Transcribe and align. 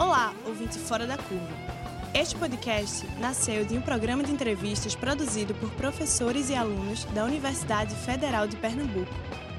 Olá, 0.00 0.32
ouvinte 0.46 0.78
Fora 0.78 1.06
da 1.06 1.18
Curva. 1.18 1.46
Este 2.14 2.34
podcast 2.34 3.06
nasceu 3.18 3.66
de 3.66 3.76
um 3.76 3.82
programa 3.82 4.24
de 4.24 4.32
entrevistas 4.32 4.94
produzido 4.94 5.54
por 5.56 5.68
professores 5.72 6.48
e 6.48 6.54
alunos 6.54 7.04
da 7.12 7.22
Universidade 7.22 7.94
Federal 7.96 8.48
de 8.48 8.56
Pernambuco, 8.56 9.12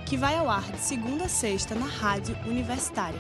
que 0.04 0.17
vai 0.17 0.35
ao 0.35 0.49
ar 0.49 0.63
de 0.63 0.79
segunda 0.79 1.25
a 1.25 1.29
sexta 1.29 1.75
na 1.75 1.85
rádio 1.85 2.35
universitária. 2.47 3.19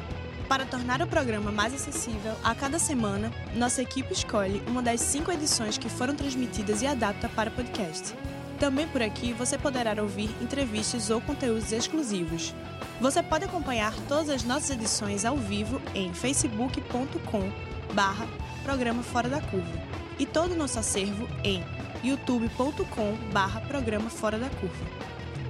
Para 0.49 0.65
tornar 0.65 0.99
o 0.99 1.05
programa 1.05 1.51
mais 1.51 1.75
acessível, 1.75 2.33
a 2.43 2.55
cada 2.55 2.79
semana, 2.79 3.31
nossa 3.53 3.83
equipe 3.83 4.11
escolhe 4.11 4.59
uma 4.65 4.81
das 4.81 4.99
cinco 4.99 5.31
edições 5.31 5.77
que 5.77 5.89
foram 5.89 6.15
transmitidas 6.15 6.81
e 6.81 6.87
adapta 6.87 7.29
para 7.29 7.51
podcast. 7.51 8.15
Também 8.61 8.87
por 8.87 9.01
aqui 9.01 9.33
você 9.33 9.57
poderá 9.57 9.99
ouvir 9.99 10.29
entrevistas 10.39 11.09
ou 11.09 11.19
conteúdos 11.19 11.71
exclusivos. 11.71 12.53
Você 12.99 13.23
pode 13.23 13.43
acompanhar 13.43 13.91
todas 14.07 14.29
as 14.29 14.43
nossas 14.43 14.69
edições 14.69 15.25
ao 15.25 15.35
vivo 15.35 15.81
em 15.95 16.13
facebook.com 16.13 17.51
barra 17.95 18.27
Programa 18.61 19.01
Fora 19.01 19.27
da 19.27 19.41
Curva 19.41 19.81
e 20.19 20.27
todo 20.27 20.51
o 20.51 20.55
nosso 20.55 20.77
acervo 20.77 21.27
em 21.43 21.63
youtube.com 22.03 23.17
barra 23.33 23.61
Programa 23.61 24.11
Fora 24.11 24.37
da 24.37 24.49
Curva. 24.51 24.85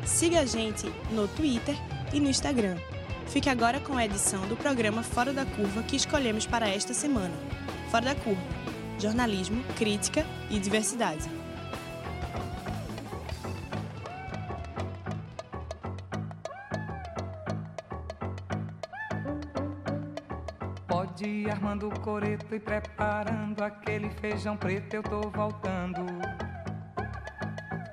Siga 0.05 0.39
a 0.39 0.45
gente 0.45 0.89
no 1.11 1.27
Twitter 1.27 1.75
e 2.13 2.19
no 2.21 2.29
Instagram. 2.29 2.77
Fique 3.27 3.49
agora 3.49 3.81
com 3.81 3.97
a 3.97 4.05
edição 4.05 4.47
do 4.47 4.55
programa 4.55 5.03
Fora 5.03 5.33
da 5.33 5.45
Curva 5.45 5.83
que 5.83 5.97
escolhemos 5.97 6.45
para 6.45 6.69
esta 6.69 6.93
semana. 6.93 7.33
Fora 7.89 8.05
da 8.05 8.15
Curva. 8.15 8.41
Jornalismo, 8.97 9.61
crítica 9.77 10.25
e 10.49 10.57
diversidade. 10.59 11.40
Dia 21.71 21.81
armando 21.81 21.87
o 21.87 21.99
coreto 21.99 22.53
e 22.53 22.59
preparando 22.59 23.63
aquele 23.63 24.09
feijão 24.09 24.57
preto, 24.57 24.93
eu 24.95 25.03
tô 25.03 25.21
voltando. 25.29 26.05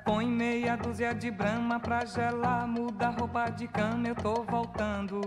Põe 0.04 0.26
meia 0.26 0.76
dúzia 0.76 1.14
de 1.14 1.30
brama 1.30 1.78
pra 1.78 2.04
gelar, 2.04 2.66
muda 2.66 3.10
roupa 3.10 3.50
de 3.50 3.68
cama, 3.68 4.08
eu 4.08 4.14
tô 4.16 4.42
voltando. 4.42 5.20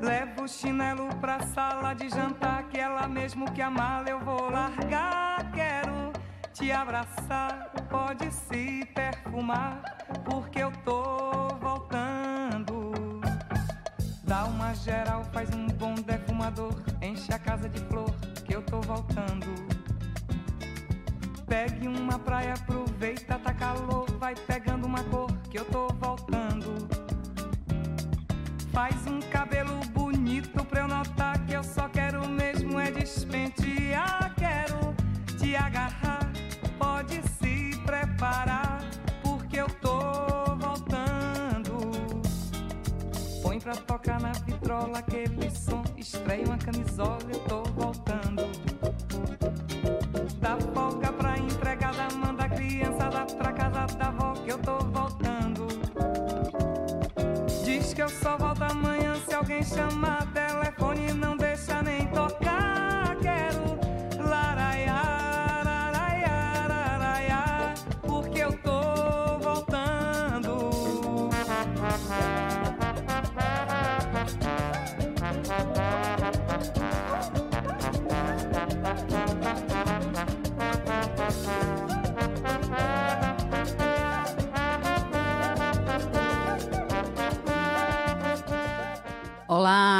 Levo 0.00 0.44
o 0.44 0.48
chinelo 0.48 1.08
pra 1.16 1.40
sala 1.40 1.94
de 1.94 2.08
jantar, 2.08 2.62
que 2.68 2.78
ela 2.78 3.08
mesmo 3.08 3.50
que 3.52 3.62
a 3.62 3.70
mala 3.70 4.08
eu 4.08 4.20
vou 4.20 4.50
largar. 4.50 5.50
Quero 5.52 6.12
te 6.52 6.70
abraçar, 6.70 7.70
pode 7.88 8.30
se 8.32 8.84
perfumar, 8.94 9.82
porque 10.24 10.60
eu 10.60 10.70
tô 10.84 11.48
voltando. 11.60 12.92
Dá 14.22 14.44
uma 14.44 14.70
um 14.70 14.74
bom 16.40 16.50
defumador. 16.50 16.74
Enche 17.02 17.32
a 17.32 17.38
casa 17.38 17.68
de 17.68 17.78
flor, 17.80 18.10
que 18.44 18.54
eu 18.54 18.62
tô 18.62 18.80
voltando. 18.80 19.46
Pegue 21.46 21.86
uma 21.86 22.18
praia, 22.18 22.54
aproveita, 22.54 23.38
tá 23.38 23.52
calor. 23.52 24.06
Vai 24.18 24.34
pegando 24.34 24.86
uma 24.86 25.02
cor, 25.04 25.30
que 25.50 25.58
eu 25.58 25.64
tô 25.66 25.88
voltando. 25.88 26.88
Faz 28.72 29.06
um 29.06 29.20
cabelo 29.20 29.80
bonito 29.92 30.64
pra 30.64 30.80
eu 30.80 30.88
notar 30.88 31.44
que 31.46 31.52
eu 31.52 31.62
só 31.62 31.88
quero 31.88 32.26
mesmo 32.28 32.78
é 32.78 32.90
despentear. 32.90 34.32
Quero 34.36 34.94
te 35.38 35.54
agarrar, 35.56 36.30
pode 36.78 37.20
se 37.38 37.76
preparar, 37.84 38.80
porque 39.22 39.60
eu 39.60 39.68
tô 39.80 40.00
pra 43.70 43.76
tocar 43.76 44.20
na 44.20 44.32
vitrola 44.32 44.98
aquele 44.98 45.50
som. 45.50 45.89
Estreia 46.00 46.46
uma 46.46 46.56
camisola, 46.56 47.18
eu 47.30 47.38
tô 47.40 47.62
voltando. 47.74 48.42
Dá 50.40 50.56
folga 50.72 51.12
pra 51.12 51.36
empregada, 51.38 52.08
manda 52.16 52.44
a 52.44 52.48
criançada 52.48 53.26
pra 53.26 53.52
casa 53.52 53.86
da 53.98 54.06
avó 54.06 54.32
que 54.32 54.50
eu 54.50 54.58
tô 54.58 54.78
voltando. 54.78 55.68
Diz 57.62 57.92
que 57.92 58.02
eu 58.02 58.08
só 58.08 58.38
volto 58.38 58.62
amanhã 58.62 59.14
se 59.28 59.34
alguém 59.34 59.62
chamar 59.62 60.19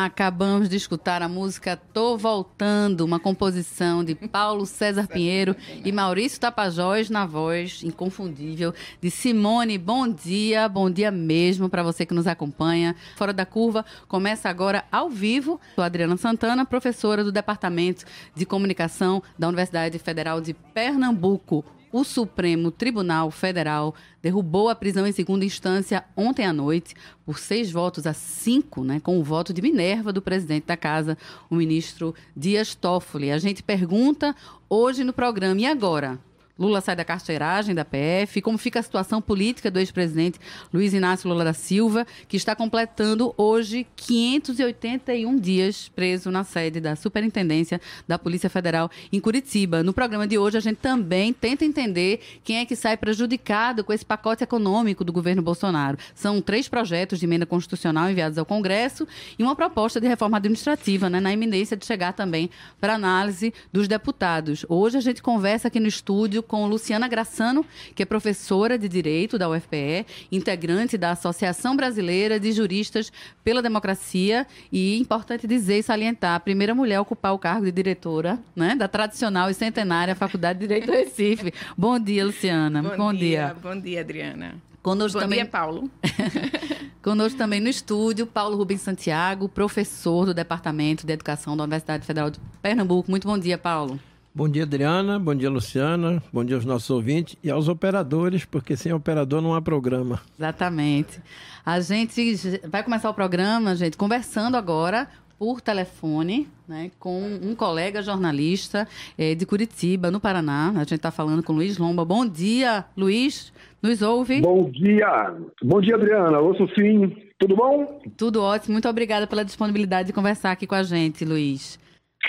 acabamos 0.04 0.68
de 0.68 0.76
escutar 0.76 1.22
a 1.22 1.28
música 1.28 1.76
Tô 1.76 2.16
Voltando, 2.16 3.04
uma 3.04 3.18
composição 3.18 4.04
de 4.04 4.14
Paulo 4.14 4.66
César 4.66 5.06
Pinheiro 5.06 5.54
e 5.84 5.92
Maurício 5.92 6.40
Tapajós 6.40 7.10
na 7.10 7.26
voz 7.26 7.82
inconfundível 7.82 8.72
de 9.00 9.10
Simone. 9.10 9.78
Bom 9.78 10.08
dia, 10.08 10.68
bom 10.68 10.90
dia 10.90 11.10
mesmo 11.10 11.68
para 11.68 11.82
você 11.82 12.06
que 12.06 12.14
nos 12.14 12.26
acompanha. 12.26 12.96
Fora 13.16 13.32
da 13.32 13.44
Curva 13.44 13.84
começa 14.08 14.48
agora 14.48 14.84
ao 14.90 15.10
vivo. 15.10 15.60
Sou 15.74 15.84
Adriana 15.84 16.16
Santana, 16.16 16.64
professora 16.64 17.24
do 17.24 17.32
Departamento 17.32 18.04
de 18.34 18.46
Comunicação 18.46 19.22
da 19.38 19.48
Universidade 19.48 19.98
Federal 19.98 20.40
de 20.40 20.54
Pernambuco 20.54 21.64
o 21.92 22.04
Supremo 22.04 22.70
Tribunal 22.70 23.30
Federal 23.30 23.94
derrubou 24.22 24.68
a 24.68 24.74
prisão 24.74 25.06
em 25.06 25.12
segunda 25.12 25.44
instância 25.44 26.04
ontem 26.16 26.46
à 26.46 26.52
noite 26.52 26.94
por 27.24 27.38
seis 27.38 27.70
votos 27.70 28.06
a 28.06 28.12
cinco, 28.12 28.84
né, 28.84 29.00
com 29.00 29.18
o 29.18 29.24
voto 29.24 29.52
de 29.52 29.62
Minerva 29.62 30.12
do 30.12 30.22
presidente 30.22 30.66
da 30.66 30.76
casa, 30.76 31.16
o 31.48 31.54
ministro 31.54 32.14
Dias 32.36 32.74
Toffoli. 32.74 33.30
A 33.30 33.38
gente 33.38 33.62
pergunta 33.62 34.34
hoje 34.68 35.02
no 35.04 35.12
programa, 35.12 35.60
e 35.60 35.66
agora? 35.66 36.18
Lula 36.60 36.82
sai 36.82 36.94
da 36.94 37.06
carceragem 37.06 37.74
da 37.74 37.86
PF. 37.86 38.42
Como 38.42 38.58
fica 38.58 38.80
a 38.80 38.82
situação 38.82 39.22
política 39.22 39.70
do 39.70 39.78
ex-presidente 39.78 40.38
Luiz 40.70 40.92
Inácio 40.92 41.26
Lula 41.26 41.42
da 41.42 41.54
Silva, 41.54 42.06
que 42.28 42.36
está 42.36 42.54
completando 42.54 43.32
hoje 43.34 43.86
581 43.96 45.38
dias 45.38 45.88
preso 45.88 46.30
na 46.30 46.44
sede 46.44 46.78
da 46.78 46.94
Superintendência 46.94 47.80
da 48.06 48.18
Polícia 48.18 48.50
Federal 48.50 48.90
em 49.10 49.18
Curitiba. 49.18 49.82
No 49.82 49.94
programa 49.94 50.28
de 50.28 50.36
hoje, 50.36 50.58
a 50.58 50.60
gente 50.60 50.76
também 50.76 51.32
tenta 51.32 51.64
entender 51.64 52.20
quem 52.44 52.58
é 52.58 52.66
que 52.66 52.76
sai 52.76 52.94
prejudicado 52.98 53.82
com 53.82 53.94
esse 53.94 54.04
pacote 54.04 54.44
econômico 54.44 55.02
do 55.02 55.14
governo 55.14 55.40
Bolsonaro. 55.40 55.96
São 56.14 56.42
três 56.42 56.68
projetos 56.68 57.18
de 57.18 57.24
emenda 57.24 57.46
constitucional 57.46 58.10
enviados 58.10 58.36
ao 58.36 58.44
Congresso 58.44 59.08
e 59.38 59.42
uma 59.42 59.56
proposta 59.56 59.98
de 59.98 60.06
reforma 60.06 60.36
administrativa, 60.36 61.08
né, 61.08 61.20
na 61.20 61.32
iminência 61.32 61.74
de 61.74 61.86
chegar 61.86 62.12
também 62.12 62.50
para 62.78 62.96
análise 62.96 63.54
dos 63.72 63.88
deputados. 63.88 64.66
Hoje 64.68 64.98
a 64.98 65.00
gente 65.00 65.22
conversa 65.22 65.68
aqui 65.68 65.80
no 65.80 65.88
estúdio 65.88 66.42
com 66.50 66.66
Luciana 66.66 67.06
Graçano, 67.06 67.64
que 67.94 68.02
é 68.02 68.04
professora 68.04 68.76
de 68.76 68.88
Direito 68.88 69.38
da 69.38 69.48
UFPE, 69.48 70.04
integrante 70.32 70.98
da 70.98 71.12
Associação 71.12 71.76
Brasileira 71.76 72.40
de 72.40 72.50
Juristas 72.50 73.12
pela 73.44 73.62
Democracia 73.62 74.44
e, 74.72 74.98
importante 74.98 75.46
dizer 75.46 75.78
e 75.78 75.82
salientar, 75.84 76.34
a 76.34 76.40
primeira 76.40 76.74
mulher 76.74 76.96
a 76.96 77.02
ocupar 77.02 77.32
o 77.34 77.38
cargo 77.38 77.66
de 77.66 77.70
diretora 77.70 78.36
né, 78.56 78.74
da 78.74 78.88
tradicional 78.88 79.48
e 79.48 79.54
centenária 79.54 80.16
Faculdade 80.16 80.58
de 80.58 80.66
Direito 80.66 80.86
do 80.86 80.92
Recife. 80.92 81.54
Bom 81.78 81.96
dia, 82.00 82.26
Luciana. 82.26 82.82
Bom, 82.82 82.96
Bom 82.96 83.12
dia. 83.12 83.20
dia. 83.20 83.56
Bom 83.62 83.80
dia, 83.80 84.00
Adriana. 84.00 84.54
Conosco 84.82 85.18
Bom 85.18 85.22
também... 85.22 85.38
dia, 85.38 85.46
Paulo. 85.46 85.88
Conosco 87.00 87.38
também 87.38 87.60
no 87.60 87.68
estúdio, 87.68 88.26
Paulo 88.26 88.56
Rubens 88.56 88.80
Santiago, 88.80 89.48
professor 89.48 90.26
do 90.26 90.34
Departamento 90.34 91.06
de 91.06 91.12
Educação 91.12 91.56
da 91.56 91.62
Universidade 91.62 92.04
Federal 92.04 92.28
de 92.28 92.40
Pernambuco. 92.60 93.08
Muito 93.08 93.28
bom 93.28 93.38
dia, 93.38 93.56
Paulo. 93.56 94.00
Bom 94.32 94.48
dia, 94.48 94.62
Adriana. 94.62 95.18
Bom 95.18 95.34
dia, 95.34 95.50
Luciana. 95.50 96.22
Bom 96.32 96.44
dia 96.44 96.54
aos 96.54 96.64
nossos 96.64 96.88
ouvintes 96.88 97.36
e 97.42 97.50
aos 97.50 97.66
operadores, 97.66 98.44
porque 98.44 98.76
sem 98.76 98.92
operador 98.92 99.42
não 99.42 99.54
há 99.54 99.60
programa. 99.60 100.20
Exatamente. 100.38 101.20
A 101.66 101.80
gente 101.80 102.60
vai 102.68 102.84
começar 102.84 103.10
o 103.10 103.14
programa, 103.14 103.74
gente, 103.74 103.96
conversando 103.96 104.56
agora 104.56 105.08
por 105.36 105.60
telefone 105.60 106.46
né, 106.68 106.92
com 106.98 107.22
um 107.42 107.56
colega 107.56 108.02
jornalista 108.02 108.86
é, 109.18 109.34
de 109.34 109.44
Curitiba, 109.44 110.12
no 110.12 110.20
Paraná. 110.20 110.68
A 110.76 110.80
gente 110.80 110.94
está 110.94 111.10
falando 111.10 111.42
com 111.42 111.52
Luiz 111.52 111.76
Lomba. 111.76 112.04
Bom 112.04 112.24
dia, 112.24 112.84
Luiz. 112.96 113.52
Nos 113.82 114.00
ouve? 114.00 114.42
Bom 114.42 114.70
dia. 114.70 115.34
Bom 115.60 115.80
dia, 115.80 115.96
Adriana. 115.96 116.38
Ouço 116.38 116.68
sim. 116.78 117.16
Tudo 117.36 117.56
bom? 117.56 118.00
Tudo 118.16 118.42
ótimo. 118.42 118.74
Muito 118.74 118.88
obrigada 118.88 119.26
pela 119.26 119.44
disponibilidade 119.44 120.08
de 120.08 120.12
conversar 120.12 120.52
aqui 120.52 120.68
com 120.68 120.74
a 120.76 120.84
gente, 120.84 121.24
Luiz. 121.24 121.80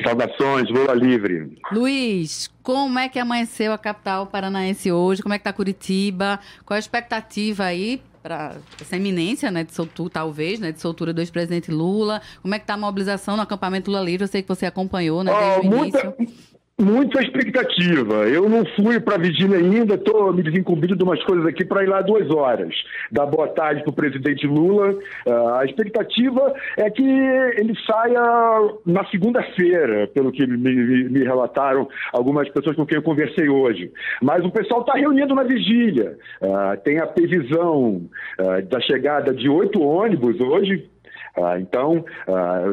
Saudações, 0.03 0.69
Lula 0.69 0.93
livre. 0.93 1.57
Luiz, 1.71 2.49
como 2.63 2.97
é 2.97 3.09
que 3.09 3.19
amanheceu 3.19 3.73
a 3.73 3.77
capital 3.77 4.25
paranaense 4.27 4.91
hoje? 4.91 5.21
Como 5.21 5.33
é 5.33 5.37
que 5.37 5.41
está 5.41 5.51
Curitiba? 5.51 6.39
Qual 6.65 6.75
a 6.75 6.79
expectativa 6.79 7.65
aí 7.65 8.01
para 8.23 8.55
essa 8.79 8.95
iminência 8.95 9.51
né, 9.51 9.63
de 9.63 9.73
soltura, 9.73 10.09
talvez, 10.09 10.59
né, 10.59 10.71
de 10.71 10.79
soltura 10.79 11.13
do 11.13 11.19
ex-presidente 11.19 11.71
Lula? 11.71 12.21
Como 12.41 12.55
é 12.55 12.59
que 12.59 12.63
está 12.63 12.75
a 12.75 12.77
mobilização 12.77 13.35
no 13.35 13.43
acampamento 13.43 13.91
Lula 13.91 14.03
Livre? 14.03 14.23
Eu 14.23 14.27
sei 14.27 14.41
que 14.41 14.47
você 14.47 14.65
acompanhou 14.65 15.23
né, 15.23 15.31
desde 15.33 15.67
oh, 15.67 15.71
o 15.71 15.85
início. 15.85 16.13
Muita 16.17 16.50
muita 16.81 17.21
expectativa. 17.21 18.27
Eu 18.27 18.49
não 18.49 18.65
fui 18.75 18.99
para 18.99 19.15
a 19.15 19.19
vigília 19.19 19.57
ainda, 19.57 19.95
estou 19.95 20.33
me 20.33 20.43
desincumbindo 20.43 20.95
de 20.95 21.03
umas 21.03 21.23
coisas 21.23 21.45
aqui 21.45 21.63
para 21.63 21.83
ir 21.83 21.87
lá 21.87 22.01
duas 22.01 22.29
horas. 22.31 22.73
Dar 23.11 23.25
boa 23.25 23.47
tarde 23.47 23.81
para 23.83 23.91
o 23.91 23.95
presidente 23.95 24.47
Lula. 24.47 24.93
Uh, 25.25 25.47
a 25.59 25.65
expectativa 25.65 26.53
é 26.77 26.89
que 26.89 27.03
ele 27.03 27.73
saia 27.85 28.21
na 28.85 29.05
segunda-feira, 29.05 30.07
pelo 30.07 30.31
que 30.31 30.45
me, 30.45 31.09
me, 31.09 31.23
relataram 31.23 31.87
algumas 32.11 32.49
pessoas 32.49 32.75
com 32.75 32.85
quem 32.85 32.97
eu 32.97 33.03
conversei 33.03 33.47
hoje. 33.47 33.91
Mas 34.21 34.43
o 34.43 34.51
pessoal 34.51 34.81
está 34.81 34.93
reunido 34.93 35.35
na 35.35 35.43
vigília. 35.43 36.17
Uh, 36.41 36.77
tem 36.83 36.99
a 36.99 37.07
previsão 37.07 38.01
uh, 38.39 38.61
da 38.69 38.79
chegada 38.81 39.33
de 39.33 39.47
oito 39.47 39.81
ônibus 39.81 40.39
hoje. 40.39 40.89
então, 41.59 42.03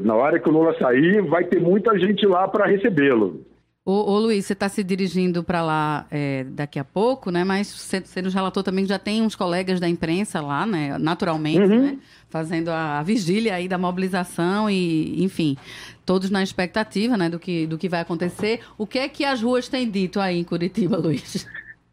na 0.02 0.14
hora 0.14 0.38
que 0.40 0.48
o 0.48 0.52
Lula 0.52 0.74
sair, 0.78 1.22
vai 1.22 1.44
ter 1.44 1.60
muita 1.60 1.96
gente 1.98 2.26
lá 2.26 2.48
para 2.48 2.66
recebê-lo. 2.66 3.47
Ô, 3.90 4.12
ô, 4.12 4.18
Luiz, 4.18 4.44
você 4.44 4.52
está 4.52 4.68
se 4.68 4.84
dirigindo 4.84 5.42
para 5.42 5.62
lá 5.62 6.06
é, 6.10 6.44
daqui 6.44 6.78
a 6.78 6.84
pouco, 6.84 7.30
né? 7.30 7.42
Mas 7.42 7.68
você, 7.68 8.00
você 8.00 8.20
nos 8.20 8.34
relatou 8.34 8.62
também 8.62 8.84
que 8.84 8.88
já 8.90 8.98
tem 8.98 9.22
uns 9.22 9.34
colegas 9.34 9.80
da 9.80 9.88
imprensa 9.88 10.42
lá, 10.42 10.66
né? 10.66 10.98
Naturalmente, 10.98 11.60
uhum. 11.60 11.82
né? 11.84 11.98
Fazendo 12.28 12.68
a, 12.68 12.98
a, 12.98 13.02
vigília 13.02 13.54
aí 13.54 13.66
da 13.66 13.78
mobilização 13.78 14.68
e, 14.68 15.24
enfim, 15.24 15.56
todos 16.04 16.28
na 16.28 16.42
expectativa, 16.42 17.16
né? 17.16 17.30
Do 17.30 17.38
que, 17.38 17.66
do 17.66 17.78
que 17.78 17.88
vai 17.88 18.00
acontecer. 18.00 18.60
O 18.76 18.86
que 18.86 18.98
é 18.98 19.08
que 19.08 19.24
as 19.24 19.40
ruas 19.40 19.68
têm 19.68 19.90
dito 19.90 20.20
aí 20.20 20.38
em 20.38 20.44
Curitiba, 20.44 20.98
Luiz? 21.00 21.46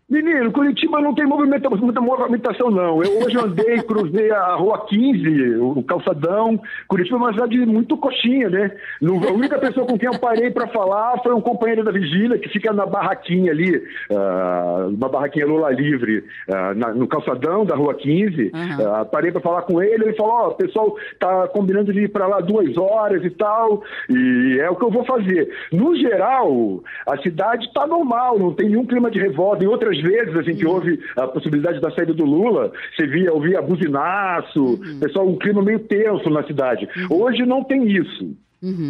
Menino, 0.07 0.51
Curitiba 0.51 1.01
não 1.01 1.15
tem 1.15 1.25
movimenta, 1.25 1.67
muita 1.67 1.99
movimentação, 1.99 2.69
não. 2.69 3.01
Eu 3.01 3.23
hoje 3.23 3.37
andei, 3.39 3.81
cruzei 3.83 4.31
a 4.31 4.53
Rua 4.53 4.85
15, 4.85 5.55
o 5.55 5.81
calçadão. 5.81 6.61
Curitiba 6.87 7.15
é 7.15 7.19
uma 7.19 7.33
cidade 7.33 7.57
muito 7.65 7.97
coxinha, 7.97 8.47
né? 8.49 8.71
a 9.01 9.33
única 9.33 9.57
pessoa 9.57 9.87
com 9.87 9.97
quem 9.97 10.07
eu 10.07 10.19
parei 10.19 10.51
para 10.51 10.67
falar 10.67 11.19
foi 11.23 11.33
um 11.33 11.41
companheiro 11.41 11.83
da 11.83 11.91
vigília 11.91 12.37
que 12.37 12.49
fica 12.49 12.71
na 12.71 12.85
barraquinha 12.85 13.51
ali, 13.51 13.77
uh, 13.77 14.89
uma 14.89 15.09
barraquinha 15.09 15.47
Lula 15.47 15.71
Livre, 15.71 16.19
uh, 16.19 16.75
na, 16.75 16.93
no 16.93 17.07
calçadão 17.07 17.65
da 17.65 17.75
Rua 17.75 17.95
15. 17.95 18.51
Uhum. 18.53 19.01
Uh, 19.01 19.05
parei 19.07 19.31
para 19.31 19.41
falar 19.41 19.63
com 19.63 19.81
ele, 19.81 20.05
ele 20.05 20.13
falou: 20.13 20.33
Ó, 20.33 20.45
oh, 20.45 20.49
o 20.49 20.55
pessoal 20.55 20.95
tá 21.19 21.47
combinando 21.47 21.91
de 21.91 22.01
ir 22.01 22.09
para 22.09 22.27
lá 22.27 22.41
duas 22.41 22.77
horas 22.77 23.23
e 23.23 23.31
tal, 23.31 23.81
e 24.09 24.59
é 24.59 24.69
o 24.69 24.75
que 24.75 24.83
eu 24.83 24.91
vou 24.91 25.03
fazer. 25.03 25.49
No 25.71 25.95
geral, 25.95 26.83
a 27.07 27.17
cidade 27.17 27.65
está 27.65 27.87
normal, 27.87 28.37
não 28.37 28.53
tem 28.53 28.69
nenhum 28.69 28.85
clima 28.85 29.09
de 29.09 29.19
revolta. 29.19 29.63
Em 29.63 29.67
outras 29.67 29.94
vezes 30.01 30.35
a 30.35 30.41
gente 30.41 30.65
uhum. 30.65 30.73
ouve 30.73 30.99
a 31.15 31.27
possibilidade 31.27 31.79
da 31.79 31.91
saída 31.91 32.13
do 32.13 32.25
Lula, 32.25 32.71
você 32.95 33.07
via, 33.07 33.33
ouvia 33.33 33.61
buzinaço, 33.61 34.61
uhum. 34.63 34.99
pessoal, 34.99 35.27
um 35.27 35.37
clima 35.37 35.61
meio 35.61 35.79
tenso 35.79 36.29
na 36.29 36.43
cidade. 36.43 36.87
Uhum. 37.09 37.21
Hoje 37.21 37.45
não 37.45 37.63
tem 37.63 37.89
isso. 37.89 38.35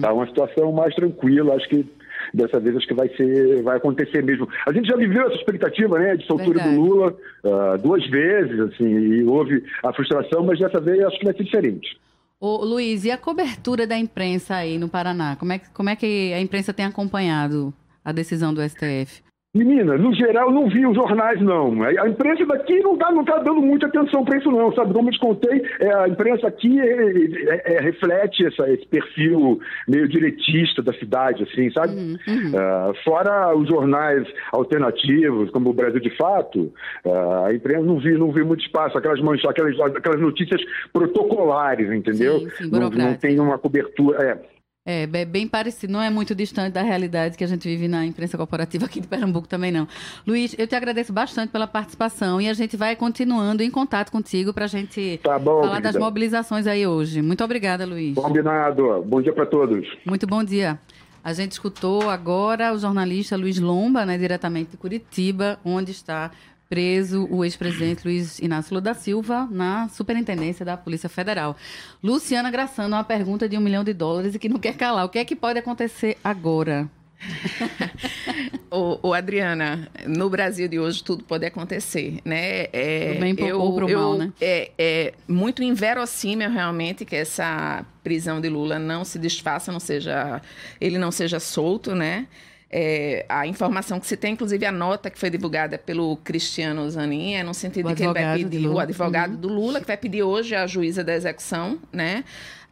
Tá 0.01 0.13
uma 0.13 0.25
situação 0.27 0.71
mais 0.71 0.95
tranquila, 0.95 1.55
acho 1.55 1.67
que 1.67 1.85
dessa 2.33 2.59
vez 2.59 2.75
acho 2.77 2.87
que 2.87 2.93
vai 2.93 3.09
ser, 3.09 3.61
vai 3.61 3.77
acontecer 3.77 4.23
mesmo. 4.23 4.47
A 4.65 4.71
gente 4.71 4.87
já 4.87 4.95
viveu 4.95 5.27
essa 5.27 5.35
expectativa, 5.35 5.99
né, 5.99 6.15
de 6.15 6.25
soltura 6.25 6.59
Verdade. 6.59 6.75
do 6.75 6.81
Lula 6.81 7.15
uh, 7.43 7.77
duas 7.81 8.05
vezes, 8.09 8.59
assim, 8.59 8.87
e 8.87 9.23
houve 9.25 9.63
a 9.83 9.91
frustração, 9.91 10.43
mas 10.43 10.59
dessa 10.59 10.79
vez 10.79 11.03
acho 11.03 11.19
que 11.19 11.25
vai 11.25 11.35
ser 11.35 11.43
diferente. 11.43 11.97
Ô, 12.39 12.63
Luiz, 12.63 13.05
e 13.05 13.11
a 13.11 13.17
cobertura 13.17 13.87
da 13.87 13.97
imprensa 13.97 14.55
aí 14.55 14.77
no 14.77 14.87
Paraná? 14.87 15.35
Como 15.35 15.51
é, 15.51 15.59
como 15.73 15.89
é 15.89 15.95
que 15.95 16.33
a 16.33 16.39
imprensa 16.39 16.73
tem 16.73 16.85
acompanhado 16.85 17.73
a 18.03 18.11
decisão 18.11 18.53
do 18.53 18.61
STF? 18.61 19.24
Menina, 19.55 19.97
no 19.97 20.13
geral, 20.13 20.51
não 20.51 20.67
vi 20.67 20.85
os 20.85 20.93
jornais, 20.93 21.39
não. 21.39 21.81
A 21.81 22.09
imprensa 22.09 22.45
daqui 22.45 22.77
não 22.81 22.95
está 22.95 23.09
não 23.09 23.23
tá 23.23 23.37
dando 23.37 23.61
muita 23.61 23.87
atenção 23.87 24.25
para 24.25 24.37
isso, 24.37 24.51
não. 24.51 24.73
Sabe, 24.73 24.93
como 24.93 25.07
eu 25.07 25.13
te 25.13 25.19
contei, 25.19 25.63
é, 25.79 25.95
a 25.95 26.09
imprensa 26.09 26.45
aqui 26.45 26.77
é, 26.77 26.83
é, 26.85 27.75
é, 27.75 27.79
reflete 27.79 28.45
essa, 28.45 28.69
esse 28.69 28.85
perfil 28.87 29.57
meio 29.87 30.09
diretista 30.09 30.83
da 30.83 30.91
cidade, 30.95 31.43
assim, 31.43 31.71
sabe? 31.71 31.93
Uhum. 31.93 32.17
Uh, 32.49 32.93
fora 33.05 33.55
os 33.55 33.69
jornais 33.69 34.27
alternativos, 34.51 35.49
como 35.51 35.69
o 35.69 35.73
Brasil 35.73 36.01
de 36.01 36.09
Fato, 36.17 36.73
uh, 37.05 37.45
a 37.45 37.53
imprensa 37.53 37.83
não 37.83 37.97
vi, 37.97 38.11
não 38.17 38.33
vi 38.33 38.43
muito 38.43 38.65
espaço, 38.65 38.97
aquelas, 38.97 39.21
manchas, 39.21 39.49
aquelas, 39.49 39.79
aquelas 39.79 40.19
notícias 40.19 40.61
protocolares, 40.91 41.89
entendeu? 41.89 42.39
Sim, 42.39 42.49
sim, 42.49 42.69
não, 42.69 42.89
não 42.89 43.13
tem 43.13 43.39
uma 43.39 43.57
cobertura. 43.57 44.21
É, 44.21 44.54
é, 44.85 45.07
bem 45.07 45.47
parecido, 45.47 45.91
não 45.91 46.01
é 46.01 46.11
muito 46.11 46.35
distante 46.35 46.73
da 46.73 46.83
realidade 46.83 47.35
que 47.35 47.43
a 47.43 47.47
gente 47.47 47.67
vive 47.67 47.87
na 47.87 48.05
imprensa 48.05 48.37
corporativa 48.37 48.85
aqui 48.85 49.01
de 49.01 49.07
Pernambuco 49.07 49.47
também 49.47 49.71
não. 49.71 49.87
Luiz, 50.27 50.55
eu 50.59 50.67
te 50.67 50.75
agradeço 50.75 51.11
bastante 51.11 51.49
pela 51.49 51.65
participação 51.65 52.39
e 52.39 52.47
a 52.47 52.53
gente 52.53 52.77
vai 52.77 52.95
continuando 52.95 53.63
em 53.63 53.71
contato 53.71 54.11
contigo 54.11 54.53
para 54.53 54.65
a 54.65 54.67
gente 54.67 55.19
tá 55.23 55.39
bom, 55.39 55.61
falar 55.61 55.77
querida. 55.77 55.91
das 55.91 55.99
mobilizações 55.99 56.67
aí 56.67 56.85
hoje. 56.85 57.23
Muito 57.23 57.43
obrigada, 57.43 57.83
Luiz. 57.83 58.13
Combinado. 58.13 59.01
Bom 59.01 59.21
dia 59.23 59.33
para 59.33 59.47
todos. 59.47 59.87
Muito 60.05 60.27
bom 60.27 60.43
dia. 60.43 60.79
A 61.23 61.33
gente 61.33 61.53
escutou 61.53 62.07
agora 62.07 62.71
o 62.71 62.77
jornalista 62.77 63.35
Luiz 63.35 63.59
Lomba, 63.59 64.05
né, 64.05 64.15
diretamente 64.15 64.71
de 64.71 64.77
Curitiba, 64.77 65.59
onde 65.65 65.89
está 65.89 66.29
preso 66.69 67.27
o 67.29 67.43
ex-presidente 67.43 68.05
Luiz 68.05 68.39
Inácio 68.39 68.73
Lula 68.73 68.81
da 68.81 68.93
Silva 68.93 69.47
na 69.51 69.87
superintendência 69.89 70.65
da 70.65 70.75
Polícia 70.75 71.09
Federal. 71.09 71.55
Luciana 72.03 72.49
Graçando, 72.49 72.95
uma 72.95 73.03
pergunta 73.03 73.47
de 73.47 73.57
um 73.57 73.61
milhão 73.61 73.83
de 73.83 73.93
dólares 73.93 74.35
e 74.35 74.39
que 74.39 74.49
não 74.49 74.59
quer 74.59 74.75
calar. 74.75 75.05
O 75.05 75.09
que 75.09 75.19
é 75.19 75.25
que 75.25 75.35
pode 75.35 75.59
acontecer 75.59 76.17
agora? 76.23 76.89
o, 78.69 79.09
o, 79.09 79.13
Adriana, 79.13 79.89
no 80.05 80.29
Brasil 80.29 80.67
de 80.67 80.79
hoje 80.79 81.03
tudo 81.03 81.23
pode 81.23 81.45
acontecer, 81.45 82.19
né? 82.25 82.67
É, 82.73 83.11
pro 83.11 83.19
bem 83.21 83.35
eu, 83.39 83.59
ou 83.59 83.75
pro 83.75 83.89
eu, 83.89 83.99
mal, 83.99 84.17
né? 84.17 84.33
É, 84.39 84.71
é 84.77 85.13
muito 85.27 85.63
inverossímil 85.63 86.49
realmente 86.49 87.05
que 87.05 87.15
essa 87.15 87.85
prisão 88.03 88.39
de 88.41 88.49
Lula 88.49 88.77
não 88.77 89.05
se 89.05 89.17
desfaça, 89.17 89.71
não 89.71 89.79
seja, 89.79 90.41
ele 90.79 90.97
não 90.97 91.11
seja 91.11 91.39
solto, 91.39 91.95
né? 91.95 92.27
É, 92.69 93.25
a 93.29 93.45
informação 93.45 93.99
que 93.99 94.07
se 94.07 94.17
tem, 94.17 94.33
inclusive 94.33 94.65
a 94.65 94.71
nota 94.71 95.09
que 95.09 95.19
foi 95.19 95.29
divulgada 95.29 95.77
pelo 95.77 96.17
Cristiano 96.17 96.89
Zanin, 96.89 97.35
é 97.35 97.43
no 97.43 97.53
sentido 97.53 97.85
o 97.85 97.89
de 97.89 97.95
que 97.95 98.03
ele 98.03 98.13
vai 98.13 98.37
pedir, 98.37 98.67
o 98.67 98.79
advogado 98.79 99.33
uhum. 99.33 99.39
do 99.39 99.47
Lula, 99.47 99.79
que 99.79 99.87
vai 99.87 99.97
pedir 99.97 100.23
hoje 100.23 100.55
a 100.55 100.65
juíza 100.65 101.03
da 101.03 101.13
execução, 101.13 101.79
né? 101.93 102.23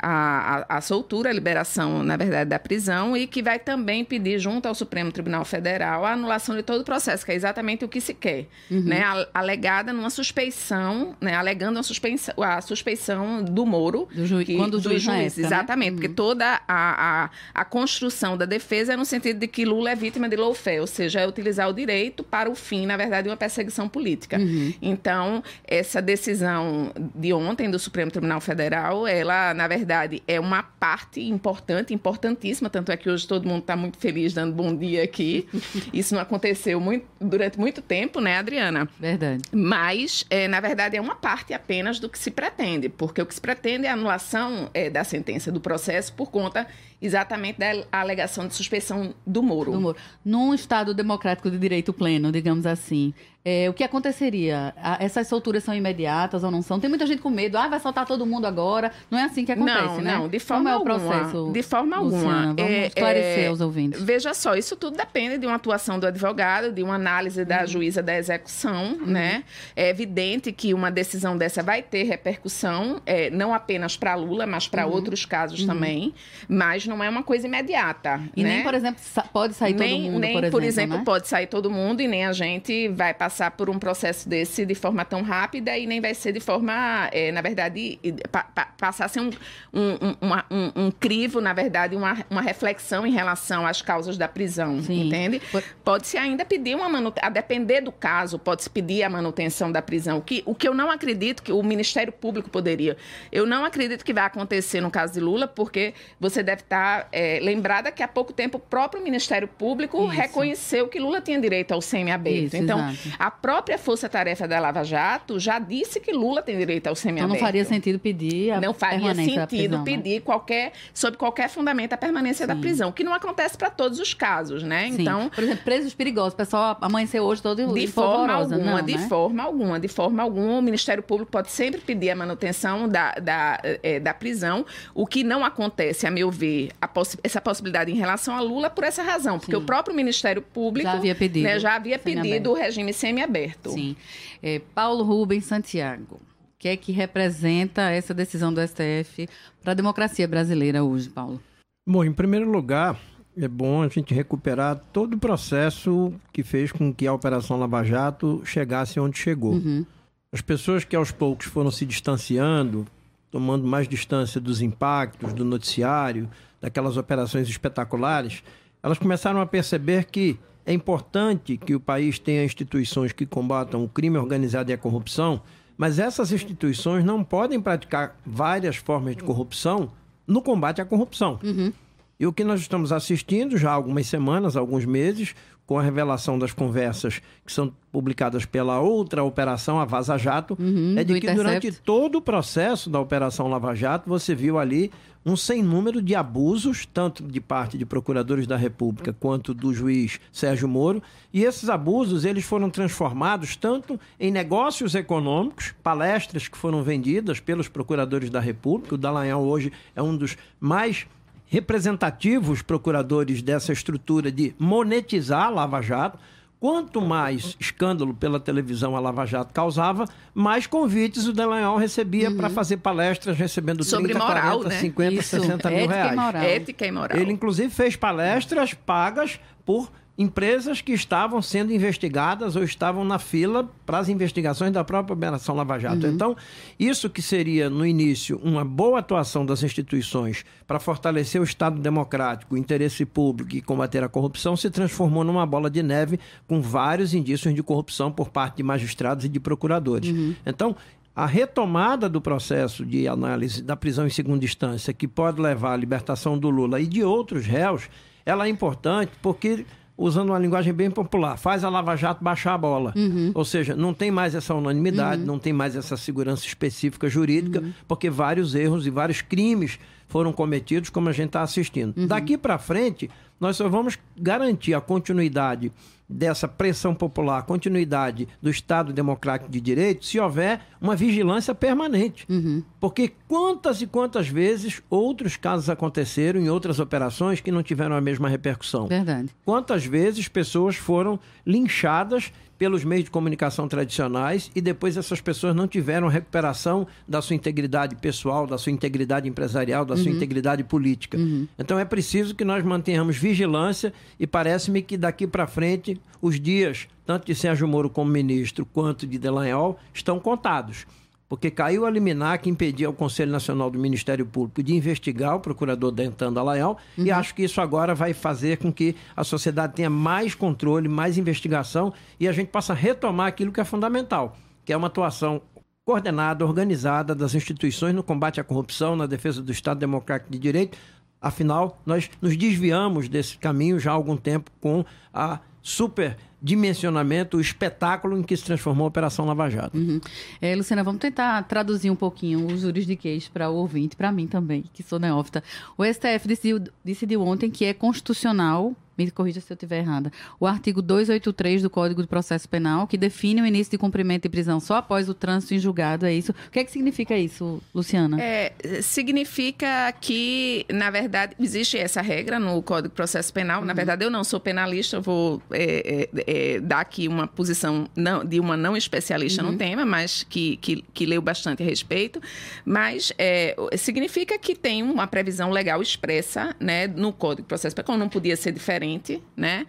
A, 0.04 0.66
a, 0.68 0.78
a, 0.78 0.82
soltura, 0.82 1.30
a 1.30 1.34
liberação, 1.34 2.04
na 2.04 2.18
verdade, 2.18 2.50
da 2.50 2.60
prisão 2.60 3.16
e 3.16 3.26
que 3.26 3.42
vai 3.42 3.58
também 3.58 4.04
pedir, 4.04 4.38
junto 4.38 4.68
ao 4.68 4.76
Supremo 4.76 5.14
Tribunal 5.14 5.46
Federal, 5.46 6.06
a 6.06 6.12
anulação 6.12 6.56
de 6.58 6.62
todo 6.62 6.82
o 6.82 6.84
processo, 6.84 7.26
que 7.26 7.32
é 7.32 7.36
exatamente 7.36 7.86
o 7.86 7.88
que 7.88 8.02
se 8.02 8.14
quer, 8.14 8.48
uhum. 8.70 8.82
né? 8.82 9.04
Alegada 9.34 9.94
numa 9.94 10.10
suspeição, 10.10 11.16
né? 11.22 11.36
Alegando 11.36 11.80
a 11.80 11.84
suspeição, 11.84 12.36
a 12.44 12.60
suspeição 12.60 13.42
do 13.42 13.66
Moro. 13.66 14.10
Do 14.14 14.26
juiz, 14.26 14.46
que, 14.46 14.58
quando 14.58 14.74
o 14.74 14.80
juiz, 14.82 15.02
juiz 15.02 15.38
época, 15.38 15.42
né? 15.42 15.48
Exatamente, 15.48 15.92
né? 15.92 15.96
porque 15.96 16.08
uhum. 16.10 16.16
toda 16.16 16.46
a, 16.46 16.60
a, 16.68 17.30
a, 17.54 17.66
construção 17.66 18.36
da 18.36 18.46
defesa 18.46 18.94
é 18.94 18.98
no 18.98 19.06
sentido 19.06 19.40
de 19.40 19.48
que 19.48 19.64
Lula 19.64 19.92
é 19.92 19.96
vítima 19.96 20.28
de 20.28 20.36
lawfare, 20.36 20.82
ou 20.82 20.88
seja, 20.88 21.22
é 21.22 21.28
utilizar 21.28 21.70
o 21.70 21.74
direito 21.74 22.26
para 22.26 22.50
o 22.50 22.56
fim, 22.56 22.86
na 22.86 22.98
verdade, 22.98 23.24
de 23.24 23.30
uma 23.30 23.38
perseguição 23.38 23.88
política. 23.88 24.38
Uhum. 24.38 24.74
Então, 24.82 25.42
essa 25.66 26.02
decisão 26.02 26.92
de 27.16 27.32
ontem 27.32 27.72
do 27.72 27.80
Supremo 27.80 28.12
Tribunal 28.12 28.42
Federal, 28.42 29.08
ela, 29.08 29.54
na 29.54 29.66
verdade, 29.66 29.93
verdade, 29.94 30.24
é 30.28 30.40
uma 30.40 30.64
parte 30.64 31.22
importante, 31.22 31.94
importantíssima, 31.94 32.70
tanto 32.70 32.92
é 32.92 32.98
que 32.98 33.10
hoje 33.10 33.28
todo 33.28 33.48
mundo 33.48 33.60
está 33.60 33.76
muito 33.76 33.98
feliz 33.98 34.34
dando 34.34 34.54
bom 34.54 34.76
dia 34.76 35.04
aqui. 35.04 35.48
Isso 35.94 36.16
não 36.16 36.22
aconteceu 36.22 36.80
muito, 36.80 37.06
durante 37.22 37.60
muito 37.60 37.82
tempo, 37.82 38.20
né, 38.20 38.38
Adriana? 38.38 38.90
Verdade. 39.00 39.44
Mas, 39.52 40.26
é, 40.30 40.48
na 40.48 40.60
verdade, 40.60 40.98
é 40.98 41.02
uma 41.02 41.16
parte 41.16 41.54
apenas 41.54 42.00
do 42.00 42.10
que 42.10 42.18
se 42.18 42.32
pretende, 42.32 42.90
porque 42.90 43.22
o 43.22 43.26
que 43.26 43.36
se 43.36 43.42
pretende 43.42 43.86
é 43.86 43.90
a 43.90 43.94
anulação 43.94 44.70
é, 44.74 44.90
da 44.90 45.04
sentença 45.04 45.52
do 45.52 45.62
processo 45.62 46.14
por 46.14 46.32
conta 46.32 46.68
exatamente 47.04 47.60
da 47.60 47.84
alegação 47.92 48.48
de 48.48 48.56
suspeição 48.56 49.14
do 49.28 49.44
Moro. 49.44 49.72
Do 49.74 49.82
Moro. 49.82 49.98
Num 50.24 50.54
Estado 50.54 50.94
democrático 50.94 51.52
de 51.52 51.58
direito 51.58 51.92
pleno, 51.92 52.32
digamos 52.32 52.66
assim, 52.66 53.14
é, 53.46 53.70
o 53.70 53.74
que 53.74 53.84
aconteceria? 53.84 54.74
essas 55.00 55.28
solturas 55.28 55.64
são 55.66 55.76
imediatas 55.76 56.44
ou 56.46 56.52
não 56.52 56.62
são? 56.62 56.80
Tem 56.80 56.90
muita 56.90 57.06
gente 57.06 57.22
com 57.22 57.30
medo. 57.30 57.58
Ah, 57.58 57.68
vai 57.68 57.80
soltar 57.80 58.06
todo 58.06 58.26
mundo 58.26 58.46
agora. 58.46 58.92
Não 59.12 59.20
é 59.20 59.24
assim 59.24 59.44
que 59.44 59.52
acontece, 59.52 59.96
não, 59.96 60.02
né? 60.02 60.16
Não, 60.16 60.30
de 60.30 60.40
forma 60.40 60.72
Como 60.72 60.92
alguma. 60.92 60.94
é 60.94 60.98
o 60.98 61.20
processo? 61.20 61.52
De 61.52 61.62
forma 61.62 62.00
Luciana, 62.00 62.50
alguma. 62.50 62.54
Vamos 62.54 62.72
é, 62.72 62.88
esclarecer 62.88 63.44
é, 63.44 63.48
aos 63.48 63.60
ouvintes. 63.60 64.02
Veja 64.02 64.34
só, 64.34 64.56
isso 64.56 64.78
tudo 64.78 64.96
depende 64.96 65.38
de 65.38 65.46
uma 65.46 65.56
atuação 65.56 66.00
do 66.00 66.08
advogado, 66.08 66.72
de 66.72 66.82
uma 66.82 66.96
análise 66.96 67.44
da 67.44 67.62
uhum. 67.62 67.68
juíza 67.68 68.02
da 68.02 68.18
execução, 68.18 68.94
uhum. 68.94 69.08
né? 69.08 69.44
É 69.76 69.90
evidente 69.90 70.54
que 70.54 70.74
uma 70.74 70.90
decisão 70.90 71.38
dessa 71.38 71.62
vai 71.62 71.82
ter 71.82 72.04
repercussão, 72.04 73.02
é, 73.06 73.30
não 73.30 73.54
apenas 73.54 73.98
para 73.98 74.16
Lula, 74.16 74.46
mas 74.46 74.70
para 74.70 74.88
uhum. 74.88 74.94
outros 74.94 75.26
casos 75.26 75.60
uhum. 75.62 75.68
também. 75.68 76.14
Mas 76.48 76.88
não 76.96 77.04
é 77.04 77.10
uma 77.10 77.24
coisa 77.24 77.48
imediata. 77.48 78.22
E 78.36 78.44
né? 78.44 78.50
nem, 78.50 78.64
por 78.64 78.74
exemplo, 78.74 79.02
pode 79.32 79.54
sair 79.54 79.74
nem, 79.74 79.90
todo 79.90 80.12
mundo, 80.12 80.20
nem, 80.20 80.34
por 80.34 80.44
exemplo. 80.44 80.52
Por 80.52 80.64
exemplo, 80.64 80.98
né? 80.98 81.04
pode 81.04 81.28
sair 81.28 81.48
todo 81.48 81.70
mundo 81.70 82.02
e 82.02 82.08
nem 82.08 82.26
a 82.26 82.34
gente 82.34 82.88
vai 82.90 83.14
passar 83.14 83.52
por 83.52 83.70
um 83.70 83.80
processo 83.80 84.28
desse 84.30 84.66
de 84.66 84.76
forma 84.76 85.04
tão 85.04 85.22
rápida 85.22 85.78
e 85.78 85.88
nem 85.88 86.00
vai 86.00 86.14
ser 86.14 86.32
de 86.32 86.40
forma, 86.40 87.10
é, 87.12 87.32
na 87.32 87.42
verdade, 87.42 88.00
pa, 88.32 88.44
pa, 88.44 88.66
passar 88.78 89.06
a 89.06 89.08
ser 89.08 89.22
um, 89.22 89.30
um, 89.74 90.16
uma, 90.22 90.46
um, 90.50 90.86
um, 90.86 90.92
crivo, 90.92 91.42
na 91.42 91.54
verdade, 91.54 91.96
uma, 91.96 92.18
uma 92.30 92.42
reflexão 92.42 93.06
em 93.06 93.12
relação 93.12 93.66
às 93.66 93.82
causas 93.82 94.18
da 94.18 94.28
prisão, 94.28 94.82
Sim. 94.82 95.08
entende? 95.08 95.42
Pode-se 95.84 96.18
ainda 96.18 96.46
pedir 96.46 96.76
uma 96.76 96.90
manutenção, 96.90 97.28
a 97.28 97.32
depender 97.32 97.82
do 97.82 97.92
caso, 97.92 98.38
pode-se 98.38 98.70
pedir 98.70 99.04
a 99.04 99.10
manutenção 99.10 99.72
da 99.72 99.82
prisão, 99.82 100.18
o 100.18 100.22
que, 100.22 100.44
o 100.46 100.54
que 100.54 100.68
eu 100.68 100.74
não 100.74 100.92
acredito 100.92 101.42
que 101.42 101.52
o 101.52 101.64
Ministério 101.64 102.14
Público 102.14 102.50
poderia. 102.50 102.98
Eu 103.32 103.46
não 103.46 103.66
acredito 103.66 104.04
que 104.04 104.14
vai 104.14 104.26
acontecer 104.26 104.82
no 104.82 104.92
caso 104.92 105.14
de 105.14 105.20
Lula, 105.20 105.48
porque 105.48 105.94
você 106.20 106.44
deve 106.44 106.62
estar 106.62 106.83
é, 107.12 107.40
lembrada 107.42 107.92
que 107.92 108.02
há 108.04 108.08
pouco 108.08 108.34
tempo 108.34 108.58
o 108.58 108.60
próprio 108.60 109.04
Ministério 109.04 109.48
Público 109.48 109.98
Isso. 110.06 110.10
reconheceu 110.10 110.88
que 110.88 111.00
Lula 111.00 111.22
tinha 111.22 111.40
direito 111.40 111.74
ao 111.74 111.82
semi-aberto. 111.82 112.56
Então, 112.56 112.80
exato. 112.90 113.16
a 113.20 113.32
própria 113.32 113.78
Força-Tarefa 113.78 114.48
da 114.48 114.60
Lava 114.60 114.84
Jato 114.84 115.40
já 115.40 115.60
disse 115.60 116.00
que 116.00 116.12
Lula 116.12 116.42
tem 116.42 116.58
direito 116.58 116.88
ao 116.88 116.96
semi-aberto. 116.96 117.36
Então, 117.36 117.42
não 117.42 117.46
faria 117.46 117.66
sentido 117.66 118.00
pedir 118.00 118.52
a 118.52 118.62
Não 118.62 118.74
faria 118.74 119.14
sentido 119.16 119.48
prisão, 119.48 119.80
né? 119.80 119.86
pedir 119.86 120.16
né? 120.16 120.22
qualquer, 120.22 120.74
sob 120.94 121.18
qualquer 121.18 121.50
fundamento, 121.50 121.94
a 121.94 121.98
permanência 121.98 122.46
Sim. 122.46 122.54
da 122.54 122.56
prisão, 122.56 122.92
que 122.92 123.04
não 123.04 123.14
acontece 123.14 123.58
para 123.58 123.70
todos 123.70 124.00
os 124.00 124.14
casos, 124.14 124.64
né? 124.64 124.92
Sim. 124.92 125.02
Então, 125.02 125.30
por 125.30 125.44
exemplo, 125.44 125.64
presos 125.64 125.94
perigosos, 125.94 126.34
o 126.34 126.38
pessoal 126.38 126.78
amanheceu 126.82 127.24
hoje 127.24 127.42
todo 127.42 127.74
de 127.74 127.88
forma 127.88 128.34
alguma, 128.34 128.78
não, 128.78 128.82
de 128.82 128.98
né? 128.98 129.08
forma 129.08 129.44
alguma, 129.44 129.80
de 129.80 129.88
forma 129.88 130.24
alguma, 130.24 130.60
o 130.60 130.62
Ministério 130.62 131.04
Público 131.04 131.32
pode 131.32 131.52
sempre 131.52 131.82
pedir 131.82 132.12
a 132.12 132.16
manutenção 132.16 132.88
da, 132.88 133.12
da, 133.14 133.60
é, 133.64 134.00
da 134.00 134.14
prisão, 134.14 134.66
o 134.94 135.06
que 135.06 135.24
não 135.24 135.44
acontece, 135.44 136.06
a 136.08 136.12
meu 136.12 136.30
ver, 136.30 136.63
a 136.80 136.88
possi 136.88 137.18
essa 137.24 137.42
possibilidade 137.42 137.92
em 137.92 137.96
relação 137.96 138.36
a 138.36 138.42
Lula 138.42 138.70
por 138.70 138.84
essa 138.84 139.04
razão, 139.04 139.40
porque 139.40 139.56
Sim. 139.56 139.62
o 139.62 139.66
próprio 139.66 139.96
Ministério 139.96 140.42
Público 140.42 140.90
já 140.90 140.98
havia 140.98 141.16
pedido, 141.16 141.44
né, 141.44 141.60
já 141.60 141.76
havia 141.76 142.00
pedido 142.00 142.52
o 142.52 142.54
regime 142.54 142.94
semiaberto. 142.94 143.72
Sim. 143.72 143.96
É, 144.42 144.62
Paulo 144.74 145.04
Rubens 145.04 145.46
Santiago, 145.46 146.16
o 146.16 146.20
que 146.60 146.68
é 146.68 146.78
que 146.78 146.92
representa 146.92 147.90
essa 147.90 148.14
decisão 148.14 148.54
do 148.54 148.62
STF 148.66 149.28
para 149.62 149.72
a 149.72 149.76
democracia 149.76 150.28
brasileira 150.28 150.84
hoje, 150.84 151.10
Paulo? 151.10 151.42
Bom, 151.88 152.04
em 152.04 152.14
primeiro 152.14 152.50
lugar, 152.50 153.00
é 153.38 153.48
bom 153.48 153.82
a 153.82 153.88
gente 153.88 154.14
recuperar 154.14 154.82
todo 154.94 155.16
o 155.16 155.20
processo 155.20 156.14
que 156.32 156.44
fez 156.44 156.72
com 156.72 156.94
que 156.94 157.08
a 157.08 157.14
Operação 157.14 157.58
Lava 157.58 157.84
Jato 157.84 158.42
chegasse 158.46 159.00
onde 159.00 159.18
chegou. 159.18 159.54
Uhum. 159.54 159.86
As 160.32 160.42
pessoas 160.42 160.84
que 160.84 160.96
aos 160.96 161.12
poucos 161.12 161.48
foram 161.48 161.70
se 161.70 161.86
distanciando, 161.86 162.88
tomando 163.30 163.66
mais 163.66 163.88
distância 163.88 164.40
dos 164.40 164.62
impactos 164.62 165.34
do 165.34 165.44
noticiário, 165.44 166.30
daquelas 166.64 166.96
operações 166.96 167.50
espetaculares, 167.50 168.42
elas 168.82 168.98
começaram 168.98 169.42
a 169.42 169.46
perceber 169.46 170.06
que 170.06 170.40
é 170.66 170.72
importante 170.72 171.58
que 171.58 171.76
o 171.76 171.80
país 171.80 172.18
tenha 172.18 172.46
instituições 172.46 173.12
que 173.12 173.26
combatam 173.26 173.84
o 173.84 173.90
crime 173.90 174.18
organizado 174.18 174.72
e 174.72 174.74
a 174.74 174.78
corrupção, 174.78 175.42
mas 175.78 176.00
essas 176.00 176.32
instituições 176.32 177.04
não 177.04 177.22
podem 177.22 177.60
praticar 177.60 178.18
várias 178.26 178.78
formas 178.78 179.18
de 179.18 179.24
corrupção 179.24 179.92
no 180.26 180.42
combate 180.42 180.82
à 180.82 180.86
corrupção. 180.86 181.38
Uhum. 181.44 181.74
E 182.18 182.26
o 182.26 182.32
que 182.32 182.46
nós 182.46 182.62
estamos 182.62 182.94
assistindo 182.94 183.58
já 183.58 183.72
há 183.72 183.74
algumas 183.74 184.08
semanas, 184.08 184.56
alguns 184.56 184.86
meses, 184.86 185.36
com 185.66 185.80
a 185.80 185.82
revelação 185.82 186.38
das 186.38 186.52
conversas 186.52 187.22
que 187.46 187.52
são 187.52 187.74
publicadas 187.92 188.46
pela 188.46 188.80
outra 188.80 189.24
operação, 189.24 189.80
a 189.80 189.86
Vaza 189.86 190.18
Jato, 190.18 190.58
uhum, 190.60 190.96
é 190.98 191.04
de 191.04 191.20
que 191.20 191.34
durante 191.34 191.72
todo 191.72 192.18
o 192.18 192.22
processo 192.22 192.90
da 192.90 193.00
Operação 193.00 193.48
Lava 193.48 193.74
Jato, 193.74 194.10
você 194.10 194.36
viu 194.36 194.60
ali 194.60 194.92
um 195.26 195.38
sem 195.38 195.64
número 195.64 196.02
de 196.02 196.16
abusos, 196.16 196.86
tanto 196.86 197.24
de 197.24 197.40
parte 197.40 197.78
de 197.78 197.86
procuradores 197.86 198.46
da 198.46 198.58
República 198.58 199.16
quanto 199.18 199.54
do 199.54 199.74
juiz 199.74 200.20
Sérgio 200.32 200.68
Moro, 200.68 201.02
e 201.32 201.44
esses 201.44 201.70
abusos 201.70 202.26
eles 202.26 202.44
foram 202.44 202.70
transformados 202.70 203.56
tanto 203.56 203.98
em 204.20 204.32
negócios 204.32 204.96
econômicos, 204.96 205.74
palestras 205.82 206.50
que 206.50 206.58
foram 206.58 206.84
vendidas 206.84 207.40
pelos 207.40 207.70
procuradores 207.70 208.30
da 208.30 208.42
República, 208.42 208.96
o 208.96 208.98
Dallagnol 208.98 209.46
hoje 209.46 209.72
é 209.96 210.04
um 210.04 210.16
dos 210.16 210.36
mais 210.60 211.08
representativos 211.54 212.64
procuradores 212.64 213.44
dessa 213.44 213.72
estrutura 213.72 214.32
de 214.32 214.56
monetizar 214.58 215.44
a 215.44 215.50
Lava 215.50 215.84
Jato. 215.84 216.18
Quanto 216.60 217.00
mais 217.00 217.56
escândalo 217.60 218.12
pela 218.12 218.40
televisão 218.40 218.96
a 218.96 219.00
Lava 219.00 219.24
Jato 219.24 219.54
causava, 219.54 220.06
mais 220.34 220.66
convites 220.66 221.28
o 221.28 221.34
Delanhol 221.34 221.78
recebia 221.78 222.32
uhum. 222.32 222.38
para 222.38 222.50
fazer 222.50 222.78
palestras 222.78 223.38
recebendo 223.38 223.84
Sobre 223.84 224.14
30, 224.14 224.26
moral, 224.26 224.60
40, 224.62 224.70
né? 224.70 224.80
50, 224.80 225.14
Isso. 225.14 225.30
60 225.42 225.70
mil 225.70 225.80
Ética 225.80 225.94
reais. 225.94 226.12
E 226.12 226.16
moral. 226.16 226.42
Ética 226.44 226.88
e 226.88 226.92
moral. 226.92 227.20
Ele, 227.20 227.32
inclusive, 227.32 227.70
fez 227.70 227.96
palestras 227.96 228.74
pagas 228.74 229.40
por 229.64 229.92
empresas 230.16 230.80
que 230.80 230.92
estavam 230.92 231.42
sendo 231.42 231.74
investigadas 231.74 232.56
ou 232.56 232.64
estavam 232.64 233.04
na 233.04 233.18
fila 233.18 233.68
para 233.86 233.98
as 233.98 234.10
investigações 234.10 234.72
da 234.72 234.84
própria 234.84 235.16
Operação 235.16 235.56
Lava 235.56 235.80
Jato. 235.80 236.06
Uhum. 236.06 236.14
Então, 236.14 236.38
isso 236.80 237.10
que 237.10 237.22
seria, 237.22 237.68
no 237.68 237.86
início, 237.86 238.40
uma 238.44 238.64
boa 238.64 239.00
atuação 239.00 239.44
das 239.44 239.64
instituições 239.64 240.46
para 240.68 240.80
fortalecer 240.80 241.42
o 241.42 241.44
Estado 241.44 241.82
democrático, 241.82 242.54
o 242.54 242.58
interesse 242.58 243.06
público 243.06 243.56
e 243.56 243.62
combater 243.62 244.04
a 244.04 244.10
corrupção, 244.10 244.56
se 244.56 244.70
transformou 244.70 245.24
numa 245.24 245.46
bola 245.48 245.70
de 245.70 245.82
neve 245.82 246.20
com 246.48 246.62
vários 246.62 247.16
indícios 247.16 247.54
de 247.54 247.64
corrupção 247.64 248.12
por 248.12 248.30
parte 248.30 248.58
de 248.58 248.64
magistrados 248.64 249.26
e 249.26 249.30
de 249.30 249.40
procuradores. 249.40 250.10
Uhum. 250.10 250.36
Então, 250.46 250.76
a 251.16 251.26
retomada 251.26 252.08
do 252.08 252.22
processo 252.22 252.86
de 252.86 253.08
análise 253.08 253.64
da 253.64 253.76
prisão 253.76 254.06
em 254.06 254.12
segunda 254.12 254.46
instância, 254.46 254.94
que 254.94 255.08
pode 255.08 255.42
levar 255.42 255.74
à 255.74 255.78
libertação 255.78 256.38
do 256.38 256.52
Lula 256.52 256.80
e 256.80 256.86
de 256.86 257.04
outros 257.04 257.46
réus, 257.46 257.90
ela 258.26 258.46
é 258.46 258.50
importante 258.50 259.12
porque 259.22 259.66
usando 259.98 260.30
uma 260.30 260.40
linguagem 260.40 260.74
bem 260.74 260.90
popular, 260.90 261.38
faz 261.38 261.64
a 261.64 261.70
Lava 261.70 261.96
Jato 261.96 262.24
baixar 262.24 262.54
a 262.54 262.58
bola. 262.58 262.94
Uhum. 262.96 263.32
Ou 263.34 263.46
seja, 263.46 263.76
não 263.76 263.94
tem 263.94 264.12
mais 264.12 264.34
essa 264.36 264.54
unanimidade, 264.54 265.22
uhum. 265.22 265.28
não 265.28 265.40
tem 265.40 265.54
mais 265.54 265.76
essa 265.76 265.96
segurança 265.96 266.46
específica 266.46 267.08
jurídica, 267.08 267.60
uhum. 267.60 267.74
porque 267.88 268.10
vários 268.10 268.56
erros 268.56 268.88
e 268.88 268.90
vários 268.90 269.22
crimes 269.22 269.80
foram 270.08 270.34
cometidos, 270.34 270.90
como 270.90 271.10
a 271.10 271.12
gente 271.12 271.28
está 271.28 271.42
assistindo. 271.42 271.94
Uhum. 271.98 272.08
Daqui 272.08 272.38
para 272.38 272.58
frente, 272.58 273.10
nós 273.40 273.58
só 273.58 273.68
vamos 273.70 273.98
garantir 274.18 274.74
a 274.74 274.82
continuidade 274.82 275.72
dessa 276.14 276.48
pressão 276.48 276.94
popular, 276.94 277.44
continuidade 277.44 278.28
do 278.42 278.50
Estado 278.50 278.94
Democrático 278.94 279.52
de 279.52 279.60
Direito, 279.60 280.06
se 280.06 280.20
houver 280.20 280.62
uma 280.80 280.96
vigilância 280.96 281.56
permanente. 281.56 282.26
Uhum. 282.30 282.64
Porque 282.80 283.12
quantas 283.28 283.82
e 283.82 283.88
quantas 283.88 284.28
vezes 284.28 284.82
outros 284.90 285.36
casos 285.36 285.70
aconteceram 285.70 286.40
em 286.40 286.50
outras 286.50 286.80
operações 286.80 287.42
que 287.42 287.52
não 287.52 287.64
tiveram 287.64 287.96
a 287.96 288.02
mesma 288.02 288.30
repercussão? 288.30 288.88
Verdade. 288.88 289.30
Quantas 289.44 289.86
vezes 289.86 290.28
pessoas 290.28 290.76
foram 290.76 291.20
linchadas 291.46 292.32
pelos 292.58 292.84
meios 292.84 293.06
de 293.06 293.12
comunicação 293.12 293.68
tradicionais 293.68 294.52
e 294.56 294.62
depois 294.62 294.98
essas 294.98 295.20
pessoas 295.20 295.56
não 295.56 295.68
tiveram 295.68 296.08
recuperação 296.08 296.88
da 297.08 297.22
sua 297.22 297.36
integridade 297.36 297.96
pessoal, 297.96 298.48
da 298.48 298.58
sua 298.58 298.72
integridade 298.72 299.28
empresarial, 299.28 299.86
da 299.86 299.96
sua 299.96 300.10
uhum. 300.10 300.16
integridade 300.16 300.64
política. 300.64 301.18
Uhum. 301.18 301.48
Então 301.58 301.80
é 301.80 301.86
preciso 301.86 302.36
que 302.36 302.46
nós 302.46 302.64
mantenhamos 302.64 303.18
vigilância 303.18 303.94
e 304.20 304.28
parece-me 304.28 304.82
que 304.82 304.98
daqui 304.98 305.28
para 305.28 305.48
frente 305.48 306.00
os 306.22 306.40
dias, 306.40 306.88
tanto 307.06 307.26
de 307.26 307.36
Sérgio 307.36 307.68
Moro 307.68 307.90
como 307.90 308.10
ministro, 308.10 308.66
quanto 308.66 309.06
de 309.06 309.18
Delanhol, 309.18 309.78
estão 309.94 310.20
contados 310.20 310.86
porque 311.34 311.50
caiu 311.50 311.84
a 311.84 311.90
liminar 311.90 312.40
que 312.40 312.48
impedia 312.48 312.88
o 312.88 312.94
Conselho 312.94 313.32
Nacional 313.32 313.72
do 313.72 313.80
Ministério 313.80 314.24
Público 314.24 314.62
de 314.62 314.76
investigar 314.76 315.36
o 315.36 315.40
procurador 315.40 315.92
Dentan 315.92 316.32
Dallagnol 316.32 316.78
uhum. 316.96 317.06
e 317.06 317.10
acho 317.10 317.34
que 317.34 317.42
isso 317.42 317.60
agora 317.60 317.96
vai 317.96 318.14
fazer 318.14 318.60
com 318.60 318.72
que 318.72 318.96
a 319.16 319.24
sociedade 319.24 319.74
tenha 319.74 319.90
mais 319.90 320.36
controle, 320.36 320.88
mais 320.88 321.18
investigação 321.18 321.92
e 322.20 322.28
a 322.28 322.32
gente 322.32 322.50
possa 322.50 322.72
retomar 322.72 323.26
aquilo 323.26 323.52
que 323.52 323.60
é 323.60 323.64
fundamental, 323.64 324.38
que 324.64 324.72
é 324.72 324.78
uma 324.78 324.86
atuação 324.86 325.42
coordenada, 325.84 326.46
organizada 326.46 327.16
das 327.16 327.34
instituições 327.34 327.96
no 327.96 328.04
combate 328.04 328.40
à 328.40 328.44
corrupção, 328.44 328.96
na 328.96 329.08
defesa 329.08 329.42
do 329.42 329.52
Estado 329.52 329.80
Democrático 329.80 330.32
de 330.32 330.38
Direito. 330.38 330.78
Afinal, 331.20 331.82
nós 331.84 332.12
nos 332.22 332.38
desviamos 332.38 333.10
desse 333.10 333.40
caminho 333.40 333.80
já 333.80 333.90
há 333.90 333.96
algum 333.96 334.16
tempo 334.16 334.52
com 334.62 334.86
a 335.12 335.40
super 335.64 336.16
dimensionamento, 336.44 337.38
o 337.38 337.42
espetáculo 337.42 338.20
em 338.20 338.22
que 338.22 338.36
se 338.36 338.44
transformou 338.44 338.84
a 338.84 338.88
Operação 338.90 339.26
Lava 339.26 339.50
Jato. 339.50 339.78
Uhum. 339.78 340.02
É, 340.42 340.54
Luciana, 340.54 340.84
vamos 340.84 341.00
tentar 341.00 341.42
traduzir 341.44 341.90
um 341.90 341.96
pouquinho 341.96 342.46
os 342.46 342.60
juridiquês 342.60 343.30
para 343.30 343.50
o 343.50 343.56
ouvinte, 343.56 343.96
para 343.96 344.12
mim 344.12 344.28
também, 344.28 344.66
que 344.74 344.84
sou 344.84 345.00
neófita. 345.00 345.42
O 345.78 345.86
STF 345.86 346.28
decidiu, 346.28 346.62
decidiu 346.84 347.22
ontem 347.22 347.50
que 347.50 347.64
é 347.64 347.74
constitucional 347.74 348.76
me 348.98 349.10
corrija 349.10 349.42
se 349.42 349.52
eu 349.52 349.56
estiver 349.56 349.80
errada, 349.80 350.12
o 350.40 350.46
artigo 350.46 350.82
283 350.82 351.62
do 351.62 351.70
Código 351.70 352.02
de 352.02 352.08
Processo 352.08 352.48
Penal, 352.48 352.88
que 352.88 352.98
define 352.98 353.42
o 353.42 353.46
início 353.46 353.72
de 353.72 353.78
cumprimento 353.78 354.24
de 354.24 354.30
prisão 354.30 354.60
só 354.60 354.76
após 354.76 355.10
o 355.10 355.14
trânsito 355.14 355.54
em 355.54 355.60
julgado, 355.60 356.06
é 356.06 356.14
isso? 356.14 356.32
O 356.32 356.52
que 356.52 356.60
é 356.60 356.64
que 356.64 356.72
significa 356.72 357.18
isso, 357.18 357.62
Luciana? 357.74 358.22
É, 358.22 358.54
significa 358.82 359.92
que, 360.00 360.66
na 360.72 360.90
verdade, 360.90 361.36
existe 361.40 361.78
essa 361.78 362.02
regra 362.02 362.40
no 362.40 362.62
Código 362.62 362.90
de 362.90 362.96
Processo 362.96 363.34
Penal. 363.34 363.62
Uhum. 363.62 363.66
Na 363.66 363.74
verdade, 363.74 364.06
eu 364.06 364.12
não 364.12 364.24
sou 364.24 364.40
penalista, 364.40 364.98
eu 364.98 365.02
vou 365.02 365.42
é, 365.52 366.10
é, 366.16 366.56
é, 366.56 366.60
dar 366.60 366.82
aqui 366.82 367.08
uma 367.08 367.28
posição 367.28 367.88
não, 367.96 368.24
de 368.24 368.40
uma 368.40 368.56
não 368.56 368.78
especialista 368.78 369.44
uhum. 369.44 369.54
no 369.54 369.58
tema, 369.58 369.86
mas 369.86 370.24
que, 370.24 370.58
que, 370.58 370.84
que 370.94 371.06
leu 371.06 371.22
bastante 371.22 371.64
a 371.64 371.66
respeito. 371.66 372.22
Mas 372.66 373.12
é, 373.18 373.56
significa 373.78 374.38
que 374.38 374.56
tem 374.56 374.84
uma 374.84 375.08
previsão 375.08 375.50
legal 375.50 375.82
expressa 375.82 376.56
né, 376.60 376.88
no 376.88 377.12
Código 377.12 377.44
de 377.44 377.48
Processo 377.48 377.76
Penal, 377.76 377.98
não 377.98 378.10
podia 378.10 378.36
ser 378.36 378.52
diferente 378.52 378.83
diferente, 378.84 379.22
né? 379.36 379.66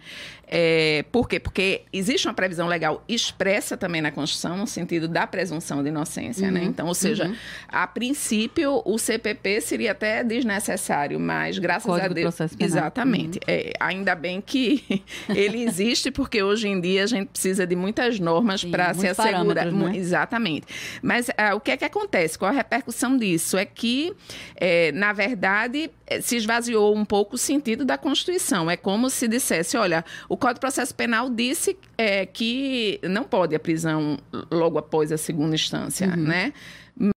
É, 0.47 1.03
por 1.11 1.27
quê? 1.27 1.39
Porque 1.39 1.81
existe 1.91 2.27
uma 2.27 2.33
previsão 2.33 2.67
legal 2.67 3.03
expressa 3.09 3.75
também 3.75 3.99
na 3.99 4.11
Constituição, 4.11 4.55
no 4.55 4.67
sentido 4.67 5.07
da 5.07 5.25
presunção 5.25 5.81
de 5.81 5.89
inocência, 5.89 6.51
né? 6.51 6.61
Uhum. 6.61 6.65
Então, 6.67 6.87
ou 6.87 6.93
seja, 6.93 7.25
Uhum. 7.25 7.35
a 7.67 7.87
princípio, 7.87 8.79
o 8.85 8.97
CPP 8.99 9.59
seria 9.61 9.93
até 9.93 10.23
desnecessário, 10.23 11.19
mas 11.19 11.57
graças 11.57 11.85
Código 11.89 12.11
a 12.11 12.13
Deus. 12.13 12.35
Exatamente. 12.59 13.39
É, 13.47 13.73
ainda 13.79 14.13
bem 14.13 14.39
que 14.39 15.03
ele 15.29 15.63
existe, 15.63 16.11
porque 16.11 16.43
hoje 16.43 16.67
em 16.67 16.79
dia 16.79 17.03
a 17.03 17.07
gente 17.07 17.29
precisa 17.29 17.65
de 17.65 17.75
muitas 17.75 18.19
normas 18.19 18.63
para 18.63 18.93
se 18.93 19.07
assegurar. 19.07 19.71
né? 19.71 19.97
Exatamente. 19.97 20.67
Mas 21.01 21.27
ah, 21.37 21.55
o 21.55 21.59
que 21.59 21.71
é 21.71 21.77
que 21.77 21.85
acontece? 21.85 22.37
Qual 22.37 22.51
a 22.51 22.53
repercussão 22.53 23.17
disso? 23.17 23.57
É 23.57 23.65
que, 23.65 24.13
eh, 24.57 24.91
na 24.91 25.11
verdade, 25.11 25.89
eh, 26.05 26.21
se 26.21 26.35
esvaziou 26.37 26.95
um 26.95 27.03
pouco 27.03 27.33
o 27.35 27.37
sentido 27.37 27.83
da 27.83 27.97
Constituição. 27.97 28.69
É 28.69 28.77
como 28.77 29.04
se 29.09 29.27
dissesse: 29.27 29.77
olha, 29.77 30.03
o 30.29 30.35
Código 30.37 30.55
de 30.55 30.59
Processo 30.61 30.93
Penal 30.95 31.29
disse 31.29 31.77
eh, 31.97 32.25
que 32.25 32.99
não 33.03 33.23
pode 33.23 33.55
a 33.55 33.59
prisão 33.59 34.17
logo 34.51 34.77
após 34.77 35.11
a 35.11 35.17
segunda 35.17 35.55
instância, 35.55 36.07
Uhum. 36.07 36.15
né? 36.23 36.53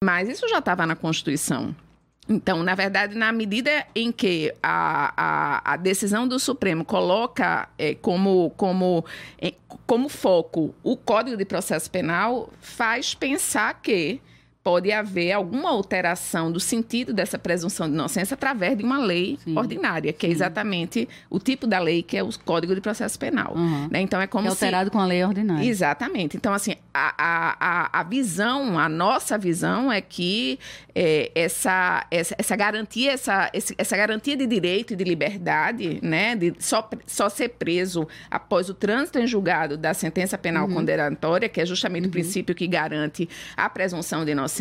Mas 0.03 0.29
isso 0.29 0.49
já 0.49 0.59
estava 0.59 0.85
na 0.87 0.97
Constituição. 0.97 1.75
Então, 2.29 2.63
na 2.63 2.75
verdade, 2.75 3.17
na 3.17 3.33
medida 3.33 3.87
em 3.95 4.13
que 4.13 4.53
a, 4.63 5.15
a, 5.17 5.73
a 5.73 5.77
decisão 5.77 6.29
do 6.29 6.39
Supremo 6.39 6.85
coloca 6.85 7.69
eh, 7.79 7.95
como, 7.95 8.51
como, 8.57 9.03
eh, 9.41 9.55
como 9.87 10.11
foco 10.11 10.75
o 10.83 10.95
Código 10.97 11.37
de 11.39 11.45
Processo 11.47 11.91
Penal, 11.91 12.51
faz 12.61 13.15
pensar 13.15 13.81
que 13.81 14.21
pode 14.69 14.93
haver 14.93 15.33
alguma 15.33 15.71
alteração 15.71 16.53
do 16.53 16.61
sentido 16.61 17.11
dessa 17.15 17.39
presunção 17.39 17.89
de 17.89 17.95
inocência 17.95 18.35
através 18.35 18.77
de 18.77 18.85
uma 18.85 18.99
lei 18.99 19.39
Sim. 19.43 19.57
ordinária, 19.57 20.13
que 20.13 20.27
é 20.27 20.29
exatamente 20.29 21.09
o 21.31 21.39
tipo 21.39 21.67
da 21.67 21.79
lei 21.79 22.03
que 22.03 22.19
é 22.19 22.23
o 22.23 22.29
Código 22.45 22.75
de 22.75 22.81
Processo 22.83 23.19
Penal. 23.19 23.55
Uhum. 23.57 23.89
né? 23.91 24.03
Então, 24.03 24.21
é 24.21 24.27
como 24.27 24.47
é 24.47 24.51
se... 24.51 24.63
alterado 24.63 24.91
com 24.91 24.99
a 24.99 25.07
lei 25.07 25.25
ordinária. 25.25 25.67
Exatamente. 25.67 26.37
Então, 26.37 26.53
assim, 26.53 26.75
a, 26.93 27.15
a, 27.59 28.01
a, 28.01 28.03
visão, 28.03 28.79
a 28.79 28.91
nossa 28.91 29.39
visão 29.39 29.91
é 29.91 30.03
que 30.03 30.59
é, 30.95 31.31
essa, 31.35 32.05
essa, 32.11 32.35
essa 32.37 32.57
garantia, 32.57 33.13
essa, 33.13 33.51
essa 33.55 33.97
garantia 33.97 34.37
de 34.37 34.47
direito 34.47 34.93
e 34.93 34.97
de 34.97 35.05
liberdade, 35.05 35.99
né, 36.03 36.35
de 36.35 36.55
só, 36.59 36.87
só 37.07 37.29
ser 37.29 37.51
preso 37.51 38.07
após 38.31 38.69
o 38.69 38.75
trânsito 38.75 39.19
em 39.19 39.27
julgado 39.27 39.79
da 39.79 39.95
sentença 39.95 40.37
penal 40.37 40.69
condenatória, 40.69 41.49
que 41.49 41.61
é 41.61 41.65
justamente 41.65 42.09
o 42.09 42.11
princípio 42.11 42.55
que 42.55 42.67
garante 42.67 43.29
a 43.57 43.71
presunção 43.71 44.25
de 44.25 44.33
inocência, 44.33 44.58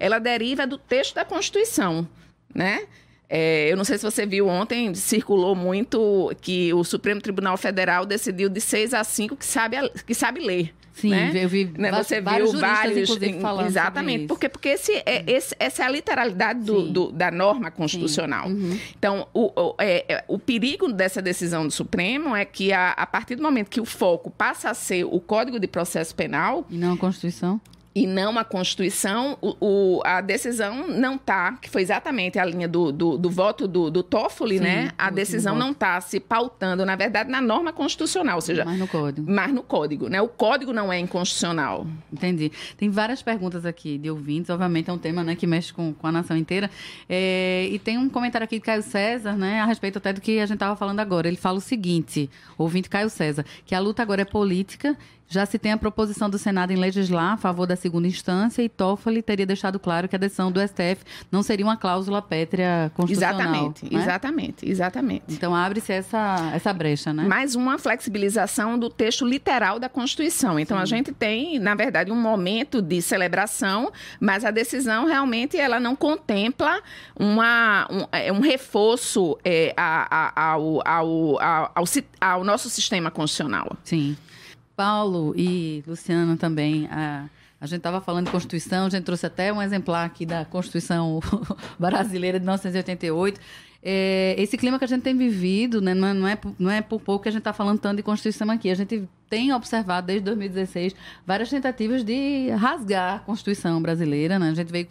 ela 0.00 0.18
deriva 0.18 0.66
do 0.66 0.78
texto 0.78 1.14
da 1.14 1.24
Constituição, 1.24 2.06
né? 2.54 2.84
É, 3.28 3.70
eu 3.72 3.76
não 3.76 3.82
sei 3.84 3.98
se 3.98 4.04
você 4.04 4.24
viu 4.24 4.46
ontem, 4.46 4.94
circulou 4.94 5.56
muito 5.56 6.32
que 6.40 6.72
o 6.72 6.84
Supremo 6.84 7.20
Tribunal 7.20 7.56
Federal 7.56 8.06
decidiu 8.06 8.48
de 8.48 8.60
6 8.60 8.94
a 8.94 9.02
5 9.02 9.34
que 9.36 9.44
sabe, 9.44 9.76
que 10.06 10.14
sabe 10.14 10.40
ler. 10.40 10.72
Sim, 10.92 11.10
né? 11.10 11.30
eu 11.34 11.48
vi 11.48 11.64
Né, 11.76 11.90
vários- 11.90 12.06
Você 12.06 12.20
vários 12.22 12.52
viu 12.52 12.60
vários. 12.60 13.42
falando 13.42 13.66
exatamente. 13.66 14.18
isso. 14.20 14.28
Porque, 14.28 14.48
porque 14.48 14.68
esse, 14.70 14.92
é, 15.04 15.24
esse- 15.26 15.54
essa 15.58 15.82
é 15.82 15.86
a 15.86 15.90
literalidade 15.90 16.60
do- 16.60 16.88
do- 16.90 17.12
da 17.12 17.30
norma 17.30 17.70
constitucional. 17.70 18.48
Uhum. 18.48 18.78
Então, 18.96 19.26
o, 19.34 19.52
o, 19.60 19.74
é, 19.78 20.04
é, 20.08 20.24
o 20.26 20.38
perigo 20.38 20.90
dessa 20.90 21.20
decisão 21.20 21.66
do 21.66 21.70
Supremo 21.72 22.34
é 22.34 22.46
que, 22.46 22.72
a, 22.72 22.92
a 22.92 23.06
partir 23.06 23.34
do 23.34 23.42
momento 23.42 23.68
que 23.68 23.80
o 23.80 23.84
foco 23.84 24.30
passa 24.30 24.70
a 24.70 24.74
ser 24.74 25.04
o 25.04 25.20
Código 25.20 25.58
de 25.60 25.66
Processo 25.66 26.14
Penal, 26.14 26.64
E 26.70 26.78
não 26.78 26.94
a 26.94 26.96
Constituição? 26.96 27.60
E 27.98 28.06
não 28.06 28.38
a 28.38 28.44
Constituição, 28.44 29.38
o, 29.40 29.56
o- 29.58 30.02
a 30.04 30.20
decisão 30.20 30.86
não 30.86 31.14
está, 31.14 31.52
que 31.52 31.70
foi 31.70 31.80
exatamente 31.80 32.38
a 32.38 32.44
linha 32.44 32.68
do, 32.68 32.92
do, 32.92 33.16
do 33.16 33.30
voto 33.30 33.66
do, 33.66 33.90
do 33.90 34.02
Toffoli, 34.02 34.58
Sim, 34.58 34.64
né? 34.64 34.90
A 34.98 35.08
decisão 35.08 35.56
não 35.56 35.70
está 35.70 35.98
se 36.02 36.20
pautando, 36.20 36.84
na 36.84 36.94
verdade, 36.94 37.30
na 37.30 37.40
norma 37.40 37.72
constitucional, 37.72 38.36
ou 38.36 38.42
seja, 38.42 38.66
Mas 38.66 38.78
no 38.78 38.86
código. 38.86 39.32
mas 39.32 39.50
no 39.50 39.62
código, 39.62 40.08
né? 40.10 40.20
O 40.20 40.28
código 40.28 40.74
não 40.74 40.92
é 40.92 40.98
inconstitucional. 40.98 41.86
Entendi. 42.12 42.52
Tem 42.76 42.90
várias 42.90 43.22
perguntas 43.22 43.64
aqui 43.64 43.96
de 43.96 44.10
ouvintes, 44.10 44.50
obviamente 44.50 44.90
é 44.90 44.92
um 44.92 44.98
tema 44.98 45.24
né, 45.24 45.34
que 45.34 45.46
mexe 45.46 45.72
com, 45.72 45.94
com 45.94 46.06
a 46.06 46.12
nação 46.12 46.36
inteira. 46.36 46.70
É, 47.08 47.66
e 47.72 47.78
tem 47.78 47.96
um 47.96 48.10
comentário 48.10 48.44
aqui 48.44 48.56
de 48.56 48.60
Caio 48.62 48.82
César, 48.82 49.32
né, 49.36 49.60
a 49.60 49.64
respeito 49.64 49.96
até 49.96 50.12
do 50.12 50.20
que 50.20 50.38
a 50.38 50.44
gente 50.44 50.56
estava 50.56 50.76
falando 50.76 51.00
agora. 51.00 51.28
Ele 51.28 51.36
fala 51.38 51.56
o 51.56 51.62
seguinte, 51.62 52.28
ouvinte 52.58 52.90
Caio 52.90 53.08
César, 53.08 53.44
que 53.64 53.74
a 53.74 53.80
luta 53.80 54.02
agora 54.02 54.20
é 54.20 54.24
política, 54.26 54.96
já 55.28 55.44
se 55.44 55.58
tem 55.58 55.72
a 55.72 55.76
proposição 55.76 56.30
do 56.30 56.38
Senado 56.38 56.72
em 56.72 56.76
legislar 56.76 57.32
a 57.32 57.36
favor 57.36 57.66
da 57.66 57.74
segunda 57.76 58.06
instância 58.06 58.62
e 58.62 58.68
Toffoli 58.68 59.22
teria 59.22 59.44
deixado 59.46 59.78
claro 59.78 60.08
que 60.08 60.14
a 60.14 60.18
decisão 60.18 60.52
do 60.52 60.60
STF 60.60 60.98
não 61.32 61.42
seria 61.42 61.66
uma 61.66 61.76
cláusula 61.76 62.22
pétrea 62.22 62.90
constitucional. 62.94 63.40
Exatamente, 63.40 63.84
né? 63.94 64.00
exatamente, 64.02 64.68
exatamente. 64.70 65.24
Então 65.28 65.54
abre-se 65.54 65.92
essa, 65.92 66.50
essa 66.54 66.72
brecha, 66.72 67.12
né? 67.12 67.24
Mais 67.24 67.54
uma 67.54 67.78
flexibilização 67.78 68.78
do 68.78 68.88
texto 68.88 69.24
literal 69.26 69.78
da 69.78 69.88
Constituição. 69.88 70.58
Então, 70.60 70.78
a 70.78 70.84
gente 70.84 71.12
tem, 71.12 71.58
na 71.58 71.74
verdade, 71.74 72.10
um 72.12 72.20
momento 72.20 72.80
de 72.80 73.02
celebração, 73.02 73.90
mas 74.20 74.44
a 74.44 74.50
decisão 74.50 75.06
realmente 75.06 75.56
ela 75.58 75.80
não 75.80 75.96
contempla 75.96 76.80
uma, 77.18 77.88
um, 77.90 78.06
é, 78.12 78.32
um 78.32 78.40
reforço 78.40 79.36
é, 79.44 79.74
a- 79.76 80.06
a- 80.34 80.50
ao, 80.52 80.82
ao, 80.86 81.40
ao, 81.74 81.84
ao 82.20 82.44
nosso 82.44 82.70
sistema 82.70 83.10
constitucional. 83.10 83.76
Sim. 83.84 84.16
Paulo 84.76 85.32
e 85.36 85.82
Luciano 85.86 86.36
também. 86.36 86.86
A, 86.90 87.24
a 87.60 87.66
gente 87.66 87.78
estava 87.78 88.00
falando 88.00 88.26
de 88.26 88.30
Constituição, 88.32 88.86
a 88.86 88.90
gente 88.90 89.04
trouxe 89.04 89.24
até 89.26 89.52
um 89.52 89.62
exemplar 89.62 90.04
aqui 90.04 90.26
da 90.26 90.44
Constituição 90.44 91.20
brasileira 91.80 92.38
de 92.38 92.44
1988. 92.44 93.40
É, 93.88 94.34
esse 94.36 94.56
clima 94.56 94.78
que 94.78 94.84
a 94.84 94.88
gente 94.88 95.02
tem 95.02 95.16
vivido, 95.16 95.80
né, 95.80 95.94
não, 95.94 96.08
é, 96.08 96.14
não, 96.14 96.28
é, 96.28 96.36
por- 96.36 96.54
não 96.58 96.70
é 96.70 96.82
por 96.82 97.00
pouco 97.00 97.22
que 97.22 97.28
a 97.28 97.32
gente 97.32 97.40
está 97.40 97.52
falando 97.52 97.78
tanto 97.78 97.96
de 97.96 98.02
Constituição 98.02 98.50
aqui. 98.50 98.68
A 98.68 98.74
gente 98.74 99.08
tem 99.30 99.52
observado 99.52 100.08
desde 100.08 100.24
2016 100.24 100.94
várias 101.26 101.48
tentativas 101.48 102.02
de 102.04 102.50
rasgar 102.50 103.16
a 103.16 103.18
Constituição 103.20 103.80
brasileira. 103.80 104.38
Né? 104.38 104.50
A 104.50 104.54
gente 104.54 104.72
veio, 104.72 104.88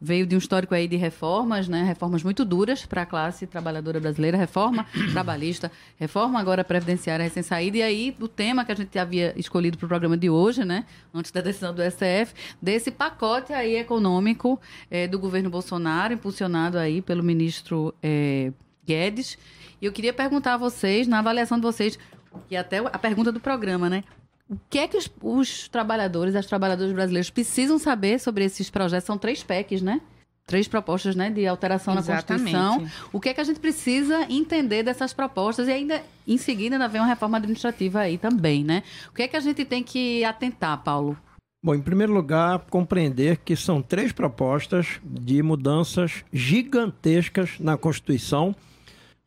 veio 0.00 0.26
de 0.26 0.34
um 0.34 0.38
histórico 0.38 0.74
aí 0.74 0.86
de 0.86 0.96
reformas, 0.96 1.68
né? 1.68 1.82
reformas 1.82 2.22
muito 2.22 2.44
duras 2.44 2.84
para 2.84 3.02
a 3.02 3.06
classe 3.06 3.46
trabalhadora 3.46 4.00
brasileira, 4.00 4.36
reforma 4.36 4.86
trabalhista, 5.12 5.70
reforma 5.96 6.38
agora 6.38 6.64
previdenciária 6.64 7.24
recém-saída. 7.24 7.78
E 7.78 7.82
aí 7.82 8.16
o 8.20 8.28
tema 8.28 8.64
que 8.64 8.72
a 8.72 8.74
gente 8.74 8.98
havia 8.98 9.32
escolhido 9.36 9.78
para 9.78 9.86
o 9.86 9.88
programa 9.88 10.16
de 10.16 10.28
hoje, 10.28 10.64
né? 10.64 10.84
antes 11.12 11.30
da 11.30 11.40
decisão 11.40 11.74
do 11.74 11.82
STF, 11.82 12.34
desse 12.60 12.90
pacote 12.90 13.52
aí 13.52 13.76
econômico 13.76 14.60
eh, 14.90 15.06
do 15.06 15.18
governo 15.18 15.50
Bolsonaro, 15.50 16.14
impulsionado 16.14 16.78
aí 16.78 17.00
pelo 17.00 17.22
ministro 17.22 17.94
eh, 18.02 18.52
Guedes. 18.86 19.38
E 19.80 19.86
eu 19.86 19.92
queria 19.92 20.12
perguntar 20.12 20.54
a 20.54 20.56
vocês, 20.56 21.06
na 21.06 21.18
avaliação 21.18 21.58
de 21.58 21.62
vocês, 21.62 21.98
que 22.48 22.56
até 22.56 22.78
a 22.78 22.98
pergunta 22.98 23.30
do 23.30 23.40
programa, 23.40 23.88
né? 23.88 24.04
O 24.48 24.56
que 24.68 24.78
é 24.78 24.86
que 24.86 24.96
os, 24.96 25.10
os 25.22 25.68
trabalhadores, 25.68 26.34
as 26.34 26.46
trabalhadoras 26.46 26.92
brasileiras 26.92 27.30
precisam 27.30 27.78
saber 27.78 28.20
sobre 28.20 28.44
esses 28.44 28.68
projetos? 28.68 29.06
São 29.06 29.16
três 29.16 29.42
PECs, 29.42 29.80
né? 29.80 30.00
Três 30.46 30.68
propostas 30.68 31.16
né, 31.16 31.30
de 31.30 31.46
alteração 31.46 31.96
Exatamente. 31.96 32.52
na 32.52 32.68
Constituição. 32.68 33.08
O 33.10 33.18
que 33.18 33.30
é 33.30 33.34
que 33.34 33.40
a 33.40 33.44
gente 33.44 33.58
precisa 33.58 34.26
entender 34.30 34.82
dessas 34.82 35.14
propostas? 35.14 35.68
E 35.68 35.72
ainda, 35.72 36.02
em 36.28 36.36
seguida, 36.36 36.74
ainda 36.74 36.86
vem 36.86 37.00
uma 37.00 37.06
reforma 37.06 37.38
administrativa 37.38 38.00
aí 38.00 38.18
também, 38.18 38.62
né? 38.62 38.82
O 39.08 39.14
que 39.14 39.22
é 39.22 39.28
que 39.28 39.38
a 39.38 39.40
gente 39.40 39.64
tem 39.64 39.82
que 39.82 40.22
atentar, 40.22 40.82
Paulo? 40.84 41.16
Bom, 41.64 41.74
em 41.74 41.80
primeiro 41.80 42.12
lugar, 42.12 42.58
compreender 42.68 43.38
que 43.38 43.56
são 43.56 43.80
três 43.80 44.12
propostas 44.12 45.00
de 45.02 45.42
mudanças 45.42 46.22
gigantescas 46.30 47.58
na 47.58 47.78
Constituição, 47.78 48.54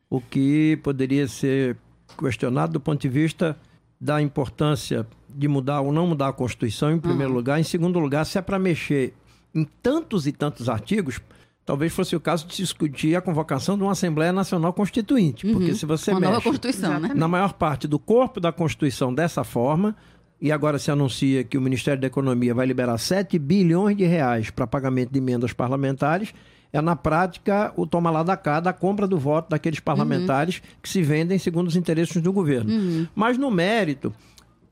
o 0.08 0.20
que 0.20 0.78
poderia 0.84 1.26
ser 1.26 1.76
questionado 2.16 2.74
do 2.74 2.80
ponto 2.80 3.00
de 3.02 3.08
vista 3.08 3.58
da 4.00 4.22
importância 4.22 5.06
de 5.28 5.48
mudar 5.48 5.80
ou 5.80 5.92
não 5.92 6.06
mudar 6.06 6.28
a 6.28 6.32
Constituição, 6.32 6.92
em 6.92 6.98
primeiro 6.98 7.32
lugar. 7.32 7.60
Em 7.60 7.64
segundo 7.64 7.98
lugar, 7.98 8.24
se 8.24 8.38
é 8.38 8.42
para 8.42 8.58
mexer 8.58 9.14
em 9.54 9.64
tantos 9.82 10.26
e 10.26 10.32
tantos 10.32 10.68
artigos, 10.68 11.20
talvez 11.64 11.92
fosse 11.92 12.14
o 12.16 12.20
caso 12.20 12.46
de 12.46 12.56
discutir 12.56 13.16
a 13.16 13.20
convocação 13.20 13.76
de 13.76 13.82
uma 13.82 13.92
Assembleia 13.92 14.32
Nacional 14.32 14.72
Constituinte. 14.72 15.46
Porque 15.52 15.74
se 15.74 15.84
você 15.84 16.12
Uma 16.12 16.20
mexe 16.20 16.78
né? 16.88 17.12
na 17.14 17.28
maior 17.28 17.52
parte 17.52 17.86
do 17.86 17.98
corpo 17.98 18.40
da 18.40 18.52
Constituição 18.52 19.12
dessa 19.12 19.44
forma, 19.44 19.94
e 20.40 20.52
agora 20.52 20.78
se 20.78 20.90
anuncia 20.90 21.42
que 21.42 21.58
o 21.58 21.60
Ministério 21.60 22.00
da 22.00 22.06
Economia 22.06 22.54
vai 22.54 22.64
liberar 22.66 22.96
7 22.96 23.38
bilhões 23.38 23.96
de 23.96 24.04
reais 24.04 24.50
para 24.50 24.66
pagamento 24.66 25.12
de 25.12 25.18
emendas 25.18 25.52
parlamentares, 25.52 26.32
é 26.72 26.80
na 26.80 26.94
prática 26.96 27.72
o 27.76 27.86
toma 27.86 28.10
lá 28.10 28.22
da 28.22 28.36
cá 28.36 28.60
da 28.60 28.72
compra 28.72 29.06
do 29.06 29.18
voto 29.18 29.50
daqueles 29.50 29.80
parlamentares 29.80 30.62
que 30.82 30.88
se 30.88 31.02
vendem 31.02 31.38
segundo 31.38 31.66
os 31.68 31.76
interesses 31.76 32.20
do 32.20 32.32
governo. 32.32 33.08
Mas 33.14 33.38
no 33.38 33.50
mérito, 33.50 34.12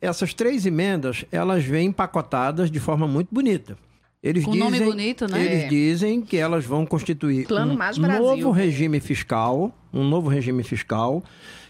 essas 0.01 0.35
três 0.35 0.67
emendas, 0.67 1.25
elas 1.33 1.65
vêm 1.65 1.89
empacotadas 1.89 2.71
de 2.71 2.79
forma 2.81 3.07
muito 3.09 3.29
bonita. 3.33 3.77
Eles 4.23 4.45
Com 4.45 4.53
dizem, 4.53 4.65
nome 4.71 4.81
bonito, 4.85 5.31
né? 5.31 5.41
Eles 5.45 5.65
É. 5.65 5.69
dizem 5.69 6.21
que 6.21 6.37
elas 6.37 6.65
vão 6.65 6.85
constituir 6.85 7.47
Plano 7.47 7.75
um 7.75 7.77
Mais 7.77 7.97
Brasil. 7.97 8.23
novo 8.25 8.51
regime 8.51 8.99
fiscal, 8.99 9.73
um 9.93 10.03
novo 10.03 10.29
regime 10.29 10.65
fiscal, 10.65 11.23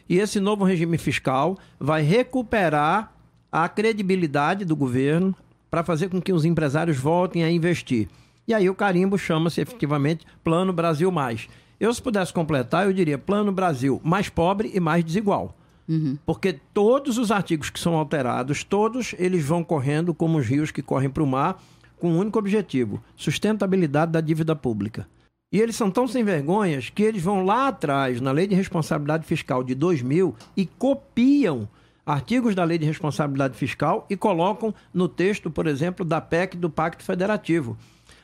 e 0.08 0.18
esse 0.18 0.40
novo 0.40 0.64
regime 0.64 0.96
fiscal 0.96 1.58
vai 1.78 2.02
recuperar 2.02 3.12
a 3.52 3.68
credibilidade 3.68 4.64
do 4.64 4.74
governo 4.76 5.34
para 5.70 5.84
fazer 5.84 6.08
com 6.08 6.20
que 6.20 6.32
os 6.32 6.44
empresários 6.44 6.96
voltem 6.96 7.44
a 7.44 7.50
investir. 7.50 8.08
E 8.46 8.54
aí 8.54 8.70
o 8.70 8.74
carimbo 8.74 9.18
chama-se 9.18 9.60
efetivamente 9.60 10.24
Plano 10.44 10.72
Brasil 10.72 11.10
Mais. 11.10 11.48
Eu, 11.78 11.92
se 11.92 12.00
pudesse 12.00 12.32
completar, 12.32 12.86
eu 12.86 12.92
diria 12.92 13.18
Plano 13.18 13.52
Brasil 13.52 14.00
mais 14.02 14.28
pobre 14.28 14.70
e 14.74 14.80
mais 14.80 15.04
desigual. 15.04 15.54
Uhum. 15.88 16.18
Porque 16.24 16.58
todos 16.74 17.18
os 17.18 17.30
artigos 17.30 17.70
que 17.70 17.78
são 17.78 17.94
alterados, 17.94 18.64
todos 18.64 19.14
eles 19.18 19.44
vão 19.44 19.62
correndo 19.62 20.14
como 20.14 20.38
os 20.38 20.46
rios 20.46 20.70
que 20.70 20.82
correm 20.82 21.10
para 21.10 21.22
o 21.22 21.26
mar, 21.26 21.62
com 21.98 22.10
um 22.10 22.18
único 22.18 22.38
objetivo: 22.38 23.02
sustentabilidade 23.14 24.12
da 24.12 24.20
dívida 24.20 24.56
pública. 24.56 25.06
E 25.52 25.60
eles 25.60 25.76
são 25.76 25.90
tão 25.90 26.08
sem 26.08 26.24
vergonhas 26.24 26.90
que 26.90 27.02
eles 27.02 27.22
vão 27.22 27.44
lá 27.44 27.68
atrás, 27.68 28.20
na 28.20 28.32
Lei 28.32 28.46
de 28.46 28.54
Responsabilidade 28.54 29.24
Fiscal 29.24 29.62
de 29.62 29.74
2000, 29.74 30.34
e 30.56 30.66
copiam 30.66 31.68
artigos 32.04 32.54
da 32.54 32.64
Lei 32.64 32.78
de 32.78 32.86
Responsabilidade 32.86 33.56
Fiscal 33.56 34.06
e 34.10 34.16
colocam 34.16 34.74
no 34.92 35.08
texto, 35.08 35.50
por 35.50 35.66
exemplo, 35.66 36.04
da 36.04 36.20
PEC 36.20 36.56
do 36.56 36.68
Pacto 36.68 37.04
Federativo. 37.04 37.76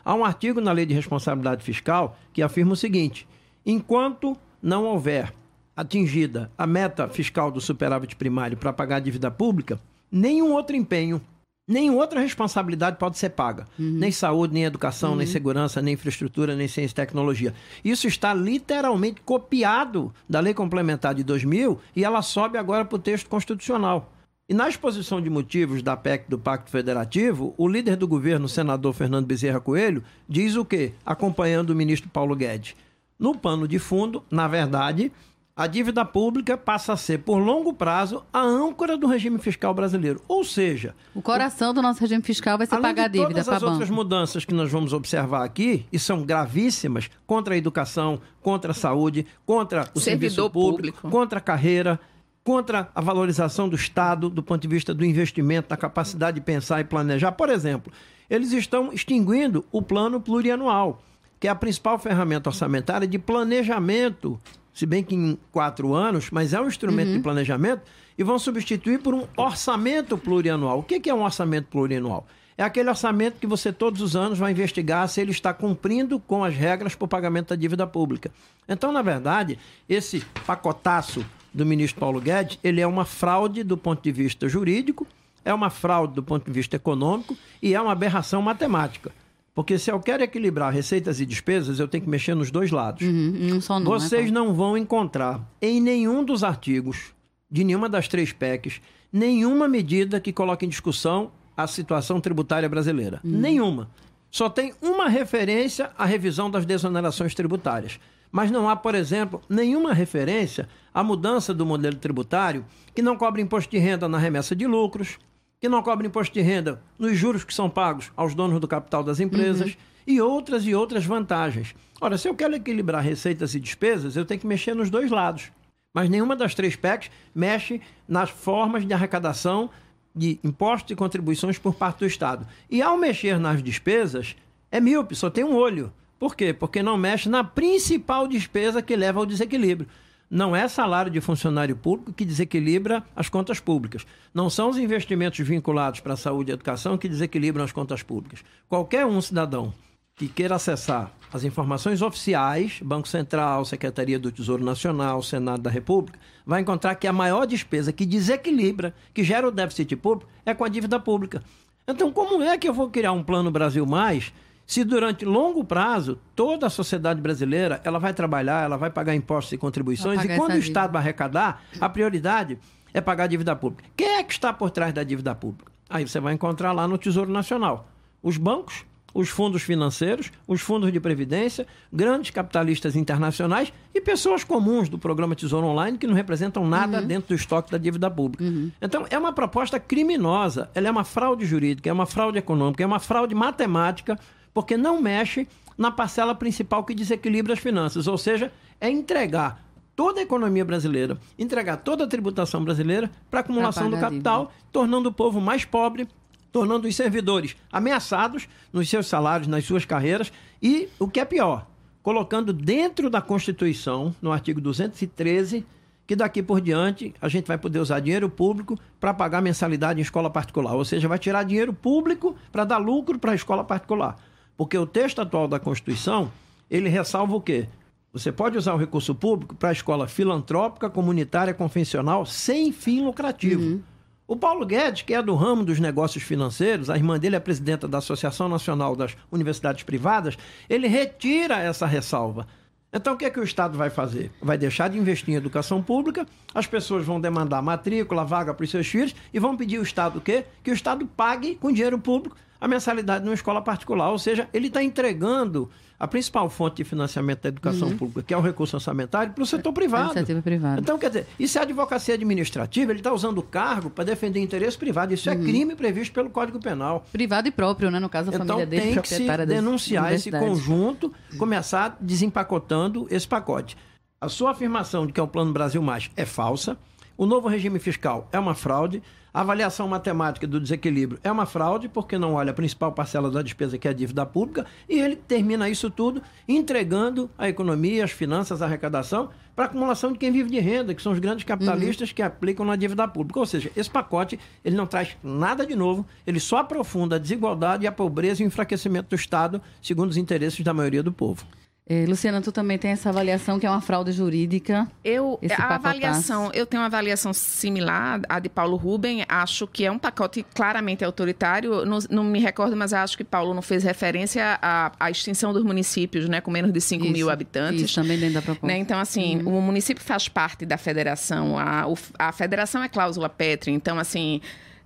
Há 0.04 0.14
um 0.14 0.24
artigo 0.24 0.60
na 0.60 0.72
Lei 0.72 0.86
de 0.86 0.94
Responsabilidade 0.94 1.64
Fiscal 1.64 2.16
que 2.32 2.42
afirma 2.42 2.72
o 2.72 2.76
seguinte: 2.76 3.26
enquanto 3.64 4.36
não 4.62 4.84
houver 4.84 5.32
atingida 5.76 6.50
a 6.56 6.66
meta 6.66 7.08
fiscal 7.08 7.50
do 7.50 7.60
superávit 7.60 8.16
primário 8.16 8.56
para 8.56 8.72
pagar 8.72 8.96
a 8.96 9.00
dívida 9.00 9.30
pública, 9.30 9.80
nenhum 10.10 10.52
outro 10.52 10.76
empenho 10.76 11.20
Nenhuma 11.66 12.00
outra 12.00 12.20
responsabilidade 12.20 12.98
pode 12.98 13.16
ser 13.16 13.30
paga. 13.30 13.66
Uhum. 13.78 13.92
Nem 13.92 14.10
saúde, 14.10 14.52
nem 14.52 14.64
educação, 14.64 15.12
uhum. 15.12 15.16
nem 15.16 15.26
segurança, 15.26 15.80
nem 15.80 15.94
infraestrutura, 15.94 16.56
nem 16.56 16.66
ciência 16.66 16.92
e 16.92 16.96
tecnologia. 16.96 17.54
Isso 17.84 18.08
está 18.08 18.34
literalmente 18.34 19.20
copiado 19.20 20.12
da 20.28 20.40
Lei 20.40 20.52
Complementar 20.52 21.14
de 21.14 21.22
2000 21.22 21.78
e 21.94 22.04
ela 22.04 22.20
sobe 22.20 22.58
agora 22.58 22.84
para 22.84 22.96
o 22.96 22.98
texto 22.98 23.28
constitucional. 23.28 24.12
E 24.48 24.54
na 24.54 24.68
exposição 24.68 25.20
de 25.20 25.30
motivos 25.30 25.82
da 25.82 25.96
PEC 25.96 26.28
do 26.28 26.38
Pacto 26.38 26.70
Federativo, 26.70 27.54
o 27.56 27.68
líder 27.68 27.96
do 27.96 28.08
governo, 28.08 28.46
o 28.46 28.48
senador 28.48 28.92
Fernando 28.92 29.24
Bezerra 29.24 29.60
Coelho, 29.60 30.02
diz 30.28 30.56
o 30.56 30.64
quê? 30.64 30.92
Acompanhando 31.06 31.70
o 31.70 31.76
ministro 31.76 32.10
Paulo 32.10 32.34
Guedes. 32.34 32.74
No 33.18 33.36
pano 33.36 33.68
de 33.68 33.78
fundo, 33.78 34.24
na 34.28 34.48
verdade, 34.48 35.12
a 35.54 35.68
dívida 35.68 36.04
pública 36.04 36.56
passa 36.56 36.94
a 36.94 36.96
ser, 36.96 37.18
por 37.18 37.38
longo 37.38 37.72
prazo, 37.72 38.24
a 38.32 38.40
âncora 38.40 38.96
do 38.96 39.06
regime 39.06 39.38
fiscal 39.38 39.72
brasileiro. 39.72 40.20
Ou 40.26 40.42
seja... 40.42 40.94
O 41.14 41.22
coração 41.22 41.70
o, 41.70 41.72
do 41.72 41.80
nosso 41.80 42.00
regime 42.00 42.22
fiscal 42.22 42.58
vai 42.58 42.66
ser 42.66 42.78
pagar 42.78 43.04
a 43.04 43.08
dívida 43.08 43.44
todas 43.44 43.48
as 43.48 43.62
outras 43.62 43.90
mudanças 43.90 44.44
que 44.44 44.52
nós 44.52 44.72
vamos 44.72 44.92
observar 44.92 45.44
aqui, 45.44 45.86
e 45.92 45.98
são 46.00 46.24
gravíssimas, 46.24 47.08
contra 47.26 47.54
a 47.54 47.56
educação, 47.56 48.20
contra 48.40 48.72
a 48.72 48.74
saúde, 48.74 49.24
contra 49.46 49.82
o 49.94 50.00
Servidor 50.00 50.30
serviço 50.30 50.50
público, 50.50 51.00
público, 51.00 51.10
contra 51.10 51.38
a 51.38 51.42
carreira, 51.42 52.00
contra 52.44 52.88
a 52.94 53.00
valorização 53.00 53.68
do 53.68 53.76
Estado 53.76 54.28
do 54.28 54.42
ponto 54.42 54.62
de 54.62 54.68
vista 54.68 54.92
do 54.92 55.04
investimento, 55.04 55.68
da 55.68 55.76
capacidade 55.76 56.36
de 56.36 56.40
pensar 56.40 56.80
e 56.80 56.84
planejar. 56.84 57.32
Por 57.32 57.48
exemplo, 57.48 57.92
eles 58.28 58.52
estão 58.52 58.92
extinguindo 58.92 59.64
o 59.70 59.80
plano 59.80 60.20
plurianual, 60.20 61.02
que 61.38 61.46
é 61.46 61.50
a 61.50 61.54
principal 61.54 61.98
ferramenta 61.98 62.50
orçamentária 62.50 63.06
de 63.06 63.18
planejamento 63.18 64.40
se 64.72 64.86
bem 64.86 65.04
que 65.04 65.14
em 65.14 65.38
quatro 65.50 65.94
anos, 65.94 66.30
mas 66.30 66.52
é 66.52 66.60
um 66.60 66.66
instrumento 66.66 67.08
uhum. 67.08 67.16
de 67.16 67.22
planejamento, 67.22 67.82
e 68.16 68.24
vão 68.24 68.38
substituir 68.38 69.00
por 69.00 69.14
um 69.14 69.26
orçamento 69.36 70.16
plurianual. 70.16 70.78
O 70.78 70.82
que 70.82 71.08
é 71.08 71.14
um 71.14 71.22
orçamento 71.22 71.68
plurianual? 71.68 72.26
É 72.56 72.62
aquele 72.62 72.88
orçamento 72.88 73.38
que 73.38 73.46
você 73.46 73.72
todos 73.72 74.00
os 74.00 74.14
anos 74.14 74.38
vai 74.38 74.52
investigar 74.52 75.08
se 75.08 75.20
ele 75.20 75.30
está 75.30 75.54
cumprindo 75.54 76.20
com 76.20 76.44
as 76.44 76.54
regras 76.54 76.94
para 76.94 77.04
o 77.04 77.08
pagamento 77.08 77.48
da 77.48 77.56
dívida 77.56 77.86
pública. 77.86 78.30
Então, 78.68 78.92
na 78.92 79.02
verdade, 79.02 79.58
esse 79.88 80.20
pacotaço 80.46 81.24
do 81.52 81.66
ministro 81.66 82.00
Paulo 82.00 82.20
Guedes, 82.20 82.58
ele 82.62 82.80
é 82.80 82.86
uma 82.86 83.04
fraude 83.04 83.62
do 83.62 83.76
ponto 83.76 84.02
de 84.02 84.12
vista 84.12 84.48
jurídico, 84.48 85.06
é 85.44 85.52
uma 85.52 85.70
fraude 85.70 86.14
do 86.14 86.22
ponto 86.22 86.44
de 86.44 86.52
vista 86.52 86.76
econômico 86.76 87.36
e 87.60 87.74
é 87.74 87.80
uma 87.80 87.92
aberração 87.92 88.40
matemática. 88.40 89.12
Porque 89.54 89.78
se 89.78 89.90
eu 89.90 90.00
quero 90.00 90.22
equilibrar 90.22 90.72
receitas 90.72 91.20
e 91.20 91.26
despesas, 91.26 91.78
eu 91.78 91.86
tenho 91.86 92.04
que 92.04 92.10
mexer 92.10 92.34
nos 92.34 92.50
dois 92.50 92.70
lados. 92.70 93.06
Uhum, 93.06 93.60
não, 93.68 93.84
Vocês 93.84 94.30
né, 94.30 94.30
não 94.30 94.54
vão 94.54 94.78
encontrar 94.78 95.40
em 95.60 95.80
nenhum 95.80 96.24
dos 96.24 96.42
artigos 96.42 97.12
de 97.50 97.62
nenhuma 97.62 97.88
das 97.88 98.08
três 98.08 98.32
PECs 98.32 98.80
nenhuma 99.12 99.68
medida 99.68 100.18
que 100.18 100.32
coloque 100.32 100.64
em 100.64 100.68
discussão 100.68 101.30
a 101.54 101.66
situação 101.66 102.18
tributária 102.18 102.68
brasileira. 102.68 103.20
Uhum. 103.22 103.30
Nenhuma. 103.30 103.90
Só 104.30 104.48
tem 104.48 104.72
uma 104.80 105.08
referência 105.08 105.90
à 105.98 106.06
revisão 106.06 106.50
das 106.50 106.64
desonerações 106.64 107.34
tributárias. 107.34 108.00
Mas 108.30 108.50
não 108.50 108.70
há, 108.70 108.74
por 108.74 108.94
exemplo, 108.94 109.42
nenhuma 109.46 109.92
referência 109.92 110.66
à 110.94 111.02
mudança 111.02 111.54
do 111.54 111.64
modelo 111.64 111.96
tributário 111.96 112.64
que 112.94 113.02
não 113.02 113.16
cobre 113.16 113.42
imposto 113.42 113.70
de 113.70 113.78
renda 113.78 114.08
na 114.08 114.18
remessa 114.18 114.54
de 114.54 114.66
lucros, 114.66 115.18
que 115.60 115.68
não 115.68 115.82
cobra 115.82 116.06
imposto 116.06 116.34
de 116.34 116.40
renda 116.40 116.82
nos 116.98 117.16
juros 117.16 117.44
que 117.44 117.54
são 117.54 117.70
pagos 117.70 118.10
aos 118.16 118.34
donos 118.34 118.60
do 118.60 118.66
capital 118.66 119.04
das 119.04 119.20
empresas 119.20 119.70
uhum. 119.70 119.76
e 120.06 120.20
outras 120.20 120.66
e 120.66 120.74
outras 120.74 121.06
vantagens. 121.06 121.74
Ora, 122.00 122.18
se 122.18 122.28
eu 122.28 122.34
quero 122.34 122.56
equilibrar 122.56 123.02
receitas 123.02 123.54
e 123.54 123.60
despesas, 123.60 124.16
eu 124.16 124.24
tenho 124.24 124.40
que 124.40 124.46
mexer 124.46 124.74
nos 124.74 124.90
dois 124.90 125.10
lados. 125.10 125.52
Mas 125.94 126.08
nenhuma 126.08 126.34
das 126.34 126.54
três 126.54 126.74
PECs 126.74 127.10
mexe 127.34 127.80
nas 128.08 128.28
formas 128.28 128.84
de 128.84 128.92
arrecadação 128.92 129.70
de 130.14 130.38
impostos 130.42 130.90
e 130.90 130.96
contribuições 130.96 131.58
por 131.58 131.74
parte 131.74 132.00
do 132.00 132.06
Estado. 132.06 132.46
E 132.68 132.82
ao 132.82 132.98
mexer 132.98 133.38
nas 133.38 133.62
despesas, 133.62 134.34
é 134.70 134.80
míope, 134.80 135.14
só 135.14 135.30
tem 135.30 135.44
um 135.44 135.54
olho. 135.54 135.92
Por 136.18 136.34
quê? 136.34 136.52
Porque 136.52 136.82
não 136.82 136.96
mexe 136.96 137.28
na 137.28 137.44
principal 137.44 138.26
despesa 138.26 138.82
que 138.82 138.96
leva 138.96 139.20
ao 139.20 139.26
desequilíbrio. 139.26 139.88
Não 140.34 140.56
é 140.56 140.66
salário 140.66 141.12
de 141.12 141.20
funcionário 141.20 141.76
público 141.76 142.10
que 142.10 142.24
desequilibra 142.24 143.04
as 143.14 143.28
contas 143.28 143.60
públicas. 143.60 144.06
Não 144.32 144.48
são 144.48 144.70
os 144.70 144.78
investimentos 144.78 145.46
vinculados 145.46 146.00
para 146.00 146.14
a 146.14 146.16
saúde 146.16 146.50
e 146.50 146.54
educação 146.54 146.96
que 146.96 147.06
desequilibram 147.06 147.62
as 147.62 147.70
contas 147.70 148.02
públicas. 148.02 148.42
Qualquer 148.66 149.04
um 149.04 149.20
cidadão 149.20 149.74
que 150.16 150.28
queira 150.28 150.54
acessar 150.54 151.12
as 151.30 151.44
informações 151.44 152.00
oficiais, 152.00 152.80
Banco 152.82 153.06
Central, 153.08 153.66
Secretaria 153.66 154.18
do 154.18 154.32
Tesouro 154.32 154.64
Nacional, 154.64 155.22
Senado 155.22 155.60
da 155.60 155.68
República, 155.68 156.18
vai 156.46 156.62
encontrar 156.62 156.94
que 156.94 157.06
a 157.06 157.12
maior 157.12 157.44
despesa 157.44 157.92
que 157.92 158.06
desequilibra, 158.06 158.94
que 159.12 159.22
gera 159.22 159.46
o 159.46 159.52
déficit 159.52 159.96
público, 159.96 160.30
é 160.46 160.54
com 160.54 160.64
a 160.64 160.68
dívida 160.68 160.98
pública. 160.98 161.42
Então, 161.86 162.10
como 162.10 162.42
é 162.42 162.56
que 162.56 162.66
eu 162.66 162.72
vou 162.72 162.88
criar 162.88 163.12
um 163.12 163.22
plano 163.22 163.50
Brasil 163.50 163.84
Mais 163.84 164.32
se 164.66 164.84
durante 164.84 165.24
longo 165.24 165.64
prazo 165.64 166.18
toda 166.34 166.66
a 166.66 166.70
sociedade 166.70 167.20
brasileira 167.20 167.80
ela 167.84 167.98
vai 167.98 168.14
trabalhar, 168.14 168.64
ela 168.64 168.76
vai 168.76 168.90
pagar 168.90 169.14
impostos 169.14 169.52
e 169.52 169.58
contribuições, 169.58 170.24
e 170.24 170.36
quando 170.36 170.52
o 170.52 170.58
Estado 170.58 170.92
vai 170.92 171.02
arrecadar, 171.02 171.62
a 171.80 171.88
prioridade 171.88 172.58
é 172.94 173.00
pagar 173.00 173.24
a 173.24 173.26
dívida 173.26 173.56
pública. 173.56 173.84
Quem 173.96 174.16
é 174.16 174.22
que 174.22 174.32
está 174.32 174.52
por 174.52 174.70
trás 174.70 174.92
da 174.92 175.02
dívida 175.02 175.34
pública? 175.34 175.72
Aí 175.88 176.06
você 176.06 176.20
vai 176.20 176.34
encontrar 176.34 176.72
lá 176.72 176.88
no 176.88 176.96
Tesouro 176.96 177.30
Nacional 177.30 177.88
os 178.22 178.36
bancos, 178.36 178.84
os 179.14 179.28
fundos 179.28 179.62
financeiros, 179.62 180.30
os 180.46 180.60
fundos 180.60 180.90
de 180.92 180.98
previdência, 180.98 181.66
grandes 181.92 182.30
capitalistas 182.30 182.96
internacionais 182.96 183.72
e 183.94 184.00
pessoas 184.00 184.42
comuns 184.42 184.88
do 184.88 184.98
programa 184.98 185.36
Tesouro 185.36 185.66
Online 185.66 185.98
que 185.98 186.06
não 186.06 186.14
representam 186.14 186.66
nada 186.66 187.00
uhum. 187.00 187.06
dentro 187.06 187.28
do 187.28 187.34
estoque 187.34 187.70
da 187.70 187.78
dívida 187.78 188.10
pública. 188.10 188.44
Uhum. 188.44 188.70
Então, 188.80 189.06
é 189.10 189.18
uma 189.18 189.32
proposta 189.32 189.78
criminosa, 189.78 190.70
ela 190.74 190.88
é 190.88 190.90
uma 190.90 191.04
fraude 191.04 191.44
jurídica, 191.44 191.90
é 191.90 191.92
uma 191.92 192.06
fraude 192.06 192.38
econômica, 192.38 192.82
é 192.82 192.86
uma 192.86 193.00
fraude 193.00 193.34
matemática 193.34 194.18
porque 194.52 194.76
não 194.76 195.00
mexe 195.00 195.46
na 195.76 195.90
parcela 195.90 196.34
principal 196.34 196.84
que 196.84 196.94
desequilibra 196.94 197.54
as 197.54 197.58
finanças, 197.58 198.06
ou 198.06 198.18
seja, 198.18 198.52
é 198.80 198.90
entregar 198.90 199.64
toda 199.94 200.20
a 200.20 200.22
economia 200.22 200.64
brasileira, 200.64 201.18
entregar 201.38 201.78
toda 201.78 202.04
a 202.04 202.06
tributação 202.06 202.64
brasileira 202.64 203.10
para 203.30 203.40
acumulação 203.40 203.90
do 203.90 203.98
capital, 203.98 204.52
tornando 204.70 205.08
o 205.08 205.12
povo 205.12 205.40
mais 205.40 205.64
pobre, 205.64 206.08
tornando 206.50 206.86
os 206.86 206.94
servidores 206.94 207.56
ameaçados 207.70 208.48
nos 208.72 208.88
seus 208.88 209.06
salários, 209.06 209.48
nas 209.48 209.64
suas 209.64 209.84
carreiras. 209.84 210.32
E, 210.62 210.88
o 210.98 211.08
que 211.08 211.20
é 211.20 211.24
pior, 211.24 211.66
colocando 212.02 212.52
dentro 212.52 213.08
da 213.08 213.20
Constituição, 213.20 214.14
no 214.20 214.32
artigo 214.32 214.60
213, 214.60 215.64
que 216.06 216.16
daqui 216.16 216.42
por 216.42 216.60
diante 216.60 217.14
a 217.20 217.28
gente 217.28 217.46
vai 217.46 217.56
poder 217.56 217.78
usar 217.78 218.00
dinheiro 218.00 218.28
público 218.28 218.78
para 219.00 219.14
pagar 219.14 219.40
mensalidade 219.40 220.00
em 220.00 220.02
escola 220.02 220.28
particular, 220.28 220.74
ou 220.74 220.84
seja, 220.84 221.08
vai 221.08 221.18
tirar 221.18 221.42
dinheiro 221.44 221.72
público 221.72 222.36
para 222.50 222.64
dar 222.64 222.78
lucro 222.78 223.18
para 223.18 223.32
a 223.32 223.34
escola 223.34 223.64
particular. 223.64 224.18
Porque 224.56 224.76
o 224.76 224.86
texto 224.86 225.20
atual 225.20 225.48
da 225.48 225.58
Constituição, 225.58 226.30
ele 226.70 226.88
ressalva 226.88 227.34
o 227.34 227.40
quê? 227.40 227.68
Você 228.12 228.30
pode 228.30 228.58
usar 228.58 228.74
o 228.74 228.78
recurso 228.78 229.14
público 229.14 229.54
para 229.54 229.70
a 229.70 229.72
escola 229.72 230.06
filantrópica, 230.06 230.90
comunitária, 230.90 231.54
convencional, 231.54 232.26
sem 232.26 232.70
fim 232.70 233.02
lucrativo. 233.02 233.62
Uhum. 233.62 233.82
O 234.28 234.36
Paulo 234.36 234.64
Guedes, 234.66 235.02
que 235.02 235.14
é 235.14 235.22
do 235.22 235.34
ramo 235.34 235.64
dos 235.64 235.80
negócios 235.80 236.22
financeiros, 236.22 236.90
a 236.90 236.96
irmã 236.96 237.18
dele 237.18 237.36
é 237.36 237.40
presidenta 237.40 237.88
da 237.88 237.98
Associação 237.98 238.48
Nacional 238.48 238.94
das 238.94 239.16
Universidades 239.30 239.82
Privadas, 239.82 240.36
ele 240.68 240.88
retira 240.88 241.58
essa 241.58 241.86
ressalva. 241.86 242.46
Então, 242.92 243.14
o 243.14 243.16
que 243.16 243.24
é 243.24 243.30
que 243.30 243.40
o 243.40 243.44
Estado 243.44 243.78
vai 243.78 243.88
fazer? 243.88 244.30
Vai 244.40 244.58
deixar 244.58 244.88
de 244.88 244.98
investir 244.98 245.32
em 245.32 245.36
educação 245.36 245.82
pública, 245.82 246.26
as 246.54 246.66
pessoas 246.66 247.06
vão 247.06 247.18
demandar 247.18 247.62
matrícula, 247.62 248.24
vaga 248.24 248.52
para 248.52 248.64
os 248.64 248.70
seus 248.70 248.86
filhos 248.86 249.14
e 249.32 249.38
vão 249.38 249.56
pedir 249.56 249.78
o 249.78 249.82
Estado 249.82 250.18
o 250.18 250.20
quê? 250.20 250.44
Que 250.62 250.70
o 250.70 250.74
Estado 250.74 251.06
pague 251.06 251.54
com 251.54 251.72
dinheiro 251.72 251.98
público 251.98 252.36
a 252.62 252.68
mensalidade 252.68 253.24
numa 253.24 253.34
escola 253.34 253.60
particular. 253.60 254.10
Ou 254.10 254.18
seja, 254.18 254.48
ele 254.54 254.68
está 254.68 254.80
entregando 254.84 255.68
a 255.98 256.06
principal 256.06 256.48
fonte 256.48 256.76
de 256.76 256.84
financiamento 256.84 257.42
da 257.42 257.48
educação 257.48 257.88
uhum. 257.88 257.96
pública, 257.96 258.22
que 258.22 258.32
é 258.32 258.36
o 258.36 258.40
recurso 258.40 258.76
orçamentário, 258.76 259.32
para 259.32 259.42
o 259.42 259.46
setor 259.46 259.72
privado. 259.72 260.04
Iniciativa 260.04 260.40
privada. 260.40 260.80
Então, 260.80 260.96
quer 260.96 261.08
dizer, 261.08 261.26
isso 261.40 261.58
é 261.58 261.62
advocacia 261.62 262.14
administrativa, 262.14 262.92
ele 262.92 263.00
está 263.00 263.12
usando 263.12 263.38
o 263.38 263.42
cargo 263.42 263.90
para 263.90 264.04
defender 264.04 264.38
interesse 264.38 264.78
privado. 264.78 265.12
Isso 265.12 265.28
é 265.28 265.34
uhum. 265.34 265.40
é 265.40 265.44
crime 265.44 265.74
previsto 265.74 266.14
pelo 266.14 266.30
Código 266.30 266.60
Penal. 266.60 267.04
Privado 267.10 267.48
e 267.48 267.50
próprio, 267.50 267.90
né? 267.90 267.98
No 267.98 268.08
caso, 268.08 268.30
a 268.30 268.34
então, 268.34 268.46
família 268.46 268.66
dele, 268.66 268.94
tem 268.94 269.02
que 269.02 269.08
se 269.08 269.26
denunciar 269.44 270.12
esse 270.12 270.30
conjunto, 270.30 271.12
começar 271.36 271.96
desempacotando 272.00 273.08
esse 273.10 273.26
pacote. 273.26 273.76
A 274.20 274.28
sua 274.28 274.52
afirmação 274.52 275.04
de 275.04 275.12
que 275.12 275.18
é 275.18 275.22
o 275.22 275.26
Plano 275.26 275.52
Brasil 275.52 275.82
Mais 275.82 276.08
é 276.16 276.24
falsa. 276.24 276.78
O 277.22 277.26
novo 277.26 277.46
regime 277.46 277.78
fiscal 277.78 278.28
é 278.32 278.38
uma 278.40 278.52
fraude. 278.52 279.00
A 279.32 279.42
avaliação 279.42 279.86
matemática 279.86 280.44
do 280.44 280.58
desequilíbrio 280.58 281.20
é 281.22 281.30
uma 281.30 281.46
fraude, 281.46 281.88
porque 281.88 282.18
não 282.18 282.34
olha 282.34 282.50
a 282.50 282.52
principal 282.52 282.90
parcela 282.90 283.30
da 283.30 283.42
despesa, 283.42 283.78
que 283.78 283.86
é 283.86 283.92
a 283.92 283.94
dívida 283.94 284.26
pública, 284.26 284.66
e 284.88 284.98
ele 284.98 285.14
termina 285.14 285.68
isso 285.68 285.88
tudo 285.88 286.20
entregando 286.48 287.30
a 287.38 287.48
economia, 287.48 288.02
as 288.02 288.10
finanças, 288.10 288.60
a 288.60 288.64
arrecadação 288.64 289.30
para 289.54 289.66
a 289.66 289.68
acumulação 289.68 290.10
de 290.10 290.18
quem 290.18 290.32
vive 290.32 290.50
de 290.50 290.58
renda, 290.58 290.96
que 290.96 291.00
são 291.00 291.12
os 291.12 291.20
grandes 291.20 291.44
capitalistas 291.44 292.08
uhum. 292.08 292.14
que 292.16 292.22
aplicam 292.22 292.66
na 292.66 292.74
dívida 292.74 293.06
pública. 293.06 293.38
Ou 293.38 293.46
seja, 293.46 293.70
esse 293.76 293.88
pacote 293.88 294.36
ele 294.64 294.74
não 294.74 294.88
traz 294.88 295.16
nada 295.22 295.64
de 295.64 295.76
novo, 295.76 296.04
ele 296.26 296.40
só 296.40 296.56
aprofunda 296.56 297.14
a 297.14 297.20
desigualdade 297.20 297.84
e 297.84 297.86
a 297.86 297.92
pobreza 297.92 298.42
e 298.42 298.44
o 298.44 298.48
enfraquecimento 298.48 299.10
do 299.10 299.14
Estado, 299.14 299.62
segundo 299.80 300.10
os 300.10 300.16
interesses 300.16 300.64
da 300.64 300.74
maioria 300.74 301.04
do 301.04 301.12
povo. 301.12 301.46
É, 301.92 302.06
Luciana, 302.06 302.40
tu 302.40 302.50
também 302.50 302.78
tem 302.78 302.92
essa 302.92 303.10
avaliação 303.10 303.60
que 303.60 303.66
é 303.66 303.70
uma 303.70 303.82
fraude 303.82 304.12
jurídica. 304.12 304.88
Eu 305.04 305.38
a 305.58 305.74
avaliação, 305.74 306.50
eu 306.54 306.64
tenho 306.64 306.80
uma 306.82 306.86
avaliação 306.86 307.34
similar 307.34 308.22
à 308.30 308.38
de 308.38 308.48
Paulo 308.48 308.76
Ruben. 308.76 309.26
Acho 309.28 309.66
que 309.66 309.84
é 309.84 309.90
um 309.90 309.98
pacote 309.98 310.42
claramente 310.54 311.04
autoritário. 311.04 311.84
Não, 311.84 311.98
não 312.08 312.24
me 312.24 312.40
recordo, 312.40 312.74
mas 312.74 312.94
acho 312.94 313.14
que 313.14 313.24
Paulo 313.24 313.52
não 313.52 313.60
fez 313.60 313.84
referência 313.84 314.58
à, 314.62 314.92
à 314.98 315.10
extinção 315.10 315.52
dos 315.52 315.62
municípios, 315.62 316.30
né, 316.30 316.40
com 316.40 316.50
menos 316.50 316.72
de 316.72 316.80
5 316.80 317.04
isso, 317.04 317.12
mil 317.12 317.28
habitantes. 317.28 317.82
Isso 317.82 318.00
também 318.00 318.18
dentro 318.18 318.34
da 318.34 318.42
proposta. 318.42 318.66
Né? 318.66 318.78
Então, 318.78 318.98
assim, 318.98 319.42
uhum. 319.42 319.58
o 319.58 319.60
município 319.60 320.02
faz 320.02 320.28
parte 320.28 320.64
da 320.64 320.78
federação. 320.78 321.58
A, 321.58 321.86
o, 321.86 321.98
a 322.18 322.32
federação 322.32 322.82
é 322.82 322.88
cláusula 322.88 323.28
pétrea. 323.28 323.74
Então, 323.74 323.98
assim 323.98 324.40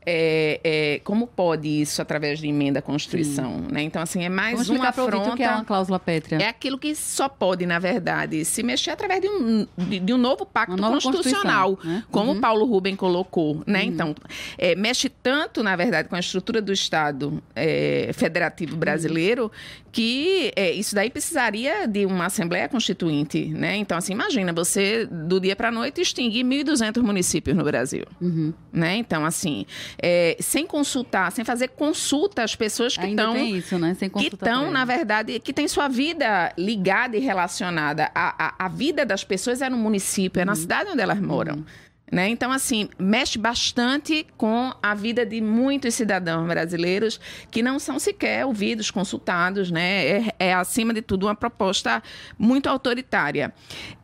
é, 0.09 0.61
é, 0.63 1.01
como 1.03 1.27
pode 1.27 1.69
isso 1.69 2.01
através 2.01 2.39
de 2.39 2.47
emenda 2.47 2.79
à 2.79 2.83
Constituição, 2.83 3.61
né? 3.69 3.83
Então, 3.83 4.01
assim, 4.01 4.25
é 4.25 4.29
mais 4.29 4.69
Vamos 4.69 4.81
uma 4.81 4.89
afronta... 4.89 5.33
o 5.33 5.37
que 5.37 5.43
é 5.43 5.51
uma 5.51 5.65
cláusula 5.65 5.99
pétrea. 5.99 6.39
É 6.39 6.49
aquilo 6.49 6.79
que 6.79 6.95
só 6.95 7.29
pode, 7.29 7.67
na 7.67 7.81
verdade, 7.81 8.45
se 8.45 8.63
mexer 8.63 8.93
através 8.93 9.21
de 9.21 9.29
um, 9.29 9.67
de, 9.77 9.99
de 9.99 10.13
um 10.15 10.17
novo 10.17 10.47
pacto 10.47 10.77
constitucional, 10.77 11.77
né? 11.83 12.05
como 12.13 12.33
uhum. 12.33 12.41
Paulo 12.41 12.65
Rubem 12.67 12.95
colocou, 12.95 13.65
né? 13.67 13.81
Uhum. 13.81 13.87
Então, 13.87 14.15
é, 14.57 14.77
mexe 14.77 15.09
tanto, 15.09 15.65
na 15.65 15.75
verdade, 15.75 16.09
com 16.09 16.15
a 16.15 16.21
estrutura 16.21 16.63
do 16.63 16.73
Estado 16.73 17.43
é, 17.57 18.11
federativo 18.15 18.77
brasileiro 18.77 19.51
que 19.91 20.53
é, 20.55 20.73
isso 20.73 20.95
daí 20.95 21.09
precisaria 21.09 21.89
de 21.89 22.05
uma 22.05 22.27
Assembleia 22.27 22.69
Constituinte, 22.69 23.47
né? 23.47 23.77
Então, 23.77 23.97
assim, 23.97 24.13
imagina 24.13 24.53
você, 24.53 25.07
do 25.07 25.41
dia 25.41 25.57
para 25.57 25.69
a 25.69 25.73
noite, 25.73 26.03
extinguir 26.03 26.45
1.200 26.45 27.01
municípios 27.01 27.57
no 27.57 27.65
Brasil, 27.65 28.05
uhum. 28.21 28.53
né? 28.71 28.97
Então, 28.97 29.25
assim 29.25 29.65
é, 29.99 30.37
sem 30.41 30.67
consultar, 30.67 31.33
sem 31.33 31.45
fazer 31.45 31.69
consulta 31.69 32.43
às 32.43 32.55
pessoas 32.55 32.97
que 32.97 33.07
estão. 33.07 33.37
isso, 33.37 33.79
né? 33.79 33.95
Sem 33.95 34.09
que 34.09 34.27
estão, 34.27 34.71
na 34.71 34.85
verdade, 34.85 35.39
que 35.41 35.53
tem 35.53 35.67
sua 35.69 35.89
vida 35.89 36.53
ligada 36.57 37.17
e 37.17 37.21
relacionada. 37.21 38.11
A, 38.15 38.49
a, 38.49 38.67
a 38.67 38.69
vida 38.69 39.05
das 39.05 39.25
pessoas 39.25 39.63
é 39.63 39.69
no 39.69 39.77
município, 39.77 40.41
é 40.41 40.45
na 40.45 40.53
uhum. 40.53 40.57
cidade 40.57 40.91
onde 40.91 41.01
elas 41.01 41.21
moram. 41.21 41.57
Uhum. 41.57 41.65
Né? 42.11 42.29
Então, 42.29 42.53
assim, 42.53 42.89
mexe 42.99 43.37
bastante 43.37 44.27
com 44.37 44.73
a 44.81 44.95
vida 44.95 45.27
de 45.27 45.41
muitos 45.41 45.95
cidadãos 45.95 46.47
brasileiros 46.47 47.21
que 47.51 47.63
não 47.63 47.81
são 47.81 47.99
sequer 47.99 48.47
ouvidos, 48.47 48.91
consultados. 48.91 49.71
Né? 49.71 50.07
É, 50.07 50.35
é 50.39 50.55
acima 50.55 50.95
de 50.95 51.03
tudo, 51.03 51.27
uma 51.27 51.35
proposta 51.35 52.03
muito 52.39 52.69
autoritária. 52.69 53.53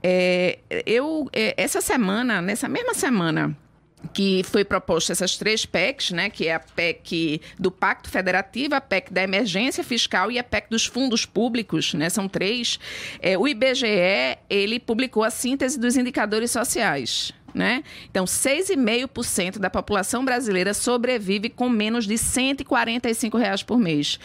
É, 0.02 0.58
eu, 0.84 1.28
é, 1.32 1.54
essa 1.56 1.80
semana, 1.80 2.42
nessa 2.42 2.68
mesma 2.68 2.92
semana, 2.92 3.56
que 4.12 4.42
foi 4.44 4.64
proposta 4.64 5.12
essas 5.12 5.36
três 5.36 5.64
PECs, 5.64 6.10
né, 6.10 6.30
que 6.30 6.48
é 6.48 6.54
a 6.54 6.60
PEC 6.60 7.40
do 7.58 7.70
Pacto 7.70 8.10
Federativo, 8.10 8.74
a 8.74 8.80
PEC 8.80 9.12
da 9.12 9.22
Emergência 9.22 9.84
Fiscal 9.84 10.30
e 10.30 10.38
a 10.38 10.44
PEC 10.44 10.68
dos 10.70 10.86
Fundos 10.86 11.24
Públicos, 11.24 11.94
né, 11.94 12.08
são 12.08 12.28
três. 12.28 12.78
É, 13.20 13.38
o 13.38 13.46
IBGE, 13.46 14.38
ele 14.48 14.78
publicou 14.78 15.24
a 15.24 15.30
síntese 15.30 15.78
dos 15.78 15.96
indicadores 15.96 16.50
sociais. 16.50 17.32
Né? 17.54 17.82
Então, 18.10 18.24
6,5% 18.24 19.58
da 19.58 19.68
população 19.68 20.24
brasileira 20.24 20.72
sobrevive 20.72 21.50
com 21.50 21.68
menos 21.68 22.06
de 22.06 22.16
145 22.16 23.36
reais 23.36 23.62
por 23.62 23.78
mês. 23.78 24.18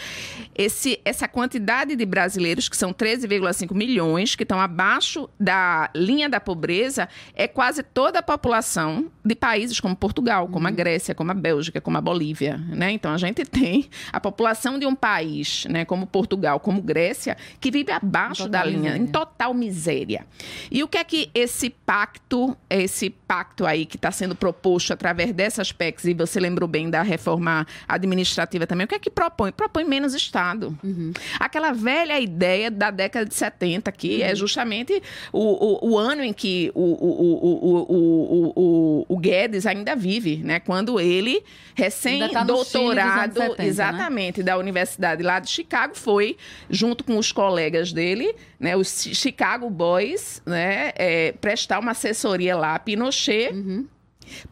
Esse, 0.56 1.00
essa 1.04 1.28
quantidade 1.28 1.96
de 1.96 2.06
brasileiros, 2.06 2.70
que 2.70 2.78
são 2.78 2.94
13,5 2.94 3.74
milhões, 3.74 4.36
que 4.36 4.44
estão 4.44 4.60
abaixo 4.60 5.30
da 5.40 5.90
linha 5.96 6.30
da 6.30 6.40
pobreza, 6.40 7.10
é 7.34 7.48
quase 7.48 7.84
toda 7.84 8.20
a 8.20 8.24
população 8.24 9.12
de 9.24 9.36
países 9.36 9.80
como 9.80 9.96
Portugal, 9.96 10.48
como 10.48 10.68
a 10.68 10.70
uhum. 10.70 10.76
Grécia, 10.76 11.14
como 11.14 11.32
a 11.32 11.34
Bélgica, 11.34 11.82
como 11.82 11.98
a 11.98 12.02
Bolívia. 12.02 12.58
Né? 12.58 12.92
Então, 12.92 13.12
a 13.12 13.18
gente 13.18 13.44
tem 13.46 13.90
a 14.12 14.20
população 14.20 14.80
de 14.80 14.86
um 14.86 14.96
país, 14.96 15.66
né, 15.66 15.86
como 15.86 16.08
Portugal, 16.08 16.60
como 16.60 16.82
Grécia, 16.82 17.38
que 17.60 17.70
vive 17.72 17.92
abaixo 17.92 18.48
da 18.48 18.64
linha, 18.64 18.94
miséria. 18.94 19.04
em 19.04 19.08
total 19.08 19.54
miséria. 19.54 20.26
E 20.72 20.84
o 20.84 20.88
que 20.88 20.98
é 20.98 21.04
que 21.04 21.30
esse 21.34 21.70
pacto, 21.70 22.56
esse 22.70 23.14
pacto 23.28 23.66
aí 23.66 23.86
que 23.86 23.98
está 23.98 24.12
sendo 24.12 24.36
proposto 24.36 24.94
através 24.94 25.34
dessas 25.34 25.72
PECs, 25.72 26.06
e 26.06 26.14
você 26.14 26.40
lembrou 26.40 26.68
bem 26.68 26.90
da 26.90 27.02
reforma 27.02 27.66
administrativa 27.88 28.66
também, 28.66 28.86
o 28.86 28.88
que 28.88 28.96
é 28.96 29.00
que 29.00 29.10
propõe? 29.10 29.52
Propõe 29.52 29.84
menos 29.84 30.14
Estado. 30.14 30.78
Uhum. 30.84 31.12
Aquela 31.40 31.72
velha 31.72 32.20
ideia 32.20 32.72
da 32.72 32.90
década 32.92 33.26
de 33.26 33.34
70, 33.36 33.92
que 33.92 34.22
é 34.22 34.28
uhum. 34.28 34.32
é 34.32 34.36
justamente 34.36 35.02
o, 35.32 35.88
o, 35.88 35.92
o, 35.92 35.98
ano 35.98 36.24
em 36.24 36.34
que 36.34 36.72
o, 36.74 36.82
o, 36.82 37.86
o, 37.90 39.06
o, 39.08 39.18
Guedes 39.18 39.66
ainda 39.66 39.96
vive, 39.96 40.38
né? 40.38 40.60
Quando 40.60 41.00
ele, 41.00 41.44
recém-doutorado, 41.76 43.34
tá 43.34 43.48
né? 43.50 43.56
exatamente, 43.60 44.40
né? 44.40 44.46
da 44.46 44.58
Universidade 44.58 45.24
lá 45.24 45.40
de 45.40 45.50
Chicago, 45.50 45.96
foi, 45.96 46.38
junto 46.70 47.04
com 47.04 47.18
os 47.18 47.32
colegas 47.32 47.92
dele, 47.92 48.34
né, 48.60 48.76
os 48.76 49.04
Chicago 49.14 49.70
Boys, 49.70 50.42
né, 50.46 50.92
é, 50.96 51.32
prestar 51.34 51.80
uma 51.80 51.92
assessoria 51.92 52.56
lá 52.56 52.76
a 52.76 52.80
Pinochet. 53.08 53.54
Uhum. 53.54 53.88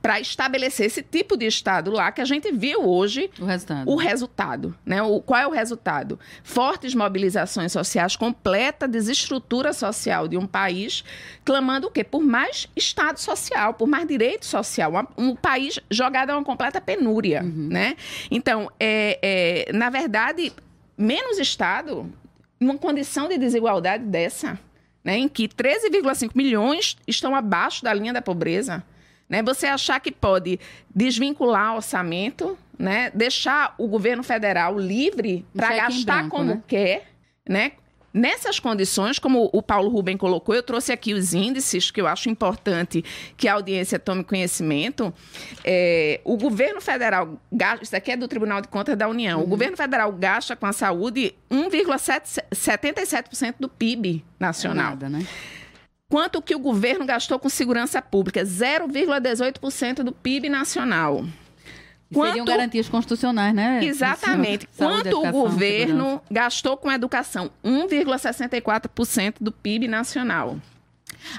Para 0.02 0.22
estabelecer 0.22 0.86
esse 0.86 1.04
tipo 1.04 1.36
de 1.36 1.46
Estado 1.46 1.92
lá 1.92 2.10
que 2.10 2.22
a 2.22 2.26
gente 2.26 2.50
viu 2.50 2.88
hoje 2.88 3.30
o 3.38 3.44
resultado. 3.44 3.92
O 3.92 3.96
resultado 3.98 4.76
né? 4.86 5.02
o, 5.02 5.20
qual 5.20 5.42
é 5.42 5.46
o 5.46 5.52
resultado? 5.52 6.18
Fortes 6.46 6.96
mobilizações 6.96 7.74
sociais, 7.74 8.16
completa 8.16 8.88
desestrutura 8.88 9.74
social 9.74 10.30
de 10.30 10.38
um 10.38 10.48
país, 10.48 11.04
clamando 11.44 11.88
o 11.88 11.92
quê? 11.92 12.06
Por 12.06 12.24
mais 12.24 12.70
Estado 12.74 13.20
social, 13.20 13.74
por 13.74 13.86
mais 13.86 14.08
direito 14.08 14.46
social. 14.46 14.94
Um, 15.18 15.32
um 15.32 15.36
país 15.36 15.78
jogado 15.92 16.30
a 16.30 16.38
uma 16.38 16.46
completa 16.46 16.80
penúria. 16.80 17.44
Uhum. 17.44 17.68
Né? 17.70 17.98
Então, 18.32 18.72
é, 18.80 19.20
é, 19.68 19.74
na 19.74 19.90
verdade, 19.90 20.54
menos 20.98 21.38
Estado 21.38 22.10
numa 22.58 22.78
condição 22.78 23.28
de 23.28 23.38
desigualdade 23.38 24.06
dessa, 24.06 24.58
né, 25.06 25.20
em 25.20 25.30
que 25.30 25.48
13,5 25.48 26.32
milhões 26.34 26.98
estão 27.08 27.36
abaixo 27.36 27.84
da 27.84 27.94
linha 27.94 28.12
da 28.12 28.24
pobreza, 28.24 28.84
né, 29.30 29.44
você 29.44 29.68
achar 29.68 30.00
que 30.00 30.12
pode 30.12 30.60
desvincular 30.94 31.74
o 31.74 31.76
orçamento, 31.78 32.58
né, 32.78 33.12
deixar 33.14 33.76
o 33.78 33.88
governo 33.88 34.24
federal 34.24 34.78
livre 34.80 35.46
para 35.56 35.76
gastar 35.76 36.22
branco, 36.22 36.38
como 36.38 36.56
né? 36.56 36.64
quer, 36.68 37.08
né, 37.48 37.74
Nessas 38.16 38.60
condições, 38.62 39.20
como 39.20 39.50
o 39.52 39.62
Paulo 39.62 39.90
Rubem 39.90 40.16
colocou, 40.16 40.56
eu 40.56 40.64
trouxe 40.64 40.94
aqui 40.94 41.14
os 41.14 41.34
índices 41.34 41.92
que 41.92 42.00
eu 42.00 42.08
acho 42.08 42.30
importante 42.30 43.04
que 43.36 43.46
a 43.46 43.56
audiência 43.56 44.00
tome 44.00 44.24
conhecimento. 44.24 45.14
É, 45.66 46.22
o 46.24 46.38
governo 46.38 46.80
federal 46.80 47.38
gasta, 47.52 47.84
isso 47.84 47.94
aqui 47.94 48.14
é 48.14 48.16
do 48.16 48.26
Tribunal 48.26 48.62
de 48.62 48.70
Contas 48.70 48.98
da 48.98 49.10
União, 49.10 49.40
uhum. 49.40 49.46
o 49.46 49.48
governo 49.48 49.76
federal 49.76 50.14
gasta 50.14 50.56
com 50.56 50.66
a 50.66 50.72
saúde 50.72 51.36
1,77% 51.52 53.56
do 53.60 53.68
PIB 53.68 54.24
nacional. 54.40 54.86
É 54.86 54.90
nada, 54.92 55.10
né? 55.10 55.28
Quanto 56.10 56.42
que 56.42 56.56
o 56.56 56.60
governo 56.60 57.06
gastou 57.06 57.38
com 57.38 57.50
segurança 57.50 58.02
pública? 58.02 58.44
0,18% 58.44 60.04
do 60.04 60.14
PIB 60.14 60.48
nacional. 60.48 61.26
Quanto... 62.14 62.28
Seriam 62.28 62.46
garantias 62.46 62.88
constitucionais, 62.88 63.54
né? 63.54 63.84
Exatamente. 63.84 64.68
Saúde, 64.72 65.10
Quanto 65.10 65.28
o 65.28 65.32
governo 65.32 66.22
gastou 66.30 66.78
com 66.78 66.92
educação? 66.92 67.50
1,64% 67.64 69.36
do 69.42 69.52
PIB 69.52 69.88
nacional. 69.88 70.58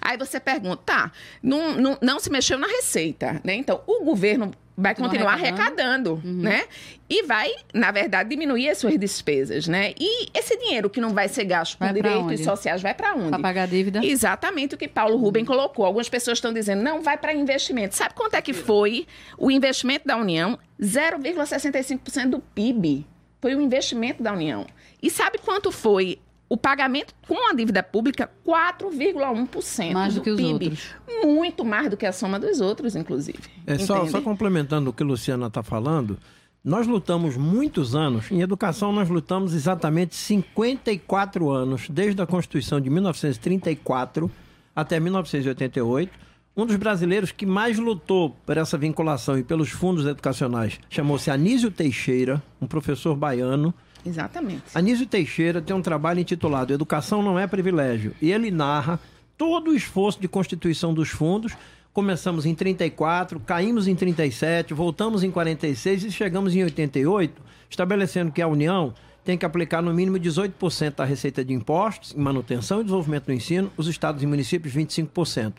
Aí 0.00 0.18
você 0.18 0.40
pergunta, 0.40 0.83
tá, 0.85 1.12
não, 1.42 1.74
não, 1.74 1.98
não 2.02 2.18
se 2.18 2.31
mexeu 2.31 2.59
na 2.59 2.66
receita, 2.66 3.40
né? 3.44 3.55
Então, 3.55 3.81
o 3.87 4.05
governo 4.05 4.50
vai 4.76 4.94
continuar 4.94 5.32
arrecadando, 5.32 6.20
uhum. 6.22 6.42
né? 6.42 6.64
E 7.08 7.22
vai, 7.22 7.50
na 7.72 7.90
verdade, 7.90 8.28
diminuir 8.28 8.68
as 8.68 8.78
suas 8.78 8.98
despesas, 8.98 9.66
né? 9.66 9.94
E 9.98 10.28
esse 10.34 10.58
dinheiro 10.58 10.90
que 10.90 11.00
não 11.00 11.10
vai 11.10 11.28
ser 11.28 11.44
gasto 11.44 11.78
com 11.78 11.92
direitos 11.92 12.40
sociais 12.40 12.82
vai 12.82 12.92
para 12.92 13.14
onde? 13.14 13.30
Para 13.30 13.38
pagar 13.38 13.62
a 13.62 13.66
dívida? 13.66 14.04
Exatamente 14.04 14.74
o 14.74 14.78
que 14.78 14.86
Paulo 14.86 15.16
Rubem 15.16 15.42
uhum. 15.42 15.46
colocou. 15.46 15.86
Algumas 15.86 16.08
pessoas 16.08 16.38
estão 16.38 16.52
dizendo, 16.52 16.82
não, 16.82 17.00
vai 17.00 17.16
para 17.16 17.32
investimento. 17.32 17.96
Sabe 17.96 18.14
quanto 18.14 18.34
é 18.34 18.42
que 18.42 18.52
foi 18.52 19.06
o 19.38 19.50
investimento 19.50 20.06
da 20.06 20.16
União? 20.16 20.58
0,65% 20.80 22.30
do 22.30 22.40
PIB. 22.40 23.06
foi 23.40 23.54
o 23.54 23.60
investimento 23.60 24.22
da 24.22 24.32
União. 24.32 24.66
E 25.02 25.10
sabe 25.10 25.38
quanto 25.38 25.70
foi 25.70 26.18
o 26.48 26.56
pagamento 26.56 27.14
com 27.26 27.50
a 27.50 27.52
dívida 27.52 27.82
pública? 27.82 28.30
4,1% 28.46 29.92
Mais 29.92 30.14
do, 30.14 30.20
do 30.20 30.24
que 30.24 30.30
os 30.30 30.37
PIB. 30.37 30.52
outros. 30.52 30.94
Muito 31.24 31.64
mais 31.64 31.90
do 31.90 31.96
que 31.96 32.06
a 32.06 32.12
soma 32.12 32.38
dos 32.38 32.61
outros, 32.61 32.94
inclusive. 32.94 33.38
É, 33.66 33.78
só, 33.78 34.06
só 34.06 34.20
complementando 34.20 34.90
o 34.90 34.92
que 34.92 35.02
a 35.02 35.06
Luciana 35.06 35.46
está 35.46 35.62
falando, 35.62 36.18
nós 36.62 36.87
lutamos 36.87 37.37
muitos 37.37 37.94
anos, 37.94 38.30
em 38.30 38.40
educação 38.40 38.92
nós 38.92 39.09
lutamos 39.09 39.54
exatamente 39.54 40.16
54 40.16 41.50
anos, 41.50 41.88
desde 41.88 42.20
a 42.20 42.26
Constituição 42.26 42.80
de 42.80 42.90
1934 42.90 44.30
até 44.74 44.98
1988. 44.98 46.26
Um 46.56 46.64
dos 46.66 46.76
brasileiros 46.76 47.30
que 47.32 47.44
mais 47.44 47.78
lutou 47.78 48.30
por 48.44 48.56
essa 48.56 48.78
vinculação 48.78 49.38
e 49.38 49.44
pelos 49.44 49.68
fundos 49.68 50.06
educacionais 50.06 50.80
chamou-se 50.88 51.30
Anísio 51.30 51.70
Teixeira, 51.70 52.42
um 52.61 52.66
professor 52.66 53.14
baiano, 53.14 53.74
Exatamente. 54.07 54.64
Anísio 54.75 55.07
Teixeira 55.07 55.61
tem 55.61 55.75
um 55.75 55.83
trabalho 55.83 56.21
intitulado 56.21 56.73
Educação 56.73 57.23
não 57.23 57.38
é 57.38 57.47
privilégio. 57.47 58.14
E 58.21 58.31
ele 58.31 58.51
narra 58.51 59.01
todo 59.37 59.71
o 59.71 59.75
esforço 59.75 60.21
de 60.21 60.29
constituição 60.29 60.95
dos 60.95 61.09
fundos. 61.09 61.53
Começamos 61.92 62.45
em 62.45 62.55
34, 62.55 63.40
caímos 63.40 63.88
em 63.88 63.95
37, 63.95 64.75
voltamos 64.75 65.25
em 65.25 65.31
46 65.31 66.05
e 66.05 66.12
chegamos 66.12 66.55
em 66.55 66.62
88, 66.62 67.42
estabelecendo 67.71 68.31
que 68.31 68.42
a 68.42 68.47
União 68.47 68.92
tem 69.25 69.37
que 69.37 69.45
aplicar 69.45 69.83
no 69.83 69.92
mínimo 69.92 70.19
18% 70.19 70.95
da 70.95 71.05
receita 71.05 71.45
de 71.45 71.53
impostos 71.53 72.14
em 72.14 72.21
manutenção 72.21 72.81
e 72.81 72.85
desenvolvimento 72.85 73.25
do 73.25 73.33
ensino, 73.33 73.73
os 73.77 73.88
estados 73.88 74.23
e 74.23 74.27
municípios 74.27 74.73
25%. 74.73 75.55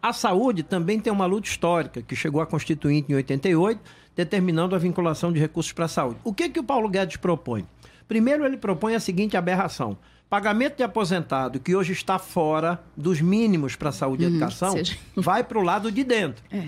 A 0.00 0.12
saúde 0.12 0.62
também 0.62 0.98
tem 0.98 1.12
uma 1.12 1.26
luta 1.26 1.46
histórica 1.46 2.00
que 2.00 2.16
chegou 2.16 2.40
à 2.40 2.46
Constituinte 2.46 3.12
em 3.12 3.16
88, 3.16 3.78
determinando 4.16 4.74
a 4.74 4.78
vinculação 4.78 5.30
de 5.32 5.38
recursos 5.38 5.72
para 5.72 5.84
a 5.84 5.88
saúde. 5.88 6.18
O 6.24 6.32
que, 6.32 6.48
que 6.48 6.60
o 6.60 6.64
Paulo 6.64 6.88
Guedes 6.88 7.16
propõe? 7.16 7.66
Primeiro, 8.10 8.44
ele 8.44 8.56
propõe 8.56 8.96
a 8.96 9.00
seguinte 9.00 9.36
aberração: 9.36 9.96
pagamento 10.28 10.78
de 10.78 10.82
aposentado 10.82 11.60
que 11.60 11.76
hoje 11.76 11.92
está 11.92 12.18
fora 12.18 12.82
dos 12.96 13.20
mínimos 13.20 13.76
para 13.76 13.92
saúde 13.92 14.24
e 14.24 14.26
educação 14.26 14.72
seja- 14.72 14.96
vai 15.14 15.44
para 15.44 15.56
o 15.60 15.62
lado 15.62 15.92
de 15.92 16.02
dentro. 16.02 16.42
É. 16.50 16.64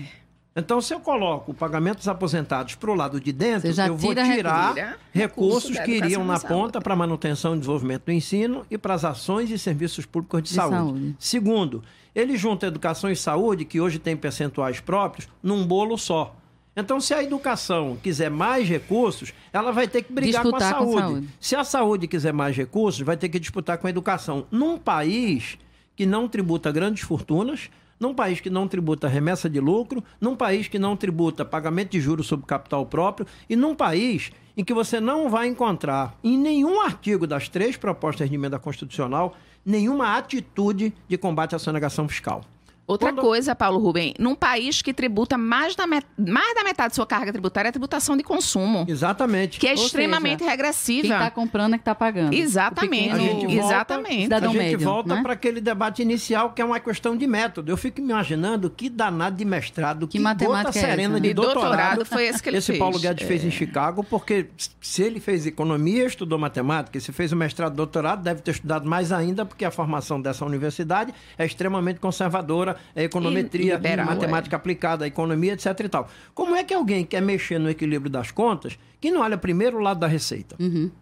Então, 0.55 0.79
se 0.79 0.93
eu 0.93 1.01
coloco 1.01 1.51
o 1.51 1.53
pagamento 1.53 1.97
dos 1.97 2.07
aposentados 2.07 2.75
para 2.75 2.89
o 2.91 2.93
lado 2.93 3.19
de 3.19 3.33
dentro, 3.33 3.67
eu 3.67 3.97
vou 3.97 4.11
tira 4.13 4.23
tirar 4.23 4.73
recurso. 4.73 4.97
recursos 5.11 5.79
que 5.79 5.91
iriam 5.97 6.23
na 6.23 6.39
ponta 6.39 6.79
para 6.79 6.95
manutenção 6.95 7.55
e 7.55 7.57
desenvolvimento 7.57 8.05
do 8.05 8.11
ensino 8.13 8.65
e 8.71 8.77
para 8.77 8.93
as 8.93 9.03
ações 9.03 9.49
e 9.51 9.59
serviços 9.59 10.05
públicos 10.05 10.43
de, 10.43 10.49
De 10.49 10.55
saúde. 10.55 10.75
saúde. 10.77 11.15
Segundo, 11.19 11.83
ele 12.15 12.37
junta 12.37 12.67
educação 12.67 13.09
e 13.11 13.15
saúde, 13.17 13.65
que 13.65 13.81
hoje 13.81 13.99
tem 13.99 14.15
percentuais 14.15 14.79
próprios, 14.79 15.27
num 15.41 15.65
bolo 15.67 15.97
só. 15.97 16.33
Então, 16.75 16.99
se 16.99 17.13
a 17.13 17.23
educação 17.23 17.97
quiser 18.01 18.31
mais 18.31 18.67
recursos, 18.67 19.31
ela 19.51 19.71
vai 19.71 19.87
ter 19.87 20.01
que 20.01 20.11
brigar 20.11 20.41
com 20.41 20.49
a, 20.49 20.51
Disputar 20.51 20.73
com 20.73 20.83
a 20.83 20.87
saúde. 20.87 21.01
saúde. 21.01 21.29
Se 21.39 21.55
a 21.55 21.63
saúde 21.63 22.07
quiser 22.07 22.33
mais 22.33 22.55
recursos, 22.57 23.01
vai 23.01 23.15
ter 23.15 23.29
que 23.29 23.39
disputar 23.39 23.77
com 23.77 23.85
a 23.85 23.89
educação. 23.89 24.45
Num 24.49 24.77
país 24.77 25.57
que 25.95 26.05
não 26.05 26.27
tributa 26.27 26.71
grandes 26.71 27.03
fortunas, 27.03 27.69
num 27.99 28.13
país 28.13 28.41
que 28.41 28.49
não 28.49 28.67
tributa 28.67 29.07
remessa 29.07 29.49
de 29.49 29.59
lucro, 29.59 30.03
num 30.19 30.35
país 30.35 30.67
que 30.67 30.79
não 30.79 30.97
tributa 30.97 31.45
pagamento 31.45 31.91
de 31.91 32.01
juros 32.01 32.25
sobre 32.25 32.45
capital 32.47 32.85
próprio 32.85 33.27
e 33.47 33.55
num 33.55 33.75
país 33.75 34.31
em 34.57 34.63
que 34.63 34.73
você 34.73 34.99
não 34.99 35.29
vai 35.29 35.47
encontrar 35.47 36.17
em 36.23 36.37
nenhum 36.37 36.81
artigo 36.81 37.25
das 37.27 37.47
três 37.47 37.77
propostas 37.77 38.29
de 38.29 38.35
emenda 38.35 38.59
constitucional 38.59 39.35
nenhuma 39.65 40.17
atitude 40.17 40.93
de 41.07 41.17
combate 41.17 41.55
à 41.55 41.59
sonegação 41.59 42.07
fiscal. 42.07 42.43
Outra 42.85 43.13
Quando- 43.13 43.21
coisa, 43.21 43.55
Paulo 43.55 43.79
Rubem, 43.79 44.13
num 44.19 44.35
país 44.35 44.81
que 44.81 44.93
tributa 44.93 45.37
mais 45.37 45.73
da, 45.73 45.87
met- 45.87 46.05
mais 46.17 46.53
da 46.53 46.65
metade 46.65 46.89
de 46.89 46.95
sua 46.95 47.05
carga 47.07 47.31
tributária 47.31 47.67
é 47.67 47.69
a 47.69 47.71
tributação 47.71 48.17
de 48.17 48.23
consumo, 48.23 48.85
Exatamente. 48.89 49.57
que 49.57 49.65
é 49.67 49.71
Ou 49.71 49.77
seja, 49.77 49.87
extremamente 49.87 50.39
Quem 50.39 50.49
regressiva. 50.49 51.07
está 51.13 51.31
comprando 51.31 51.75
é 51.75 51.77
que 51.77 51.81
está 51.81 51.95
pagando. 51.95 52.33
Exatamente, 52.33 53.09
pequeno- 53.15 53.39
volta- 53.39 53.53
exatamente. 53.53 54.33
A 54.33 54.39
gente 54.41 54.57
médio, 54.57 54.79
volta 54.79 55.15
né? 55.15 55.21
para 55.21 55.31
aquele 55.31 55.61
debate 55.61 56.01
inicial 56.01 56.51
que 56.51 56.61
é 56.61 56.65
uma 56.65 56.77
questão 56.79 57.15
de 57.15 57.25
método. 57.25 57.71
Eu 57.71 57.77
fico 57.77 58.01
me 58.01 58.09
imaginando 58.11 58.69
que 58.69 58.89
danado 58.89 59.37
de 59.37 59.45
mestrado, 59.45 60.05
que, 60.05 60.19
matemática 60.19 60.65
gota 60.65 60.77
é 60.77 60.81
serena 60.81 61.21
de 61.21 61.29
De 61.29 61.33
doutorado 61.33 61.61
doutorado, 61.69 62.05
foi 62.05 62.25
esse 62.25 62.43
que 62.43 62.49
ele 62.49 62.57
esse 62.57 62.67
fez. 62.67 62.79
Paulo 62.79 62.99
Guedes 62.99 63.23
É. 63.23 63.27
fez 63.27 63.45
em 63.45 63.51
Chicago, 63.51 64.03
porque 64.03 64.47
se 64.81 65.01
ele 65.03 65.21
fez 65.21 65.45
economia, 65.45 66.05
estudou 66.05 66.37
matemática, 66.37 66.97
e 66.97 67.01
se 67.01 67.13
fez 67.13 67.31
o 67.31 67.35
mestrado, 67.37 67.73
doutorado, 67.75 68.21
deve 68.23 68.41
ter 68.41 68.51
estudado 68.51 68.85
mais 68.89 69.13
ainda, 69.13 69.45
porque 69.45 69.63
a 69.63 69.71
formação 69.71 70.21
dessa 70.21 70.43
universidade 70.45 71.13
é 71.37 71.45
extremamente 71.45 72.01
conservadora, 72.01 72.72
é 72.95 73.03
econometria, 73.03 73.73
E 73.73 73.75
liberal, 73.75 74.05
matemática 74.05 74.55
aplicada, 74.55 75.07
economia, 75.07 75.53
etc 75.53 75.79
e 75.79 75.89
tal. 75.89 76.09
Como 76.33 76.55
é 76.55 76.63
que 76.63 76.73
alguém 76.73 77.05
quer 77.05 77.21
mexer 77.21 77.59
no 77.59 77.69
equilíbrio 77.69 78.09
das 78.09 78.31
contas 78.31 78.77
que 78.99 79.11
não 79.11 79.21
olha 79.21 79.37
primeiro 79.37 79.77
o 79.77 79.81
lado 79.81 79.99
da 79.99 80.07
receita? 80.07 80.55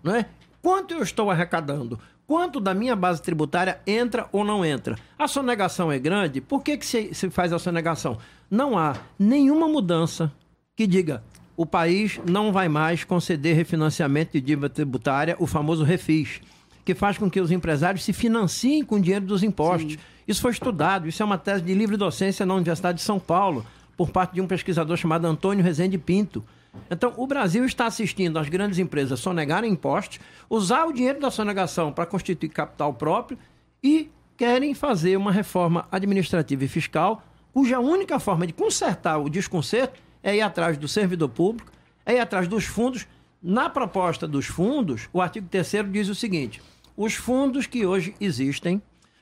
Não 0.04 0.16
é? 0.16 0.26
Quanto 0.62 0.94
eu 0.94 1.02
estou 1.02 1.32
arrecadando? 1.32 2.00
Quanto 2.28 2.60
da 2.62 2.74
minha 2.74 2.96
base 2.96 3.22
tributária 3.22 3.80
entra 3.86 4.28
ou 4.32 4.46
não 4.46 4.64
entra? 4.64 4.96
A 5.18 5.28
sonegação 5.28 5.92
é 5.92 6.00
grande? 6.00 6.40
Por 6.40 6.64
que, 6.64 6.78
que 6.78 6.86
se, 6.86 7.14
se 7.14 7.30
faz 7.30 7.52
a 7.52 7.60
sonegação? 7.60 8.18
Não 8.50 8.78
há 8.78 8.96
nenhuma 9.20 9.68
mudança 9.68 10.32
que 10.76 10.88
diga 10.88 11.24
o 11.62 11.66
país 11.66 12.20
não 12.28 12.52
vai 12.52 12.68
mais 12.68 13.04
conceder 13.04 13.56
refinanciamento 13.56 14.32
de 14.32 14.42
dívida 14.42 14.70
tributária, 14.70 15.36
o 15.38 15.46
famoso 15.46 15.84
refis, 15.84 16.42
que 16.84 16.96
faz 16.96 17.18
com 17.18 17.30
que 17.30 17.40
os 17.40 17.52
empresários 17.52 18.04
se 18.04 18.14
financiem 18.14 18.84
com 18.84 18.96
o 18.96 19.00
dinheiro 19.00 19.26
dos 19.26 19.44
impostos. 19.44 19.98
Isso 20.28 20.42
foi 20.42 20.52
estudado, 20.52 21.08
isso 21.08 21.22
é 21.22 21.26
uma 21.26 21.38
tese 21.38 21.64
de 21.64 21.74
livre 21.74 21.98
docência 21.98 22.46
na 22.46 22.54
Universidade 22.54 23.00
de 23.00 23.04
São 23.04 23.20
Paulo, 23.20 23.66
por 23.98 24.10
parte 24.10 24.34
de 24.34 24.42
um 24.42 24.48
pesquisador 24.48 24.98
chamado 24.98 25.26
Antônio 25.26 25.64
Rezende 25.64 25.98
Pinto. 25.98 26.44
Então, 26.90 27.14
o 27.18 27.28
Brasil 27.28 27.66
está 27.66 27.86
assistindo 27.86 28.40
as 28.40 28.50
grandes 28.50 28.80
empresas 28.80 29.20
sonegarem 29.20 29.72
impostos, 29.72 30.20
usar 30.50 30.86
o 30.86 30.94
dinheiro 30.94 31.20
da 31.20 31.30
sonegação 31.30 31.92
para 31.92 32.06
constituir 32.06 32.50
capital 32.50 32.94
próprio 32.94 33.38
e 33.84 34.10
querem 34.38 34.74
fazer 34.74 35.18
uma 35.18 35.32
reforma 35.32 35.88
administrativa 35.92 36.64
e 36.64 36.68
fiscal, 36.68 37.24
cuja 37.54 37.80
única 37.80 38.20
forma 38.20 38.48
de 38.48 38.54
consertar 38.54 39.18
o 39.18 39.30
desconcerto 39.30 40.00
é 40.24 40.36
ir 40.36 40.42
atrás 40.42 40.78
do 40.78 40.88
servidor 40.88 41.30
público, 41.30 41.72
é 42.06 42.16
ir 42.16 42.20
atrás 42.20 42.48
dos 42.48 42.66
fundos. 42.66 43.08
Na 43.44 43.70
proposta 43.70 44.28
dos 44.28 44.46
fundos, 44.46 45.10
o 45.12 45.22
artigo 45.22 45.48
3 45.50 45.92
diz 45.92 46.10
o 46.10 46.16
seguinte: 46.16 46.62
os 46.96 47.16
fundos 47.16 47.66
que 47.68 47.86
hoje 47.86 48.16
existem 48.20 48.82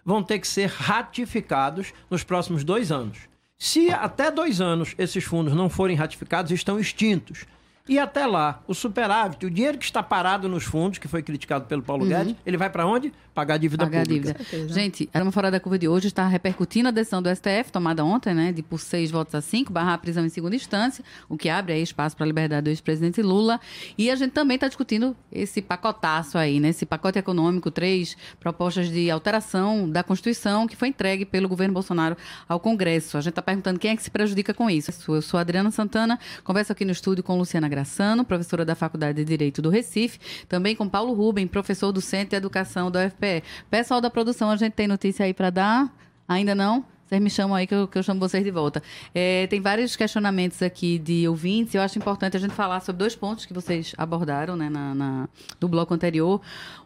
vão 0.10 0.24
ter 0.24 0.40
que 0.40 0.48
ser 0.48 0.68
ratificados 0.68 1.94
nos 2.10 2.24
próximos 2.24 2.64
dois 2.64 2.92
anos. 2.92 3.20
Se 3.60 3.92
até 3.92 4.32
dois 4.32 4.60
anos 4.60 4.96
esses 4.98 5.24
fundos 5.24 5.54
não 5.54 5.70
forem 5.70 5.96
ratificados, 5.96 6.52
estão 6.52 6.80
extintos. 6.80 7.46
E 7.90 7.98
até 7.98 8.28
lá, 8.28 8.62
o 8.68 8.76
superávit, 8.76 9.44
o 9.48 9.50
dinheiro 9.50 9.76
que 9.80 9.84
está 9.84 10.04
parado 10.04 10.48
nos 10.48 10.64
fundos, 10.64 11.00
que 11.00 11.08
foi 11.08 11.24
criticado 11.24 11.66
pelo 11.66 11.82
Paulo 11.82 12.06
Guedes, 12.06 12.36
ele 12.46 12.56
vai 12.56 12.70
para 12.70 12.86
onde? 12.86 13.12
Pagar 13.34 13.56
a 13.56 13.58
dívida 13.58 13.86
Pagar 13.86 14.02
a 14.02 14.06
pública. 14.06 14.34
dívida. 14.38 14.74
Gente, 14.74 15.10
era 15.12 15.24
uma 15.26 15.32
fora 15.32 15.50
da 15.50 15.60
curva 15.60 15.80
de 15.80 15.88
hoje, 15.88 16.08
está 16.08 16.28
repercutindo 16.28 16.90
a 16.90 16.92
decisão 16.92 17.20
do 17.22 17.34
STF, 17.34 17.72
tomada 17.72 18.06
ontem, 18.06 18.34
né, 18.34 18.52
de 18.52 18.62
por 18.62 18.80
seis 18.80 19.10
votos 19.10 19.34
a 19.34 19.42
cinco, 19.42 19.74
barrar 19.74 19.94
a 19.94 19.98
prisão 19.98 20.24
em 20.24 20.30
segunda 20.30 20.56
instância, 20.56 21.04
o 21.28 21.36
que 21.36 21.50
abre 21.50 21.74
aí 21.74 21.82
espaço 21.82 22.16
para 22.16 22.26
a 22.26 22.28
liberdade 22.28 22.66
do 22.66 22.70
ex-presidente 22.70 23.22
Lula. 23.24 23.60
E 23.98 24.12
a 24.12 24.16
gente 24.16 24.34
também 24.34 24.56
está 24.56 24.68
discutindo 24.68 25.16
esse 25.32 25.60
pacotaço 25.62 26.38
aí, 26.38 26.60
né, 26.60 26.70
esse 26.70 26.86
pacote 26.86 27.18
econômico, 27.18 27.72
três 27.72 28.16
propostas 28.40 28.90
de 28.92 29.10
alteração 29.10 29.90
da 29.90 30.04
Constituição 30.04 30.68
que 30.68 30.76
foi 30.76 30.90
entregue 30.90 31.26
pelo 31.26 31.48
governo 31.50 31.74
Bolsonaro 31.74 32.16
ao 32.48 32.60
Congresso. 32.60 33.18
A 33.18 33.22
gente 33.22 33.32
está 33.32 33.42
perguntando 33.42 33.80
quem 33.80 33.92
é 33.92 33.96
que 33.96 34.04
se 34.04 34.12
prejudica 34.12 34.54
com 34.54 34.70
isso. 34.70 34.92
Eu 35.08 35.22
sou 35.22 35.38
a 35.38 35.42
Adriana 35.42 35.72
Santana, 35.72 36.20
converso 36.44 36.72
aqui 36.72 36.86
no 36.86 36.92
estúdio 36.92 37.24
com 37.24 37.38
Luciana 37.38 37.68
Graçano, 37.84 38.26
professora 38.26 38.66
da 38.66 38.76
Faculdade 38.76 39.16
de 39.20 39.24
Direito 39.24 39.62
do 39.62 39.70
Recife, 39.70 40.20
também 40.50 40.76
com 40.76 40.90
Paulo 40.90 41.14
Rubem, 41.14 41.48
professor 41.48 41.94
do 41.94 42.02
Centro 42.02 42.32
de 42.32 42.36
Educação 42.36 42.92
da 42.92 43.06
UFPE. 43.06 43.42
Pessoal 43.72 44.02
da 44.02 44.10
produção, 44.10 44.50
a 44.52 44.58
gente 44.58 44.74
tem 44.74 44.86
notícia 44.86 45.26
aí 45.26 45.34
para 45.34 45.50
dar? 45.50 45.96
Ainda 46.28 46.54
não? 46.54 46.84
Vocês 47.08 47.22
me 47.22 47.30
chamam 47.30 47.56
aí 47.56 47.66
que 47.66 47.74
eu, 47.74 47.88
que 47.88 47.98
eu 47.98 48.04
chamo 48.04 48.20
vocês 48.20 48.44
de 48.44 48.52
volta. 48.52 48.84
É, 49.16 49.48
tem 49.48 49.62
vários 49.62 49.96
questionamentos 49.96 50.62
aqui 50.62 51.00
de 51.00 51.26
ouvintes. 51.28 51.74
Eu 51.74 51.82
acho 51.82 51.98
importante 51.98 52.36
a 52.36 52.40
gente 52.40 52.54
falar 52.54 52.82
sobre 52.82 53.00
dois 53.00 53.16
pontos 53.16 53.46
que 53.46 53.54
vocês 53.54 53.96
abordaram 53.98 54.58
né, 54.58 54.70
na, 54.70 54.94
na- 54.94 55.30
bloco 55.62 55.94
anterior. 55.94 56.42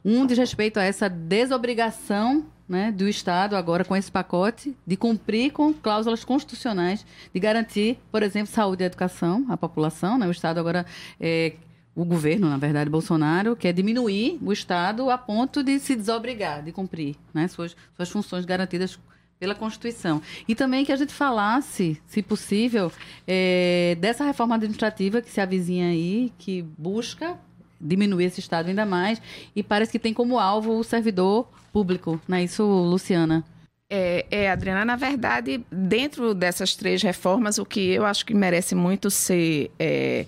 Um 0.06 0.27
diz 0.27 0.38
respeito 0.38 0.79
a 0.79 0.84
essa 0.84 1.10
desobrigação 1.10 2.45
né, 2.74 2.92
do 2.92 3.08
Estado, 3.08 3.56
agora 3.56 3.86
com 3.86 3.96
esse 3.96 4.12
pacote, 4.12 4.76
de 4.86 4.98
cumprir 4.98 5.52
com 5.52 5.72
cláusulas 5.72 6.26
constitucionais, 6.26 7.06
de 7.32 7.40
garantir, 7.40 8.00
por 8.12 8.24
exemplo, 8.24 8.52
saúde 8.52 8.84
e 8.84 8.88
educação 8.88 9.46
à 9.48 9.56
população. 9.56 10.18
Né? 10.18 10.28
O 10.28 10.32
Estado 10.32 10.60
agora. 10.60 10.86
É, 11.20 11.54
o 11.96 12.04
governo, 12.04 12.50
na 12.50 12.58
verdade, 12.58 12.90
Bolsonaro, 12.90 13.56
quer 13.56 13.72
diminuir 13.72 14.40
o 14.42 14.52
Estado 14.52 15.12
a 15.12 15.18
ponto 15.18 15.62
de 15.62 15.78
se 15.78 15.96
desobrigar 15.96 16.64
de 16.64 16.72
cumprir 16.72 17.16
né, 17.32 17.48
suas, 17.48 17.78
suas 17.96 18.10
funções 18.10 18.46
garantidas 18.46 18.98
pela 19.40 19.54
Constituição. 19.54 20.20
E 20.48 20.56
também 20.56 20.84
que 20.84 20.92
a 20.92 20.96
gente 20.96 21.14
falasse, 21.14 22.02
se 22.08 22.24
possível, 22.24 22.92
eh, 23.28 23.96
dessa 24.00 24.24
reforma 24.24 24.56
administrativa 24.56 25.22
que 25.22 25.30
se 25.30 25.40
avizinha 25.40 25.90
aí, 25.90 26.34
que 26.40 26.64
busca 26.64 27.38
diminuir 27.84 28.26
esse 28.26 28.39
Estado 28.39 28.69
ainda 28.69 28.86
mais, 28.86 29.22
e 29.56 29.62
parece 29.62 29.91
que 29.91 30.00
tem 30.00 30.13
como 30.13 30.39
alvo 30.39 30.78
o 30.78 30.84
servidor 30.84 31.48
público. 31.72 32.19
Não 32.28 32.38
é 32.38 32.43
isso, 32.43 32.63
Luciana? 32.63 33.43
É, 33.89 34.26
é, 34.32 34.50
Adriana, 34.50 34.84
na 34.84 34.96
verdade, 34.96 35.63
dentro 35.72 36.34
dessas 36.34 36.76
três 36.76 37.04
reformas, 37.04 37.60
o 37.60 37.65
que 37.65 37.91
eu 37.91 38.06
acho 38.06 38.26
que 38.26 38.34
merece 38.34 38.74
muito 38.74 39.12
ser 39.12 39.69
é, 39.78 40.26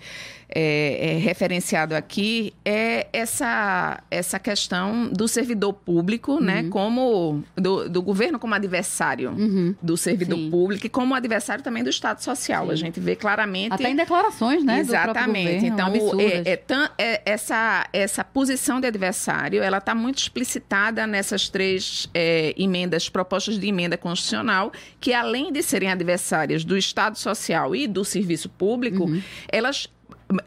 é, 0.49 1.13
é, 1.13 1.17
referenciado 1.17 1.95
aqui 1.95 2.53
é 2.63 3.07
essa, 3.11 4.01
essa 4.11 4.39
questão 4.39 5.07
do 5.07 5.27
servidor 5.27 5.73
público, 5.73 6.39
né, 6.39 6.57
uhum. 6.57 6.63
né, 6.63 6.69
como 6.69 7.43
do, 7.55 7.89
do, 7.89 8.01
governo 8.01 8.37
como 8.37 8.53
adversário 8.53 9.31
uhum. 9.31 9.75
do 9.81 9.97
servidor 9.97 10.37
Sim. 10.37 10.51
público 10.51 10.85
e 10.85 10.89
como 10.89 11.15
adversário 11.15 11.63
também 11.63 11.83
do 11.83 11.89
Estado 11.89 12.19
Social. 12.21 12.67
Sim. 12.67 12.71
A 12.71 12.75
gente 12.75 12.99
vê 12.99 13.15
claramente 13.15 13.73
até 13.73 13.89
em 13.89 13.95
declarações, 13.95 14.63
né, 14.63 14.79
exatamente. 14.79 15.65
então 15.65 15.91
é, 16.19 16.51
é, 16.51 16.63
é, 16.97 17.21
essa 17.25 17.87
essa 17.91 18.23
posição 18.23 18.79
de 18.79 18.87
adversário, 18.87 19.63
ela 19.63 19.77
está 19.77 19.95
muito 19.95 20.19
explicitada 20.19 21.07
nessas 21.07 21.49
três 21.49 22.09
é, 22.13 22.53
emendas 22.57 23.09
propostas 23.09 23.57
de 23.57 23.67
emenda 23.67 23.97
constitucional 23.97 24.71
que 24.99 25.13
além 25.13 25.51
de 25.51 25.61
serem 25.61 25.89
adversárias 25.89 26.63
do 26.63 26.77
Estado 26.77 27.17
Social 27.17 27.75
e 27.75 27.87
do 27.87 28.03
serviço 28.03 28.49
público, 28.49 29.05
uhum. 29.05 29.21
elas 29.47 29.89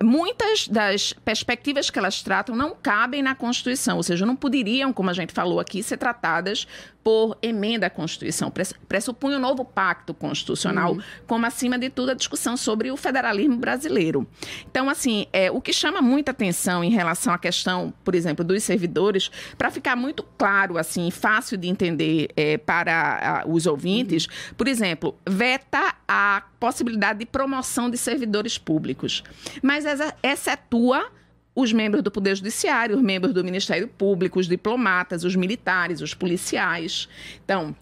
muitas 0.02 0.66
das 0.66 1.12
perspectivas 1.12 1.90
que 1.90 1.98
elas 1.98 2.22
tratam 2.22 2.56
não 2.56 2.74
cabem 2.74 3.22
na 3.22 3.34
Constituição, 3.34 3.96
ou 3.96 4.02
seja, 4.02 4.26
não 4.26 4.34
poderiam, 4.34 4.92
como 4.92 5.10
a 5.10 5.12
gente 5.12 5.32
falou 5.32 5.60
aqui, 5.60 5.82
ser 5.82 5.96
tratadas 5.96 6.66
por 7.08 7.38
emenda 7.40 7.86
à 7.86 7.90
Constituição. 7.90 8.52
Pressupõe 8.86 9.34
um 9.34 9.38
novo 9.38 9.64
pacto 9.64 10.12
constitucional, 10.12 10.92
uhum. 10.92 11.00
como, 11.26 11.46
acima 11.46 11.78
de 11.78 11.88
tudo, 11.88 12.10
a 12.10 12.14
discussão 12.14 12.54
sobre 12.54 12.90
o 12.90 12.98
federalismo 12.98 13.56
brasileiro. 13.56 14.28
Então, 14.70 14.90
assim, 14.90 15.24
é, 15.32 15.50
o 15.50 15.58
que 15.58 15.72
chama 15.72 16.02
muita 16.02 16.32
atenção 16.32 16.84
em 16.84 16.90
relação 16.90 17.32
à 17.32 17.38
questão, 17.38 17.94
por 18.04 18.14
exemplo, 18.14 18.44
dos 18.44 18.62
servidores, 18.62 19.30
para 19.56 19.70
ficar 19.70 19.96
muito 19.96 20.22
claro, 20.36 20.76
assim, 20.76 21.10
fácil 21.10 21.56
de 21.56 21.66
entender 21.66 22.28
é, 22.36 22.58
para 22.58 23.40
a, 23.42 23.48
os 23.48 23.66
ouvintes, 23.66 24.26
uhum. 24.26 24.54
por 24.58 24.68
exemplo, 24.68 25.16
veta 25.26 25.94
a 26.06 26.42
possibilidade 26.60 27.20
de 27.20 27.24
promoção 27.24 27.88
de 27.88 27.96
servidores 27.96 28.58
públicos, 28.58 29.24
mas 29.62 29.86
excetua 30.22 31.10
os 31.58 31.72
membros 31.72 32.04
do 32.04 32.10
Poder 32.10 32.36
Judiciário, 32.36 32.94
os 32.94 33.02
membros 33.02 33.34
do 33.34 33.42
Ministério 33.42 33.88
Público, 33.88 34.38
os 34.38 34.46
diplomatas, 34.46 35.24
os 35.24 35.34
militares, 35.34 36.00
os 36.00 36.14
policiais. 36.14 37.08
Então, 37.44 37.74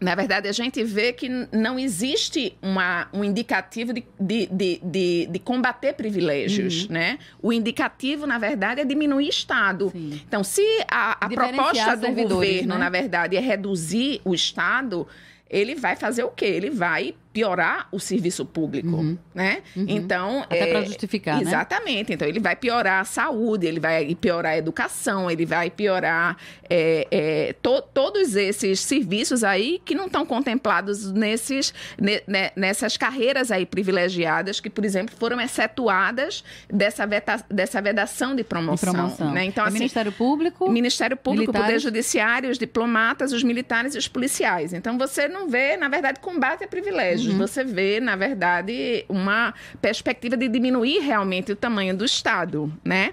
na 0.00 0.14
verdade, 0.14 0.48
a 0.48 0.52
gente 0.52 0.82
vê 0.82 1.12
que 1.12 1.28
não 1.52 1.78
existe 1.78 2.56
uma, 2.62 3.06
um 3.12 3.22
indicativo 3.22 3.92
de, 3.92 4.02
de, 4.18 4.46
de, 4.46 4.80
de, 4.82 5.28
de 5.30 5.38
combater 5.40 5.92
privilégios, 5.92 6.84
uhum. 6.84 6.92
né? 6.92 7.18
O 7.42 7.52
indicativo, 7.52 8.26
na 8.26 8.38
verdade, 8.38 8.80
é 8.80 8.84
diminuir 8.86 9.28
Estado. 9.28 9.90
Sim. 9.90 10.22
Então, 10.26 10.42
se 10.42 10.62
a, 10.90 11.26
a 11.26 11.28
proposta 11.28 11.96
do 11.98 12.10
governo, 12.10 12.74
né? 12.74 12.80
na 12.80 12.88
verdade, 12.88 13.36
é 13.36 13.40
reduzir 13.40 14.22
o 14.24 14.34
Estado, 14.34 15.06
ele 15.50 15.74
vai 15.74 15.96
fazer 15.96 16.22
o 16.22 16.30
quê? 16.30 16.46
Ele 16.46 16.70
vai 16.70 17.14
piorar 17.38 17.86
o 17.92 18.00
serviço 18.00 18.44
público, 18.44 18.88
uhum. 18.88 19.16
né? 19.32 19.62
Uhum. 19.76 19.84
Então 19.86 20.42
até 20.42 20.58
é, 20.58 20.72
para 20.72 20.84
justificar, 20.84 21.36
né? 21.36 21.42
exatamente. 21.42 22.08
Né? 22.08 22.14
Então 22.16 22.26
ele 22.26 22.40
vai 22.40 22.56
piorar 22.56 23.00
a 23.00 23.04
saúde, 23.04 23.64
ele 23.64 23.78
vai 23.78 24.12
piorar 24.16 24.54
a 24.54 24.58
educação, 24.58 25.30
ele 25.30 25.46
vai 25.46 25.70
piorar 25.70 26.36
é, 26.68 27.06
é, 27.12 27.52
to, 27.62 27.80
todos 27.94 28.34
esses 28.34 28.80
serviços 28.80 29.44
aí 29.44 29.80
que 29.84 29.94
não 29.94 30.06
estão 30.06 30.26
contemplados 30.26 31.12
nesses 31.12 31.72
ne, 31.96 32.20
ne, 32.26 32.50
nessas 32.56 32.96
carreiras 32.96 33.52
aí 33.52 33.64
privilegiadas 33.64 34.58
que, 34.58 34.68
por 34.68 34.84
exemplo, 34.84 35.14
foram 35.16 35.40
excetuadas 35.40 36.42
dessa 36.68 37.06
veta, 37.06 37.44
dessa 37.48 37.80
vedação 37.80 38.34
de 38.34 38.42
promoção. 38.42 38.92
De 38.92 38.96
promoção. 38.96 39.32
Né? 39.32 39.44
Então, 39.44 39.64
é 39.64 39.68
assim, 39.68 39.78
Ministério 39.78 40.10
Público, 40.10 40.68
Ministério 40.68 41.16
Público, 41.16 41.52
militares... 41.52 41.68
Poder 41.68 41.78
Judiciário, 41.78 42.50
os 42.50 42.58
diplomatas, 42.58 43.32
os 43.32 43.44
militares 43.44 43.94
e 43.94 43.98
os 43.98 44.08
policiais. 44.08 44.72
Então 44.72 44.98
você 44.98 45.28
não 45.28 45.48
vê, 45.48 45.76
na 45.76 45.88
verdade, 45.88 46.18
combate 46.18 46.64
a 46.64 46.68
uhum. 47.32 47.38
você 47.38 47.64
vê, 47.64 48.00
na 48.00 48.16
verdade, 48.16 49.04
uma 49.08 49.54
perspectiva 49.80 50.36
de 50.36 50.48
diminuir 50.48 51.00
realmente 51.00 51.52
o 51.52 51.56
tamanho 51.56 51.96
do 51.96 52.04
Estado, 52.04 52.72
né? 52.84 53.12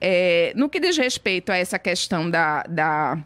É, 0.00 0.52
no 0.56 0.68
que 0.68 0.80
diz 0.80 0.96
respeito 0.96 1.50
a 1.50 1.56
essa 1.56 1.78
questão 1.78 2.30
da, 2.30 2.62
da 2.68 3.18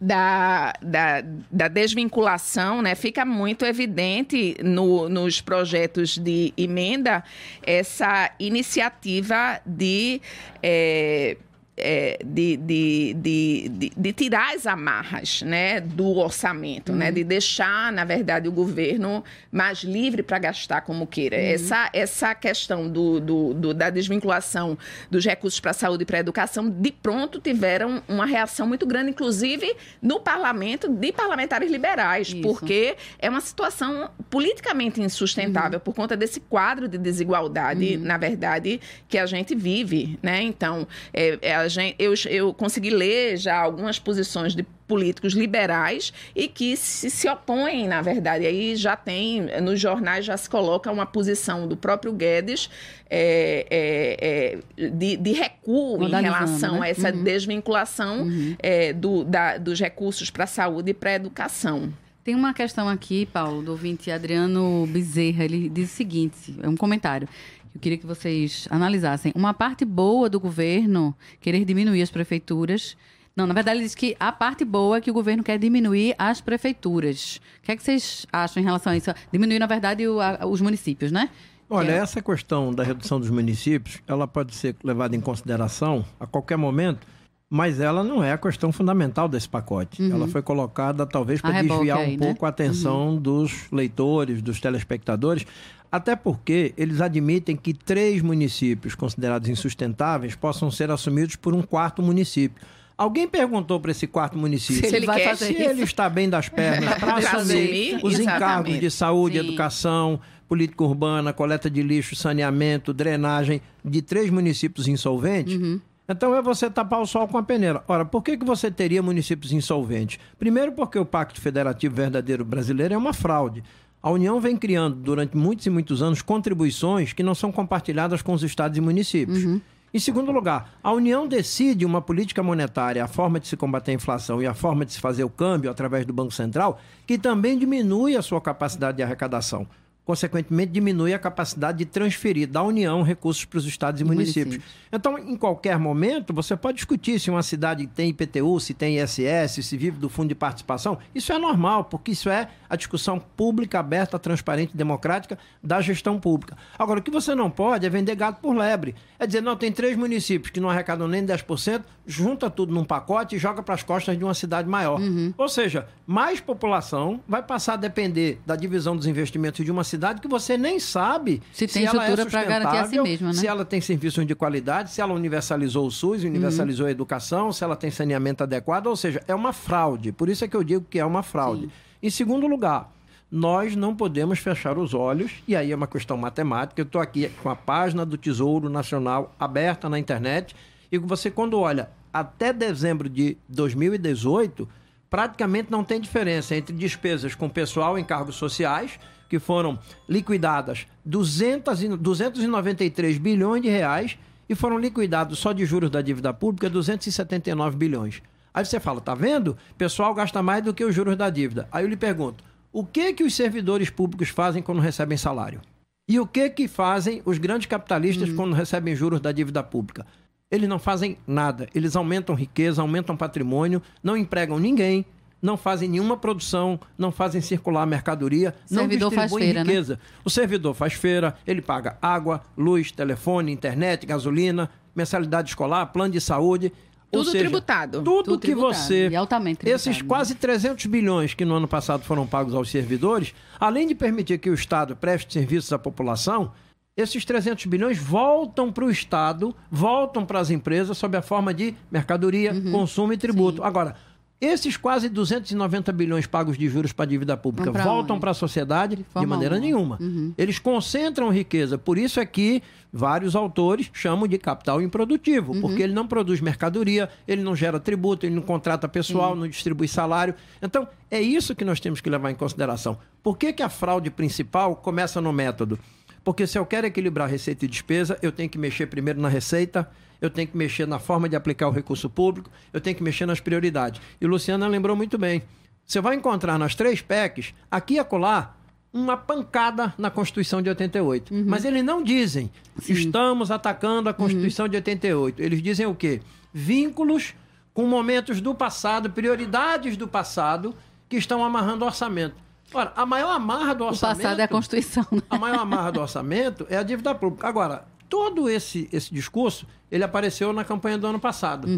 da, 0.00 0.74
da, 0.82 1.22
da, 1.50 1.68
desvinculação, 1.68 2.82
né, 2.82 2.94
fica 2.94 3.24
muito 3.24 3.64
evidente 3.64 4.54
no, 4.62 5.08
nos 5.08 5.40
projetos 5.40 6.18
de 6.18 6.52
emenda 6.56 7.24
essa 7.62 8.30
iniciativa 8.38 9.58
de 9.64 10.20
é, 10.62 11.38
é, 11.76 12.18
de, 12.24 12.56
de, 12.56 13.14
de, 13.14 13.92
de, 13.94 14.12
tirar 14.12 14.54
as 14.54 14.66
amarras 14.66 15.42
né, 15.42 15.78
do 15.80 16.16
orçamento, 16.16 16.92
né, 16.92 17.06
uhum. 17.06 17.12
né, 17.12 17.12
de 17.12 17.22
deixar, 17.22 17.92
na 17.92 18.04
verdade, 18.04 18.48
o 18.48 18.52
governo 18.52 19.22
mais 19.52 19.80
livre 19.80 20.22
para 20.22 20.38
gastar 20.38 20.80
como 20.80 21.06
queira. 21.06 21.36
Uhum. 21.36 21.42
Essa, 21.42 21.90
essa 21.92 22.34
questão 22.34 22.88
do, 22.88 23.20
do, 23.20 23.54
do 23.54 23.74
da 23.74 23.90
desvinculação 23.90 24.78
dos 25.10 25.24
recursos 25.24 25.60
para 25.60 25.72
a 25.72 25.74
saúde 25.74 26.04
e 26.04 26.06
para 26.06 26.16
a 26.16 26.20
educação, 26.20 26.70
de 26.70 26.90
pronto 26.90 27.38
tiveram 27.40 28.02
uma 28.08 28.24
reação 28.24 28.66
muito 28.66 28.86
grande, 28.86 29.10
inclusive 29.10 29.76
no 30.00 30.18
parlamento, 30.18 30.88
de 30.88 31.12
parlamentares 31.12 31.70
liberais, 31.70 32.28
Isso. 32.28 32.40
porque 32.40 32.96
é 33.18 33.28
uma 33.28 33.40
situação 33.40 34.10
politicamente 34.30 35.02
insustentável 35.02 35.78
uhum. 35.78 35.84
por 35.84 35.94
conta 35.94 36.16
desse 36.16 36.40
quadro 36.40 36.88
de 36.88 36.96
desigualdade, 36.96 37.96
uhum. 37.96 38.02
na 38.02 38.16
verdade, 38.16 38.80
que 39.08 39.18
a 39.18 39.26
gente 39.26 39.54
vive. 39.54 40.18
Né? 40.22 40.42
Então, 40.42 40.88
é, 41.12 41.38
é 41.42 41.65
gente, 41.68 41.96
eu, 41.98 42.14
eu 42.28 42.54
consegui 42.54 42.90
ler 42.90 43.36
já 43.36 43.56
algumas 43.56 43.98
posições 43.98 44.54
de 44.54 44.62
políticos 44.86 45.32
liberais 45.32 46.12
e 46.34 46.48
que 46.48 46.76
se, 46.76 47.10
se 47.10 47.28
opõem, 47.28 47.88
na 47.88 48.00
verdade. 48.00 48.46
Aí 48.46 48.76
já 48.76 48.96
tem, 48.96 49.42
nos 49.60 49.80
jornais 49.80 50.24
já 50.24 50.36
se 50.36 50.48
coloca 50.48 50.90
uma 50.90 51.06
posição 51.06 51.66
do 51.66 51.76
próprio 51.76 52.12
Guedes 52.12 52.70
é, 53.10 53.66
é, 53.70 54.58
é, 54.78 54.90
de, 54.90 55.16
de, 55.16 55.32
recuo 55.32 56.02
em 56.02 56.10
relação 56.10 56.80
né? 56.80 56.86
a 56.86 56.88
essa 56.88 57.12
uhum. 57.12 57.22
desvinculação 57.22 58.22
uhum. 58.22 58.56
É, 58.58 58.92
do, 58.92 59.24
da, 59.24 59.58
dos 59.58 59.80
recursos 59.80 60.30
para 60.30 60.44
a 60.44 60.48
saúde 60.48 60.90
e 60.90 60.94
para 60.94 61.10
a 61.10 61.14
educação. 61.14 61.92
Tem 62.26 62.34
uma 62.34 62.52
questão 62.52 62.88
aqui, 62.88 63.24
Paulo, 63.26 63.62
do 63.62 63.70
ouvinte 63.70 64.10
Adriano 64.10 64.84
Bezerra. 64.88 65.44
Ele 65.44 65.68
diz 65.68 65.92
o 65.92 65.94
seguinte: 65.94 66.56
é 66.60 66.68
um 66.68 66.76
comentário. 66.76 67.28
Eu 67.76 67.80
queria 67.80 67.98
que 67.98 68.06
vocês 68.06 68.66
analisassem. 68.70 69.30
Uma 69.36 69.52
parte 69.52 69.84
boa 69.84 70.30
do 70.30 70.40
governo 70.40 71.14
querer 71.38 71.62
diminuir 71.62 72.00
as 72.00 72.10
prefeituras. 72.10 72.96
Não, 73.36 73.46
na 73.46 73.52
verdade, 73.52 73.76
ele 73.76 73.84
diz 73.84 73.94
que 73.94 74.16
a 74.18 74.32
parte 74.32 74.64
boa 74.64 74.96
é 74.96 75.00
que 75.02 75.10
o 75.10 75.12
governo 75.12 75.44
quer 75.44 75.58
diminuir 75.58 76.14
as 76.18 76.40
prefeituras. 76.40 77.38
O 77.58 77.66
que 77.66 77.72
é 77.72 77.76
que 77.76 77.82
vocês 77.82 78.26
acham 78.32 78.62
em 78.62 78.64
relação 78.64 78.94
a 78.94 78.96
isso? 78.96 79.10
Diminuir, 79.30 79.58
na 79.58 79.66
verdade, 79.66 80.08
o, 80.08 80.18
a, 80.22 80.46
os 80.46 80.62
municípios, 80.62 81.12
né? 81.12 81.28
Olha, 81.68 81.92
é... 81.92 81.96
essa 81.96 82.22
questão 82.22 82.72
da 82.72 82.82
redução 82.82 83.20
dos 83.20 83.28
municípios, 83.28 84.00
ela 84.06 84.26
pode 84.26 84.54
ser 84.54 84.74
levada 84.82 85.14
em 85.14 85.20
consideração 85.20 86.02
a 86.18 86.26
qualquer 86.26 86.56
momento, 86.56 87.06
mas 87.48 87.80
ela 87.80 88.02
não 88.02 88.22
é 88.22 88.32
a 88.32 88.38
questão 88.38 88.72
fundamental 88.72 89.28
desse 89.28 89.48
pacote. 89.48 90.02
Uhum. 90.02 90.12
Ela 90.12 90.28
foi 90.28 90.42
colocada 90.42 91.06
talvez 91.06 91.40
para 91.40 91.62
desviar 91.62 91.98
aí, 91.98 92.16
um 92.16 92.18
né? 92.18 92.26
pouco 92.26 92.44
a 92.44 92.48
atenção 92.48 93.10
uhum. 93.10 93.16
dos 93.16 93.70
leitores, 93.70 94.42
dos 94.42 94.60
telespectadores, 94.60 95.46
até 95.90 96.16
porque 96.16 96.74
eles 96.76 97.00
admitem 97.00 97.56
que 97.56 97.72
três 97.72 98.20
municípios 98.20 98.94
considerados 98.94 99.48
insustentáveis 99.48 100.34
possam 100.34 100.70
ser 100.70 100.90
assumidos 100.90 101.36
por 101.36 101.54
um 101.54 101.62
quarto 101.62 102.02
município. 102.02 102.60
Alguém 102.98 103.28
perguntou 103.28 103.78
para 103.78 103.90
esse 103.90 104.06
quarto 104.06 104.38
município 104.38 104.88
se 104.88 104.96
ele, 104.96 105.06
vai 105.06 105.22
fazer 105.22 105.46
se 105.46 105.62
ele 105.62 105.82
está 105.82 106.08
bem 106.08 106.28
das 106.28 106.48
pernas 106.50 106.94
para 106.94 107.16
assumir 107.18 108.00
os 108.02 108.18
encargos 108.18 108.80
de 108.80 108.90
saúde, 108.90 109.38
Sim. 109.38 109.46
educação, 109.46 110.18
política 110.48 110.82
urbana, 110.82 111.32
coleta 111.32 111.70
de 111.70 111.82
lixo, 111.82 112.16
saneamento, 112.16 112.94
drenagem 112.94 113.60
de 113.84 114.00
três 114.00 114.30
municípios 114.30 114.88
insolventes. 114.88 115.54
Uhum. 115.54 115.80
Então 116.08 116.34
é 116.34 116.40
você 116.40 116.70
tapar 116.70 117.00
o 117.00 117.06
sol 117.06 117.26
com 117.26 117.36
a 117.36 117.42
peneira. 117.42 117.82
Ora, 117.88 118.04
por 118.04 118.22
que, 118.22 118.36
que 118.36 118.44
você 118.44 118.70
teria 118.70 119.02
municípios 119.02 119.52
insolventes? 119.52 120.20
Primeiro, 120.38 120.72
porque 120.72 120.98
o 120.98 121.04
Pacto 121.04 121.40
Federativo 121.40 121.94
Verdadeiro 121.96 122.44
Brasileiro 122.44 122.94
é 122.94 122.96
uma 122.96 123.12
fraude. 123.12 123.62
A 124.00 124.10
União 124.10 124.40
vem 124.40 124.56
criando 124.56 124.94
durante 124.96 125.36
muitos 125.36 125.66
e 125.66 125.70
muitos 125.70 126.00
anos 126.00 126.22
contribuições 126.22 127.12
que 127.12 127.24
não 127.24 127.34
são 127.34 127.50
compartilhadas 127.50 128.22
com 128.22 128.32
os 128.32 128.44
estados 128.44 128.78
e 128.78 128.80
municípios. 128.80 129.44
Uhum. 129.44 129.60
Em 129.92 129.98
segundo 129.98 130.30
lugar, 130.30 130.78
a 130.82 130.92
União 130.92 131.26
decide 131.26 131.84
uma 131.84 132.02
política 132.02 132.42
monetária, 132.42 133.02
a 133.02 133.08
forma 133.08 133.40
de 133.40 133.48
se 133.48 133.56
combater 133.56 133.92
a 133.92 133.94
inflação 133.94 134.42
e 134.42 134.46
a 134.46 134.54
forma 134.54 134.84
de 134.84 134.92
se 134.92 135.00
fazer 135.00 135.24
o 135.24 135.30
câmbio 135.30 135.70
através 135.70 136.04
do 136.04 136.12
Banco 136.12 136.32
Central, 136.32 136.78
que 137.06 137.18
também 137.18 137.58
diminui 137.58 138.14
a 138.14 138.22
sua 138.22 138.40
capacidade 138.40 138.98
de 138.98 139.02
arrecadação 139.02 139.66
consequentemente 140.06 140.70
diminui 140.70 141.12
a 141.12 141.18
capacidade 141.18 141.78
de 141.78 141.84
transferir 141.84 142.46
da 142.46 142.62
União 142.62 143.02
recursos 143.02 143.44
para 143.44 143.58
os 143.58 143.66
estados 143.66 144.00
e 144.00 144.04
municípios. 144.04 144.46
municípios. 144.46 144.74
Então, 144.92 145.18
em 145.18 145.36
qualquer 145.36 145.80
momento, 145.80 146.32
você 146.32 146.56
pode 146.56 146.76
discutir 146.76 147.18
se 147.18 147.28
uma 147.28 147.42
cidade 147.42 147.84
tem 147.88 148.10
IPTU, 148.10 148.60
se 148.60 148.72
tem 148.72 148.98
ISS, 149.00 149.66
se 149.66 149.76
vive 149.76 149.98
do 149.98 150.08
fundo 150.08 150.28
de 150.28 150.34
participação. 150.36 150.96
Isso 151.12 151.32
é 151.32 151.38
normal, 151.38 151.84
porque 151.84 152.12
isso 152.12 152.30
é 152.30 152.48
a 152.70 152.76
discussão 152.76 153.18
pública, 153.18 153.80
aberta, 153.80 154.16
transparente 154.16 154.70
e 154.74 154.76
democrática 154.76 155.36
da 155.60 155.80
gestão 155.80 156.20
pública. 156.20 156.56
Agora, 156.78 157.00
o 157.00 157.02
que 157.02 157.10
você 157.10 157.34
não 157.34 157.50
pode 157.50 157.84
é 157.84 157.90
vender 157.90 158.14
gado 158.14 158.38
por 158.40 158.56
lebre. 158.56 158.94
É 159.18 159.26
dizer, 159.26 159.40
não, 159.40 159.56
tem 159.56 159.72
três 159.72 159.96
municípios 159.96 160.52
que 160.52 160.60
não 160.60 160.70
arrecadam 160.70 161.08
nem 161.08 161.26
10%, 161.26 161.82
junta 162.06 162.48
tudo 162.48 162.72
num 162.72 162.84
pacote 162.84 163.34
e 163.34 163.38
joga 163.40 163.60
para 163.60 163.74
as 163.74 163.82
costas 163.82 164.16
de 164.16 164.22
uma 164.22 164.34
cidade 164.34 164.68
maior. 164.68 165.00
Uhum. 165.00 165.34
Ou 165.36 165.48
seja, 165.48 165.88
mais 166.06 166.38
população 166.38 167.20
vai 167.26 167.42
passar 167.42 167.72
a 167.72 167.76
depender 167.76 168.40
da 168.46 168.54
divisão 168.54 168.96
dos 168.96 169.06
investimentos 169.06 169.64
de 169.64 169.72
uma 169.72 169.82
cidade 169.82 169.95
cidade 169.96 170.20
que 170.20 170.28
você 170.28 170.56
nem 170.56 170.78
sabe 170.78 171.42
se 171.52 171.66
tem 171.66 171.84
ela 171.84 172.06
é 172.06 172.10
estrutura 172.10 172.30
para 172.30 172.44
garantir 172.48 172.76
a 172.78 172.84
si 172.86 173.00
mesma, 173.00 173.28
né? 173.28 173.32
se 173.32 173.46
ela 173.46 173.64
tem 173.64 173.80
serviços 173.80 174.26
de 174.26 174.34
qualidade, 174.34 174.90
se 174.90 175.00
ela 175.00 175.12
universalizou 175.14 175.86
o 175.86 175.90
SUS, 175.90 176.22
universalizou 176.24 176.84
Uhum. 176.84 176.88
a 176.88 176.90
educação, 176.92 177.52
se 177.52 177.64
ela 177.64 177.74
tem 177.76 177.90
saneamento 177.90 178.42
adequado, 178.42 178.86
ou 178.86 178.96
seja, 178.96 179.22
é 179.26 179.34
uma 179.34 179.52
fraude. 179.52 180.12
Por 180.12 180.28
isso 180.28 180.44
é 180.44 180.48
que 180.48 180.56
eu 180.56 180.62
digo 180.62 180.84
que 180.88 180.98
é 180.98 181.04
uma 181.04 181.22
fraude. 181.22 181.68
Em 182.02 182.10
segundo 182.10 182.46
lugar, 182.46 182.92
nós 183.30 183.74
não 183.74 183.94
podemos 183.96 184.38
fechar 184.38 184.78
os 184.78 184.94
olhos, 184.94 185.32
e 185.48 185.56
aí 185.56 185.72
é 185.72 185.74
uma 185.76 185.86
questão 185.86 186.16
matemática. 186.16 186.80
Eu 186.80 186.84
estou 186.84 187.00
aqui 187.00 187.28
com 187.42 187.48
a 187.50 187.56
página 187.56 188.06
do 188.06 188.16
Tesouro 188.16 188.68
Nacional 188.68 189.34
aberta 189.38 189.88
na 189.88 189.98
internet, 189.98 190.54
e 190.92 190.98
você, 190.98 191.30
quando 191.30 191.58
olha 191.58 191.88
até 192.12 192.52
dezembro 192.52 193.08
de 193.08 193.36
2018, 193.48 194.68
praticamente 195.10 195.70
não 195.70 195.82
tem 195.84 196.00
diferença 196.00 196.54
entre 196.54 196.74
despesas 196.74 197.34
com 197.34 197.48
pessoal 197.48 197.98
em 197.98 198.04
cargos 198.04 198.36
sociais, 198.36 198.98
que 199.28 199.38
foram 199.38 199.78
liquidadas 200.08 200.86
200 201.04 201.82
e, 201.82 201.88
293 201.88 203.18
bilhões 203.18 203.62
de 203.62 203.68
reais, 203.68 204.18
e 204.48 204.54
foram 204.54 204.78
liquidados 204.78 205.38
só 205.38 205.52
de 205.52 205.64
juros 205.64 205.90
da 205.90 206.00
dívida 206.00 206.32
pública 206.32 206.70
279 206.70 207.76
bilhões. 207.76 208.22
Aí 208.54 208.64
você 208.64 208.80
fala, 208.80 209.00
tá 209.00 209.14
vendo? 209.14 209.56
O 209.72 209.74
pessoal 209.74 210.14
gasta 210.14 210.42
mais 210.42 210.64
do 210.64 210.72
que 210.72 210.84
os 210.84 210.94
juros 210.94 211.16
da 211.16 211.28
dívida. 211.28 211.68
Aí 211.70 211.84
eu 211.84 211.88
lhe 211.88 211.96
pergunto, 211.96 212.42
o 212.72 212.84
que 212.84 213.12
que 213.12 213.24
os 213.24 213.34
servidores 213.34 213.90
públicos 213.90 214.28
fazem 214.28 214.62
quando 214.62 214.80
recebem 214.80 215.18
salário? 215.18 215.60
E 216.08 216.20
o 216.20 216.26
que 216.26 216.48
que 216.50 216.68
fazem 216.68 217.20
os 217.24 217.36
grandes 217.36 217.66
capitalistas 217.66 218.32
quando 218.32 218.54
recebem 218.54 218.94
juros 218.94 219.20
da 219.20 219.32
dívida 219.32 219.62
pública? 219.62 220.06
Eles 220.50 220.68
não 220.68 220.78
fazem 220.78 221.18
nada. 221.26 221.68
Eles 221.74 221.96
aumentam 221.96 222.34
riqueza, 222.34 222.80
aumentam 222.80 223.16
patrimônio, 223.16 223.82
não 224.02 224.16
empregam 224.16 224.58
ninguém, 224.58 225.04
não 225.40 225.56
fazem 225.56 225.88
nenhuma 225.88 226.16
produção, 226.16 226.78
não 226.96 227.12
fazem 227.12 227.40
circular 227.40 227.86
mercadoria, 227.86 228.54
não 228.70 228.78
Servidor 228.80 229.12
faz 229.12 229.22
distribuem 229.30 229.46
feira, 229.52 229.64
né? 229.64 229.70
riqueza. 229.70 230.00
O 230.24 230.30
servidor 230.30 230.74
faz 230.74 230.94
feira, 230.94 231.36
ele 231.46 231.60
paga 231.62 231.96
água, 232.00 232.42
luz, 232.56 232.90
telefone, 232.90 233.52
internet, 233.52 234.06
gasolina, 234.06 234.70
mensalidade 234.94 235.50
escolar, 235.50 235.86
plano 235.86 236.12
de 236.12 236.20
saúde. 236.20 236.72
Tudo 237.12 237.26
seja, 237.30 237.38
tributado. 237.44 237.98
Tudo, 238.02 238.22
Tudo 238.24 238.38
que 238.40 238.46
tributado, 238.48 238.74
você. 238.82 239.08
e 239.08 239.14
altamente 239.16 239.58
tributado, 239.58 239.76
Esses 239.88 240.02
né? 240.02 240.08
quase 240.08 240.34
300 240.34 240.86
bilhões 240.86 241.34
que 241.34 241.44
no 241.44 241.54
ano 241.54 241.68
passado 241.68 242.02
foram 242.02 242.26
pagos 242.26 242.52
aos 242.54 242.68
servidores, 242.70 243.32
além 243.60 243.86
de 243.86 243.94
permitir 243.94 244.38
que 244.38 244.50
o 244.50 244.54
Estado 244.54 244.96
preste 244.96 245.32
serviços 245.32 245.72
à 245.72 245.78
população, 245.78 246.50
esses 246.96 247.24
300 247.24 247.66
bilhões 247.66 247.98
voltam 247.98 248.72
para 248.72 248.84
o 248.84 248.90
Estado, 248.90 249.54
voltam 249.70 250.24
para 250.24 250.40
as 250.40 250.50
empresas 250.50 250.96
sob 250.98 251.16
a 251.16 251.22
forma 251.22 251.52
de 251.54 251.74
mercadoria, 251.92 252.52
Uhum. 252.52 252.72
consumo 252.72 253.12
e 253.12 253.16
tributo. 253.18 253.62
Agora, 253.62 253.94
esses 254.40 254.76
quase 254.76 255.08
290 255.08 255.90
bilhões 255.92 256.26
pagos 256.26 256.58
de 256.58 256.68
juros 256.68 256.92
para 256.92 257.04
a 257.04 257.08
dívida 257.08 257.36
pública 257.36 257.72
pra 257.72 257.84
voltam 257.84 258.18
para 258.20 258.32
a 258.32 258.34
sociedade 258.34 258.96
de, 258.96 259.04
forma 259.04 259.26
maneira 259.28 259.56
alguma. 259.56 259.96
nenhuma. 259.98 260.34
Eles 260.36 260.58
concentram 260.58 261.30
riqueza. 261.30 261.78
Por 261.78 261.96
isso 261.96 262.20
é 262.20 262.26
que 262.26 262.62
vários 262.92 263.34
autores 263.34 263.90
chamam 263.92 264.26
de 264.28 264.36
capital 264.38 264.80
improdutivo, 264.82 265.52
Uhum. 265.52 265.60
porque 265.62 265.82
ele 265.82 265.92
não 265.92 266.06
produz 266.06 266.40
mercadoria, 266.40 267.08
ele 267.26 267.42
não 267.42 267.56
gera 267.56 267.80
tributo, 267.80 268.26
ele 268.26 268.34
não 268.34 268.42
contrata 268.42 268.88
pessoal, 268.88 269.34
não 269.34 269.48
distribui 269.48 269.88
salário. 269.88 270.34
Então, 270.62 270.86
é 271.10 271.20
isso 271.20 271.54
que 271.54 271.64
nós 271.64 271.80
temos 271.80 272.00
que 272.00 272.10
levar 272.10 272.30
em 272.30 272.34
consideração. 272.34 272.98
Por 273.22 273.36
que, 273.38 273.52
que 273.52 273.62
a 273.62 273.68
fraude 273.68 274.10
principal 274.10 274.76
começa 274.76 275.20
no 275.20 275.32
método? 275.32 275.78
Porque 276.26 276.44
se 276.44 276.58
eu 276.58 276.66
quero 276.66 276.88
equilibrar 276.88 277.30
receita 277.30 277.64
e 277.64 277.68
despesa, 277.68 278.18
eu 278.20 278.32
tenho 278.32 278.50
que 278.50 278.58
mexer 278.58 278.86
primeiro 278.86 279.20
na 279.20 279.28
receita, 279.28 279.88
eu 280.20 280.28
tenho 280.28 280.48
que 280.48 280.56
mexer 280.56 280.84
na 280.84 280.98
forma 280.98 281.28
de 281.28 281.36
aplicar 281.36 281.68
o 281.68 281.70
recurso 281.70 282.10
público, 282.10 282.50
eu 282.72 282.80
tenho 282.80 282.96
que 282.96 283.02
mexer 283.04 283.26
nas 283.26 283.38
prioridades. 283.38 284.02
E 284.20 284.26
Luciana 284.26 284.66
lembrou 284.66 284.96
muito 284.96 285.16
bem. 285.16 285.44
Você 285.84 286.00
vai 286.00 286.16
encontrar 286.16 286.58
nas 286.58 286.74
três 286.74 287.00
PECs, 287.00 287.54
aqui 287.70 287.94
e 287.94 287.98
acolá, 288.00 288.56
uma 288.92 289.16
pancada 289.16 289.94
na 289.96 290.10
Constituição 290.10 290.60
de 290.60 290.68
88. 290.68 291.32
Mas 291.46 291.64
eles 291.64 291.84
não 291.84 292.02
dizem, 292.02 292.50
estamos 292.88 293.52
atacando 293.52 294.08
a 294.08 294.12
Constituição 294.12 294.66
de 294.66 294.74
88. 294.74 295.40
Eles 295.40 295.62
dizem 295.62 295.86
o 295.86 295.94
quê? 295.94 296.20
Vínculos 296.52 297.34
com 297.72 297.86
momentos 297.86 298.40
do 298.40 298.52
passado, 298.52 299.10
prioridades 299.10 299.96
do 299.96 300.08
passado, 300.08 300.74
que 301.08 301.16
estão 301.16 301.44
amarrando 301.44 301.84
o 301.84 301.86
orçamento. 301.86 302.34
Ora, 302.72 302.92
a 302.96 303.06
maior 303.06 303.30
amarra 303.30 303.74
do 303.74 303.84
O 303.84 303.88
orçamento... 303.88 304.22
passado 304.22 304.40
é 304.40 304.42
a 304.42 304.48
Constituição. 304.48 305.06
né? 305.12 305.22
A 305.30 305.38
maior 305.38 305.60
amarra 305.60 305.92
do 305.92 306.00
orçamento 306.00 306.66
é 306.68 306.76
a 306.76 306.82
dívida 306.82 307.14
pública. 307.14 307.46
Agora, 307.48 307.84
todo 308.08 308.48
esse, 308.48 308.88
esse 308.92 309.12
discurso, 309.12 309.66
ele 309.90 310.04
apareceu 310.04 310.52
na 310.52 310.64
campanha 310.64 310.98
do 310.98 311.06
ano 311.06 311.18
passado. 311.20 311.68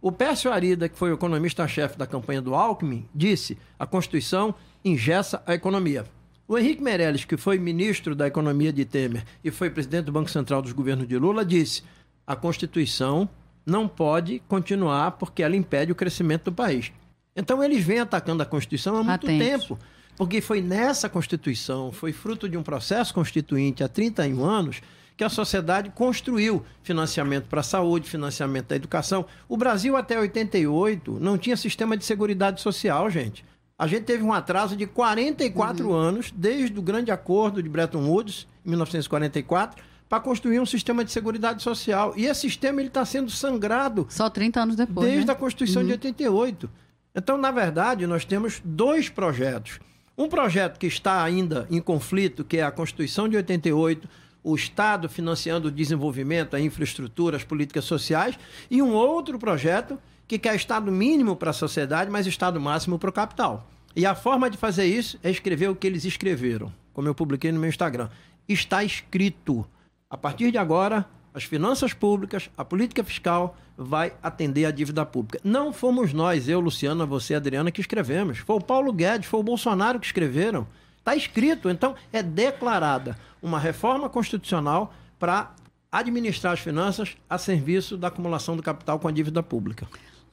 O 0.00 0.12
Pércio 0.12 0.52
Arida, 0.52 0.88
que 0.88 0.98
foi 0.98 1.10
o 1.10 1.14
economista-chefe 1.14 1.96
da 1.96 2.06
campanha 2.06 2.42
do 2.42 2.54
Alckmin, 2.54 3.08
disse 3.14 3.56
a 3.78 3.86
Constituição 3.86 4.54
engessa 4.84 5.42
a 5.46 5.54
economia. 5.54 6.04
O 6.46 6.58
Henrique 6.58 6.82
Meirelles, 6.82 7.24
que 7.24 7.38
foi 7.38 7.58
ministro 7.58 8.14
da 8.14 8.26
Economia 8.26 8.70
de 8.70 8.84
Temer 8.84 9.24
e 9.42 9.50
foi 9.50 9.70
presidente 9.70 10.04
do 10.04 10.12
Banco 10.12 10.30
Central 10.30 10.60
dos 10.60 10.72
governos 10.72 11.08
de 11.08 11.16
Lula, 11.16 11.42
disse 11.42 11.82
a 12.26 12.36
Constituição 12.36 13.26
não 13.64 13.88
pode 13.88 14.42
continuar 14.46 15.12
porque 15.12 15.42
ela 15.42 15.56
impede 15.56 15.90
o 15.90 15.94
crescimento 15.94 16.44
do 16.44 16.52
país. 16.52 16.92
Então 17.34 17.64
eles 17.64 17.82
vêm 17.82 18.00
atacando 18.00 18.42
a 18.42 18.46
Constituição 18.46 18.94
há 18.98 19.02
muito 19.02 19.26
tempo. 19.26 19.78
Porque 20.16 20.40
foi 20.40 20.60
nessa 20.60 21.08
Constituição, 21.08 21.90
foi 21.90 22.12
fruto 22.12 22.48
de 22.48 22.56
um 22.56 22.62
processo 22.62 23.12
constituinte 23.12 23.82
há 23.82 23.88
31 23.88 24.44
anos, 24.44 24.80
que 25.16 25.24
a 25.24 25.28
sociedade 25.28 25.90
construiu 25.90 26.64
financiamento 26.82 27.46
para 27.46 27.60
a 27.60 27.64
saúde, 27.64 28.08
financiamento 28.08 28.68
da 28.68 28.76
educação. 28.76 29.24
O 29.48 29.56
Brasil, 29.56 29.96
até 29.96 30.18
88, 30.18 31.18
não 31.20 31.38
tinha 31.38 31.56
sistema 31.56 31.96
de 31.96 32.04
seguridade 32.04 32.60
social, 32.60 33.08
gente. 33.10 33.44
A 33.78 33.86
gente 33.86 34.04
teve 34.04 34.22
um 34.22 34.32
atraso 34.32 34.76
de 34.76 34.86
44 34.86 35.92
anos, 35.92 36.32
desde 36.34 36.78
o 36.78 36.82
grande 36.82 37.10
acordo 37.10 37.62
de 37.62 37.68
Bretton 37.68 38.08
Woods, 38.08 38.46
em 38.64 38.70
1944, 38.70 39.82
para 40.08 40.20
construir 40.20 40.60
um 40.60 40.66
sistema 40.66 41.04
de 41.04 41.10
seguridade 41.10 41.62
social. 41.62 42.14
E 42.16 42.26
esse 42.26 42.42
sistema 42.42 42.80
está 42.82 43.04
sendo 43.04 43.30
sangrado 43.30 44.06
Só 44.10 44.30
30 44.30 44.60
anos 44.60 44.76
depois. 44.76 45.08
desde 45.08 45.26
né? 45.26 45.32
a 45.32 45.36
Constituição 45.36 45.84
de 45.84 45.92
88. 45.92 46.70
Então, 47.14 47.36
na 47.36 47.50
verdade, 47.50 48.06
nós 48.06 48.24
temos 48.24 48.60
dois 48.64 49.08
projetos. 49.08 49.80
Um 50.16 50.28
projeto 50.28 50.78
que 50.78 50.86
está 50.86 51.24
ainda 51.24 51.66
em 51.70 51.80
conflito, 51.80 52.44
que 52.44 52.58
é 52.58 52.62
a 52.62 52.70
Constituição 52.70 53.28
de 53.28 53.36
88, 53.36 54.08
o 54.44 54.54
Estado 54.54 55.08
financiando 55.08 55.68
o 55.68 55.70
desenvolvimento, 55.70 56.54
a 56.54 56.60
infraestrutura, 56.60 57.36
as 57.36 57.42
políticas 57.42 57.84
sociais, 57.84 58.38
e 58.70 58.80
um 58.80 58.92
outro 58.92 59.38
projeto 59.38 59.98
que 60.28 60.38
quer 60.38 60.54
Estado 60.54 60.92
mínimo 60.92 61.34
para 61.34 61.50
a 61.50 61.54
sociedade, 61.54 62.10
mas 62.10 62.26
Estado 62.26 62.60
máximo 62.60 62.98
para 62.98 63.10
o 63.10 63.12
capital. 63.12 63.68
E 63.96 64.06
a 64.06 64.14
forma 64.14 64.48
de 64.48 64.56
fazer 64.56 64.84
isso 64.84 65.18
é 65.22 65.30
escrever 65.30 65.68
o 65.68 65.74
que 65.74 65.86
eles 65.86 66.04
escreveram, 66.04 66.72
como 66.92 67.08
eu 67.08 67.14
publiquei 67.14 67.50
no 67.50 67.58
meu 67.58 67.68
Instagram. 67.68 68.08
Está 68.48 68.84
escrito. 68.84 69.66
A 70.08 70.16
partir 70.16 70.52
de 70.52 70.58
agora, 70.58 71.06
as 71.34 71.42
finanças 71.42 71.92
públicas, 71.92 72.48
a 72.56 72.64
política 72.64 73.02
fiscal 73.02 73.56
vai 73.76 74.12
atender 74.22 74.64
a 74.66 74.70
dívida 74.70 75.04
pública. 75.04 75.40
Não 75.42 75.72
fomos 75.72 76.12
nós, 76.12 76.48
eu, 76.48 76.60
Luciana, 76.60 77.04
você, 77.04 77.34
Adriana, 77.34 77.72
que 77.72 77.80
escrevemos. 77.80 78.38
Foi 78.38 78.54
o 78.54 78.60
Paulo 78.60 78.92
Guedes, 78.92 79.28
foi 79.28 79.40
o 79.40 79.42
Bolsonaro 79.42 79.98
que 79.98 80.06
escreveram. 80.06 80.64
Está 80.96 81.16
escrito, 81.16 81.68
então 81.68 81.96
é 82.12 82.22
declarada 82.22 83.18
uma 83.42 83.58
reforma 83.58 84.08
constitucional 84.08 84.94
para 85.18 85.52
administrar 85.90 86.52
as 86.52 86.60
finanças 86.60 87.16
a 87.28 87.36
serviço 87.36 87.96
da 87.96 88.08
acumulação 88.08 88.56
do 88.56 88.62
capital 88.62 88.98
com 88.98 89.08
a 89.08 89.12
dívida 89.12 89.42
pública. 89.42 89.86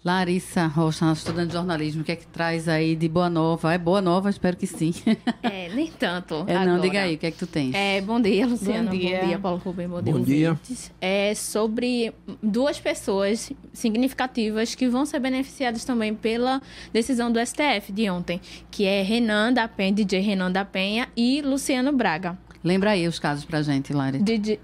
Larissa 0.04 0.66
Rocha, 0.66 1.06
nossa 1.06 1.20
estudante 1.22 1.50
de 1.50 1.54
jornalismo, 1.54 2.02
o 2.02 2.04
que 2.04 2.12
é 2.12 2.16
que 2.16 2.26
traz 2.26 2.68
aí 2.68 2.96
de 2.96 3.08
boa 3.08 3.30
nova? 3.30 3.72
É 3.72 3.78
boa 3.78 4.02
nova? 4.02 4.32
Espero 4.32 4.58
que 4.58 4.66
sim. 4.66 4.94
É, 5.44 5.70
nem 5.70 5.88
tanto. 5.92 6.44
É, 6.48 6.66
não, 6.66 6.80
diga 6.80 7.02
aí, 7.02 7.16
o 7.16 7.18
que 7.18 7.28
é 7.28 7.32
que 7.32 7.38
tu 7.38 7.46
tens? 7.46 7.74
É, 7.76 8.02
bom 8.02 8.20
dia, 8.20 8.48
Luciana. 8.48 8.90
Bom 8.90 8.98
dia. 8.98 9.40
Paulo 9.40 9.62
Rubem. 9.64 9.88
Bom 9.88 10.02
dia, 10.02 10.14
Bom 10.14 10.22
dia. 10.22 10.50
ouvintes. 10.50 10.92
É 11.00 11.36
sobre 11.36 12.14
duas 12.42 12.80
pessoas 12.80 13.52
significativas 13.74 14.74
que 14.74 14.88
vão 14.88 15.06
ser 15.06 15.20
beneficiadas 15.20 15.84
também 15.86 16.16
pela 16.16 16.62
decisão 16.92 17.32
do 17.32 17.40
STF 17.46 17.92
de 17.92 18.10
ontem, 18.10 18.42
que 18.72 18.86
é 18.86 19.04
Renan 19.04 19.54
da 19.54 19.68
Penha, 19.68 19.94
DJ 19.94 20.20
Renan 20.22 20.52
da 20.52 20.66
Penha 20.66 21.10
e 21.16 21.42
Luciano 21.42 21.92
Braga. 21.92 22.38
Lembra 22.64 22.92
aí 22.92 23.08
os 23.08 23.20
casos 23.20 23.46
pra 23.46 23.62
gente, 23.62 23.94
Larissa. 23.94 24.24
DJ, 24.24 24.60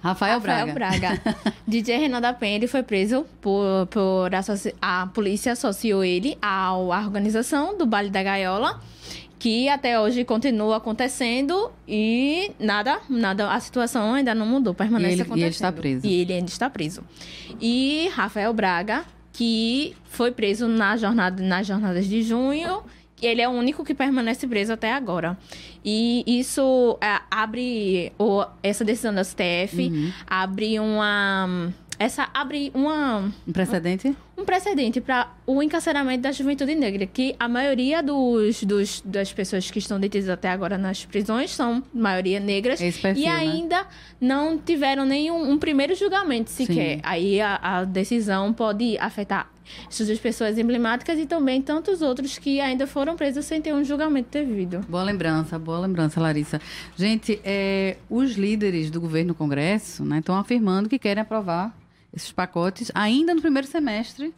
Rafael, 0.00 0.38
Rafael 0.38 0.72
Braga. 0.72 1.14
Braga. 1.20 1.54
DJ 1.66 1.98
Renan 1.98 2.20
da 2.20 2.32
Penha, 2.32 2.56
ele 2.56 2.66
foi 2.66 2.82
preso 2.82 3.26
por, 3.40 3.86
por 3.88 4.30
a 4.80 5.06
polícia 5.08 5.52
associou 5.52 6.04
ele 6.04 6.36
à 6.40 6.74
organização 6.76 7.76
do 7.76 7.84
Baile 7.86 8.10
da 8.10 8.22
Gaiola, 8.22 8.80
que 9.38 9.68
até 9.68 9.98
hoje 10.00 10.24
continua 10.24 10.76
acontecendo 10.76 11.70
e 11.86 12.50
nada, 12.58 13.00
nada, 13.08 13.50
a 13.52 13.60
situação 13.60 14.14
ainda 14.14 14.34
não 14.34 14.46
mudou, 14.46 14.74
permanece 14.74 15.10
E 15.10 15.14
ele- 15.14 15.20
e 15.20 15.22
acontecendo. 15.22 15.44
ele 15.46 15.54
está 15.54 15.72
preso. 15.72 16.06
E 16.06 16.20
ele 16.20 16.32
ainda 16.32 16.50
está 16.50 16.70
preso. 16.70 17.02
E 17.60 18.08
Rafael 18.14 18.52
Braga, 18.52 19.04
que 19.32 19.94
foi 20.04 20.30
preso 20.32 20.66
na 20.68 20.96
jornada, 20.96 21.42
nas 21.42 21.66
jornadas 21.66 22.06
de 22.06 22.22
junho, 22.22 22.82
ele 23.22 23.40
é 23.42 23.48
o 23.48 23.52
único 23.52 23.84
que 23.84 23.94
permanece 23.94 24.46
preso 24.46 24.72
até 24.72 24.92
agora. 24.92 25.36
E 25.84 26.22
isso 26.26 26.98
é, 27.00 27.20
abre 27.30 28.12
o- 28.18 28.44
essa 28.62 28.84
decisão 28.84 29.14
do 29.14 29.20
STF 29.20 29.88
Uhum. 29.88 30.12
abre 30.26 30.78
uma 30.80 31.72
essa 31.98 32.28
abre 32.32 32.70
uma 32.74 33.32
Um 33.46 33.52
precedente? 33.52 34.14
Um 34.38 34.44
precedente 34.44 35.00
para 35.00 35.32
o 35.44 35.60
encarceramento 35.60 36.22
da 36.22 36.30
juventude 36.30 36.76
negra, 36.76 37.04
que 37.06 37.34
a 37.40 37.48
maioria 37.48 38.00
dos, 38.00 38.62
dos, 38.62 39.02
das 39.04 39.32
pessoas 39.32 39.68
que 39.68 39.80
estão 39.80 39.98
detidas 39.98 40.28
até 40.28 40.48
agora 40.48 40.78
nas 40.78 41.04
prisões 41.04 41.50
são 41.50 41.82
maioria 41.92 42.38
negras 42.38 42.80
Esse 42.80 43.00
perfil, 43.00 43.24
e 43.24 43.26
né? 43.26 43.32
ainda 43.34 43.84
não 44.20 44.56
tiveram 44.56 45.04
nenhum 45.04 45.50
um 45.50 45.58
primeiro 45.58 45.92
julgamento 45.96 46.50
sequer. 46.50 46.96
Sim. 46.96 47.00
Aí 47.02 47.40
a, 47.40 47.58
a 47.60 47.84
decisão 47.84 48.52
pode 48.52 48.96
afetar 48.98 49.50
essas 49.90 50.18
pessoas 50.18 50.56
emblemáticas 50.56 51.18
e 51.18 51.26
também 51.26 51.60
tantos 51.60 52.00
outros 52.00 52.38
que 52.38 52.60
ainda 52.60 52.86
foram 52.86 53.16
presos 53.16 53.44
sem 53.44 53.60
ter 53.60 53.74
um 53.74 53.82
julgamento 53.82 54.30
devido. 54.30 54.86
Boa 54.88 55.02
lembrança, 55.02 55.58
boa 55.58 55.80
lembrança, 55.80 56.20
Larissa. 56.20 56.60
Gente, 56.96 57.40
é, 57.44 57.96
os 58.08 58.36
líderes 58.36 58.88
do 58.88 59.00
governo 59.00 59.28
no 59.28 59.34
Congresso 59.34 60.04
né, 60.04 60.20
estão 60.20 60.36
afirmando 60.36 60.88
que 60.88 60.98
querem 60.98 61.20
aprovar 61.20 61.76
esses 62.18 62.32
pacotes 62.32 62.90
ainda 62.94 63.34
no 63.34 63.40
primeiro 63.40 63.66
semestre 63.66 64.34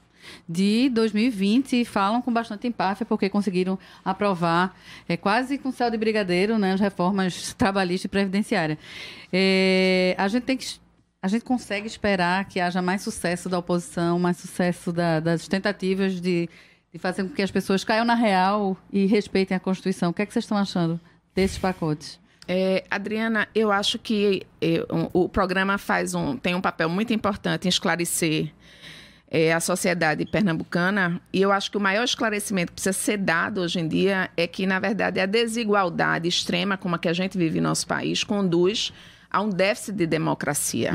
de 0.49 0.91
2020 0.91 1.81
e 1.81 1.85
falam 1.85 2.21
com 2.21 2.31
bastante 2.33 2.67
empáfia 2.69 3.07
porque 3.07 3.31
conseguiram 3.31 3.79
aprovar 4.05 4.77
é, 5.09 5.17
quase 5.17 5.57
com 5.57 5.73
céu 5.73 5.91
de 5.91 5.97
brigadeiro 5.97 6.59
né, 6.59 6.75
as 6.75 6.81
reformas 6.81 7.55
trabalhista 7.59 8.07
e 8.07 8.11
previdenciária. 8.11 8.79
É, 9.33 10.15
a 10.19 10.29
gente 10.29 10.45
tem 10.45 10.57
que 10.57 10.79
a 11.23 11.29
gente 11.29 11.45
consegue 11.45 11.87
esperar 11.87 12.47
que 12.47 12.59
haja 12.61 12.81
mais 12.81 13.03
sucesso 13.03 13.47
da 13.49 13.59
oposição, 13.59 14.19
mais 14.19 14.39
sucesso 14.39 14.91
da- 14.91 15.21
das 15.21 15.47
tentativas 15.47 16.19
de, 16.19 16.49
de 16.93 16.99
fazer 16.99 17.23
com 17.25 17.29
que 17.29 17.43
as 17.43 17.51
pessoas 17.51 17.85
caiam 17.85 18.07
na 18.07 18.15
real 18.15 18.75
e 18.91 19.05
respeitem 19.05 19.55
a 19.55 19.61
Constituição. 19.61 20.11
O 20.11 20.15
que 20.15 20.23
é 20.23 20.27
que 20.27 20.33
vocês 20.33 20.45
estão 20.47 20.57
achando 20.57 20.99
desses 21.35 21.59
pacotes? 21.59 22.19
É, 22.53 22.83
Adriana, 22.91 23.47
eu 23.55 23.71
acho 23.71 23.97
que 23.97 24.43
é, 24.61 24.85
o 25.13 25.29
programa 25.29 25.79
faz 25.79 26.15
um, 26.15 26.37
tem 26.37 26.53
um 26.53 26.61
papel 26.61 26.89
muito 26.89 27.13
importante 27.13 27.67
em 27.67 27.69
esclarecer 27.69 28.51
é, 29.31 29.53
a 29.53 29.61
sociedade 29.61 30.27
pernambucana 30.27 31.21
e 31.33 31.41
eu 31.41 31.53
acho 31.53 31.71
que 31.71 31.77
o 31.77 31.81
maior 31.81 32.03
esclarecimento 32.03 32.73
que 32.73 32.83
precisa 32.83 32.93
ser 32.93 33.19
dado 33.19 33.61
hoje 33.61 33.79
em 33.79 33.87
dia 33.87 34.31
é 34.37 34.49
que, 34.49 34.67
na 34.67 34.81
verdade, 34.81 35.21
a 35.21 35.27
desigualdade 35.27 36.27
extrema 36.29 36.77
como 36.77 36.97
a 36.97 36.99
que 36.99 37.09
a 37.09 37.13
gente 37.13 37.39
vive 37.39 37.59
em 37.59 37.63
nosso 37.63 37.87
país 37.87 38.25
conduz 38.25 38.93
a 39.31 39.41
um 39.41 39.49
déficit 39.49 39.93
de 39.95 40.07
democracia, 40.09 40.93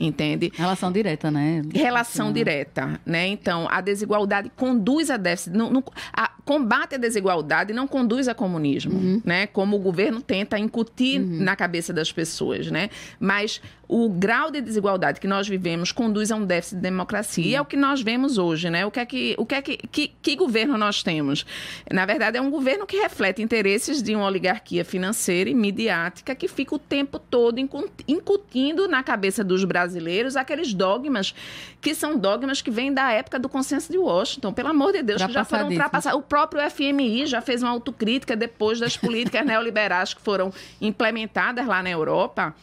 entende? 0.00 0.50
Relação 0.56 0.90
direta, 0.90 1.30
né? 1.30 1.62
relação 1.72 2.32
direta, 2.32 3.00
né? 3.06 3.28
Então, 3.28 3.68
a 3.70 3.80
desigualdade 3.80 4.50
conduz 4.56 5.08
a 5.08 5.16
déficit, 5.16 5.56
não, 5.56 5.70
não- 5.70 5.84
a, 6.12 6.32
combate 6.46 6.94
a 6.94 6.98
desigualdade 6.98 7.74
não 7.74 7.86
conduz 7.86 8.26
a 8.28 8.34
comunismo, 8.34 9.20
né? 9.24 9.46
Como 9.48 9.76
o 9.76 9.78
governo 9.80 10.22
tenta 10.22 10.58
incutir 10.58 11.18
na 11.20 11.54
cabeça 11.56 11.92
das 11.92 12.10
pessoas, 12.10 12.70
né? 12.70 12.88
Mas 13.20 13.60
o 13.88 14.08
grau 14.08 14.50
de 14.50 14.60
desigualdade 14.60 15.20
que 15.20 15.28
nós 15.28 15.46
vivemos 15.48 15.92
conduz 15.92 16.32
a 16.32 16.36
um 16.36 16.44
déficit 16.44 16.76
de 16.76 16.82
democracia. 16.82 17.44
E 17.44 17.54
é 17.54 17.60
o 17.60 17.64
que 17.64 17.76
nós 17.76 18.00
vemos 18.02 18.36
hoje, 18.38 18.68
né? 18.70 18.84
O 18.86 18.90
que 18.90 18.98
é 19.00 19.06
que, 19.06 19.34
o 19.38 19.44
que, 19.46 19.54
é 19.54 19.62
que, 19.62 19.76
que, 19.76 20.08
que 20.22 20.34
governo 20.36 20.76
nós 20.78 21.02
temos? 21.04 21.44
Na 21.92 22.04
verdade, 22.06 22.36
é 22.36 22.40
um 22.40 22.50
governo 22.50 22.84
que 22.86 22.96
reflete 22.96 23.42
interesses 23.42 24.02
de 24.02 24.14
uma 24.16 24.26
oligarquia 24.26 24.84
financeira 24.84 25.50
e 25.50 25.54
midiática 25.54 26.34
que 26.34 26.48
fica 26.48 26.74
o 26.74 26.78
tempo 26.78 27.18
todo 27.18 27.58
incu- 27.60 27.88
incutindo 28.08 28.88
na 28.88 29.02
cabeça 29.02 29.44
dos 29.44 29.64
brasileiros 29.64 30.36
aqueles 30.36 30.72
dogmas 30.74 31.34
que 31.80 31.94
são 31.94 32.18
dogmas 32.18 32.60
que 32.60 32.70
vêm 32.70 32.92
da 32.92 33.12
época 33.12 33.38
do 33.38 33.48
consenso 33.48 33.90
de 33.92 33.98
Washington. 33.98 34.52
Pelo 34.52 34.68
amor 34.70 34.92
de 34.92 35.02
Deus, 35.02 35.20
que 35.28 35.32
já 35.32 35.44
foram 35.44 35.62
ultrapassados. 35.74 36.18
O 36.36 36.46
próprio 36.46 36.70
FMI 36.70 37.24
já 37.24 37.40
fez 37.40 37.62
uma 37.62 37.72
autocrítica 37.72 38.36
depois 38.36 38.78
das 38.78 38.94
políticas 38.94 39.40
neoliberais 39.46 40.12
que 40.12 40.20
foram 40.20 40.52
implementadas 40.82 41.66
lá 41.66 41.82
na 41.82 41.88
Europa. 41.88 42.54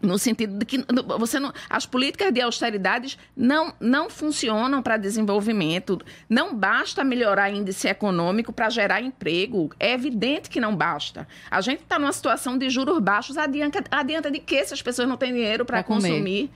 No 0.00 0.18
sentido 0.18 0.58
de 0.58 0.64
que 0.64 0.82
você 1.18 1.38
não, 1.38 1.52
as 1.68 1.84
políticas 1.84 2.32
de 2.32 2.40
austeridades 2.40 3.18
não, 3.36 3.74
não 3.78 4.08
funcionam 4.08 4.80
para 4.80 4.96
desenvolvimento. 4.96 6.00
Não 6.26 6.54
basta 6.54 7.04
melhorar 7.04 7.50
índice 7.50 7.86
econômico 7.86 8.50
para 8.50 8.70
gerar 8.70 9.02
emprego. 9.02 9.70
É 9.78 9.92
evidente 9.92 10.48
que 10.48 10.58
não 10.58 10.74
basta. 10.74 11.28
A 11.50 11.60
gente 11.60 11.82
está 11.82 11.98
numa 11.98 12.12
situação 12.12 12.56
de 12.56 12.70
juros 12.70 12.98
baixos. 12.98 13.36
Adianta, 13.36 13.84
adianta 13.90 14.30
de 14.30 14.38
que 14.38 14.64
se 14.64 14.72
as 14.72 14.80
pessoas 14.80 15.06
não 15.06 15.18
têm 15.18 15.34
dinheiro 15.34 15.66
para 15.66 15.82
Pra 15.82 15.94
comer. 15.94 16.48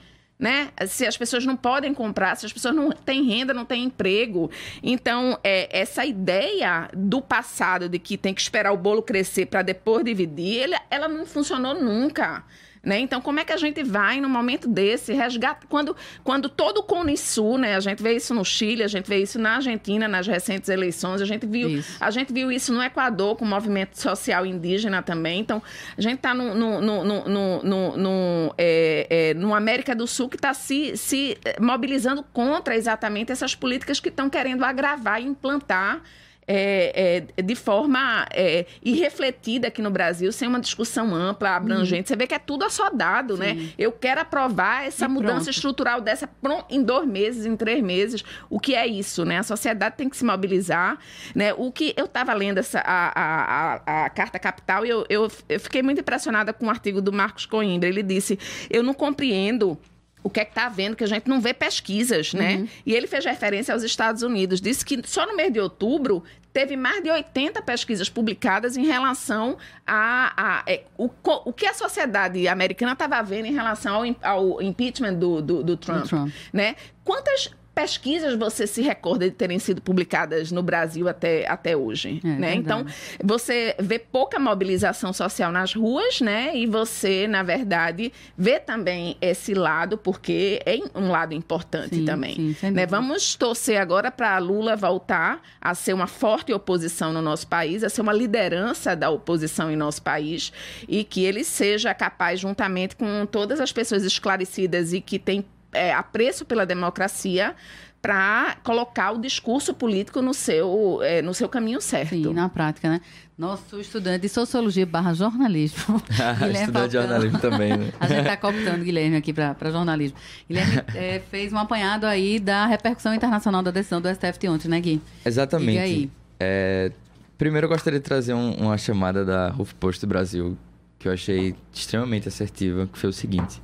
Né? 0.43 0.71
Se 0.87 1.07
as 1.07 1.15
pessoas 1.15 1.45
não 1.45 1.55
podem 1.55 1.93
comprar, 1.93 2.35
se 2.35 2.45
as 2.45 2.51
pessoas 2.51 2.75
não 2.75 2.91
têm 2.91 3.23
renda, 3.23 3.53
não 3.53 3.63
têm 3.63 3.85
emprego. 3.85 4.51
Então, 4.83 5.39
é, 5.41 5.69
essa 5.71 6.05
ideia 6.05 6.89
do 6.93 7.21
passado 7.21 7.87
de 7.87 7.97
que 7.97 8.17
tem 8.17 8.33
que 8.33 8.41
esperar 8.41 8.73
o 8.73 8.77
bolo 8.77 9.01
crescer 9.01 9.45
para 9.45 9.61
depois 9.61 10.03
dividir, 10.03 10.63
ele- 10.63 10.77
ela 10.91 11.07
não 11.07 11.25
funcionou 11.25 11.73
nunca. 11.81 12.43
Né? 12.83 12.99
Então, 12.99 13.21
como 13.21 13.39
é 13.39 13.45
que 13.45 13.53
a 13.53 13.57
gente 13.57 13.81
vai, 13.81 14.19
num 14.19 14.27
momento 14.27 14.67
desse, 14.67 15.13
resgatar. 15.13 15.65
Quando, 15.69 15.95
quando 16.21 16.49
todo 16.49 16.79
o 16.79 16.83
Cone 16.83 17.15
Sul, 17.15 17.57
né? 17.57 17.75
a 17.75 17.79
gente 17.79 18.03
vê 18.03 18.13
isso 18.13 18.33
no 18.33 18.43
Chile, 18.43 18.83
a 18.83 18.89
gente 18.89 19.07
vê 19.07 19.19
isso 19.19 19.39
na 19.39 19.55
Argentina, 19.55 20.05
nas 20.05 20.27
recentes 20.27 20.67
eleições, 20.67 21.21
a 21.21 21.25
gente 21.25 21.45
viu, 21.45 21.69
Isso. 21.69 21.95
a 21.97 22.11
gente 22.11 22.33
viu 22.33 22.51
isso 22.51 22.73
no 22.73 22.83
Equador, 22.83 23.37
com 23.37 23.45
o 23.45 23.47
movimento 23.47 23.97
social 23.97 24.45
indígena 24.45 25.01
também. 25.01 25.39
Então, 25.39 25.63
a 25.97 26.01
gente 26.01 26.15
está 26.15 26.33
no, 26.33 26.53
no, 26.53 26.81
no, 26.81 27.05
no, 27.05 27.29
no, 27.29 27.63
no, 27.63 27.97
no, 27.97 28.55
é, 28.57 29.07
é, 29.09 29.33
no 29.33 29.55
América 29.55 29.95
do 29.95 30.05
Sul 30.05 30.27
que 30.27 30.35
está 30.35 30.53
se, 30.53 30.97
se 30.97 31.37
eh, 31.45 31.55
mobilizando 31.61 32.21
contra 32.33 32.75
exatamente 32.75 33.31
essas 33.31 33.55
políticas 33.55 34.01
que 34.01 34.09
estão 34.09 34.29
querendo 34.29 34.65
agravar 34.65 35.21
e 35.21 35.25
implantar. 35.25 36.01
É, 36.47 37.23
é, 37.37 37.41
de 37.41 37.55
forma 37.55 38.25
é, 38.31 38.65
irrefletida 38.83 39.67
aqui 39.67 39.81
no 39.81 39.91
Brasil, 39.91 40.31
sem 40.31 40.47
uma 40.47 40.59
discussão 40.59 41.13
ampla, 41.15 41.51
abrangente. 41.51 42.07
Você 42.09 42.15
vê 42.15 42.27
que 42.27 42.33
é 42.33 42.39
tudo 42.39 42.65
assodado, 42.65 43.37
né? 43.37 43.69
Eu 43.77 43.91
quero 43.91 44.21
aprovar 44.21 44.85
essa 44.85 45.05
E 45.05 45.07
mudança 45.07 45.35
pronto. 45.35 45.49
estrutural 45.49 46.01
dessa 46.01 46.29
em 46.69 46.81
dois 46.81 47.07
meses, 47.07 47.45
em 47.45 47.55
três 47.55 47.81
meses. 47.83 48.23
O 48.49 48.59
que 48.59 48.75
é 48.75 48.85
isso, 48.85 49.25
né? 49.25 49.39
A 49.39 49.43
sociedade 49.43 49.95
tem 49.97 50.09
que 50.09 50.17
se 50.17 50.25
mobilizar, 50.25 50.97
né? 51.33 51.53
O 51.53 51.71
que 51.71 51.93
eu 51.95 52.05
estava 52.05 52.33
lendo 52.33 52.57
essa, 52.57 52.79
a, 52.79 53.19
a, 53.19 53.81
a, 53.85 54.05
a 54.05 54.09
Carta 54.09 54.39
Capital 54.39 54.85
e 54.85 54.89
eu, 54.89 55.05
eu, 55.09 55.31
eu 55.49 55.59
fiquei 55.59 55.81
muito 55.81 56.01
impressionada 56.01 56.53
com 56.53 56.65
um 56.65 56.69
artigo 56.69 57.01
do 57.01 57.11
Marcos 57.11 57.45
Coimbra. 57.45 57.87
Ele 57.87 58.03
disse, 58.03 58.37
eu 58.69 58.83
não 58.83 58.93
compreendo 58.93 59.77
o 60.23 60.29
que 60.29 60.39
é 60.39 60.45
que 60.45 60.51
está 60.51 60.65
havendo, 60.67 60.95
que 60.95 61.03
a 61.03 61.07
gente 61.07 61.27
não 61.27 61.41
vê 61.41 61.53
pesquisas, 61.53 62.33
né? 62.33 62.67
E 62.85 62.93
ele 62.93 63.07
fez 63.07 63.25
referência 63.25 63.73
aos 63.73 63.83
Estados 63.83 64.21
Unidos. 64.23 64.61
Disse 64.61 64.85
que 64.85 65.01
só 65.05 65.25
no 65.27 65.35
mês 65.35 65.51
de 65.51 65.59
outubro 65.59 66.23
teve 66.53 66.77
mais 66.77 67.03
de 67.03 67.09
80 67.09 67.61
pesquisas 67.63 68.09
publicadas 68.09 68.77
em 68.77 68.85
relação 68.85 69.57
a, 69.85 70.33
a- 70.59 70.63
é, 70.67 70.83
o, 70.97 71.09
o 71.45 71.51
que 71.51 71.65
a 71.65 71.73
sociedade 71.73 72.47
americana 72.47 72.93
estava 72.93 73.21
vendo 73.23 73.47
em 73.47 73.53
relação 73.53 73.95
ao, 74.21 74.31
ao 74.53 74.61
impeachment 74.61 75.15
do, 75.15 75.41
do, 75.41 75.63
do 75.63 75.75
Trump, 75.75 76.05
Trump. 76.05 76.31
né? 76.53 76.75
Quantas 77.03 77.49
pesquisas 77.73 78.35
você 78.37 78.67
se 78.67 78.81
recorda 78.81 79.25
de 79.29 79.35
terem 79.35 79.57
sido 79.59 79.81
publicadas 79.81 80.51
no 80.51 80.61
Brasil 80.61 81.07
até, 81.07 81.47
até 81.47 81.75
hoje, 81.75 82.21
É, 82.23 82.27
né? 82.27 82.33
verdade. 82.53 82.57
Então, 82.59 82.85
você 83.23 83.75
vê 83.79 83.97
pouca 83.97 84.39
mobilização 84.39 85.11
social 85.11 85.51
nas 85.51 85.73
ruas, 85.73 86.21
né? 86.21 86.55
E 86.55 86.67
você, 86.67 87.27
na 87.27 87.41
verdade, 87.43 88.13
vê 88.37 88.59
também 88.59 89.17
esse 89.21 89.53
lado, 89.53 89.97
porque 89.97 90.59
é 90.65 90.77
um 90.95 91.09
lado 91.09 91.33
importante 91.33 91.95
Sim, 91.95 92.05
também. 92.05 92.55
sim, 92.59 92.71
né? 92.71 92.85
Vamos 92.85 93.35
torcer 93.35 93.79
agora 93.81 94.11
para 94.11 94.37
Lula 94.37 94.75
voltar 94.75 95.41
a 95.59 95.73
ser 95.73 95.93
uma 95.93 96.07
forte 96.07 96.53
oposição 96.53 97.11
no 97.11 97.21
nosso 97.21 97.47
país, 97.47 97.83
a 97.83 97.89
ser 97.89 98.01
uma 98.01 98.13
liderança 98.13 98.95
da 98.95 99.09
oposição 99.09 99.71
em 99.71 99.75
nosso 99.75 100.01
país 100.01 100.53
e 100.87 101.03
que 101.03 101.23
ele 101.23 101.43
seja 101.43 101.93
capaz, 101.93 102.39
juntamente 102.39 102.95
com 102.95 103.25
todas 103.25 103.59
as 103.59 103.71
pessoas 103.71 104.03
esclarecidas 104.03 104.93
e 104.93 105.01
que 105.01 105.17
têm 105.17 105.43
é, 105.73 105.93
apreço 105.93 106.45
pela 106.45 106.65
democracia, 106.65 107.55
para 108.01 108.57
colocar 108.65 109.11
o 109.11 109.17
discurso 109.17 109.73
político 109.73 110.21
no 110.21 110.33
seu, 110.33 110.99
é, 111.01 111.21
no 111.21 111.33
seu 111.33 111.47
caminho 111.47 111.79
certo. 111.79 112.09
Sim, 112.09 112.33
na 112.33 112.49
prática, 112.49 112.89
né? 112.89 112.99
Nosso 113.37 113.79
estudante 113.79 114.23
de 114.23 114.29
sociologia 114.29 114.85
barra 114.85 115.13
jornalismo. 115.13 116.01
Guilherme 116.37 116.59
Estudante 116.59 116.87
de 116.89 116.93
jornalismo 116.97 117.39
também, 117.39 117.77
né? 117.77 117.93
A 118.01 118.07
gente 118.07 118.19
está 118.19 118.35
cooptando 118.35 118.81
o 118.81 118.83
Guilherme 118.83 119.15
aqui 119.15 119.31
para 119.31 119.71
jornalismo. 119.71 120.17
Guilherme 120.49 120.81
eh, 120.93 121.21
fez 121.31 121.53
um 121.53 121.57
apanhado 121.57 122.05
aí 122.05 122.39
da 122.41 122.65
repercussão 122.65 123.13
internacional 123.13 123.63
da 123.63 123.71
decisão 123.71 124.01
do 124.01 124.09
STF 124.13 124.37
de 124.37 124.49
ontem, 124.49 124.67
né, 124.67 124.81
Gui? 124.81 125.01
Exatamente. 125.25 125.71
Diga 125.71 125.81
aí. 125.83 126.11
É, 126.41 126.91
primeiro 127.37 127.65
eu 127.65 127.69
gostaria 127.69 127.99
de 127.99 128.03
trazer 128.05 128.33
um- 128.33 128.53
uma 128.55 128.77
chamada 128.77 129.23
da 129.23 129.55
HuffPost 129.57 130.05
Brasil 130.05 130.57
que 130.99 131.07
eu 131.07 131.13
achei 131.13 131.55
extremamente 131.73 132.27
assertiva, 132.27 132.85
que 132.91 132.99
foi 132.99 133.09
o 133.09 133.13
seguinte. 133.13 133.61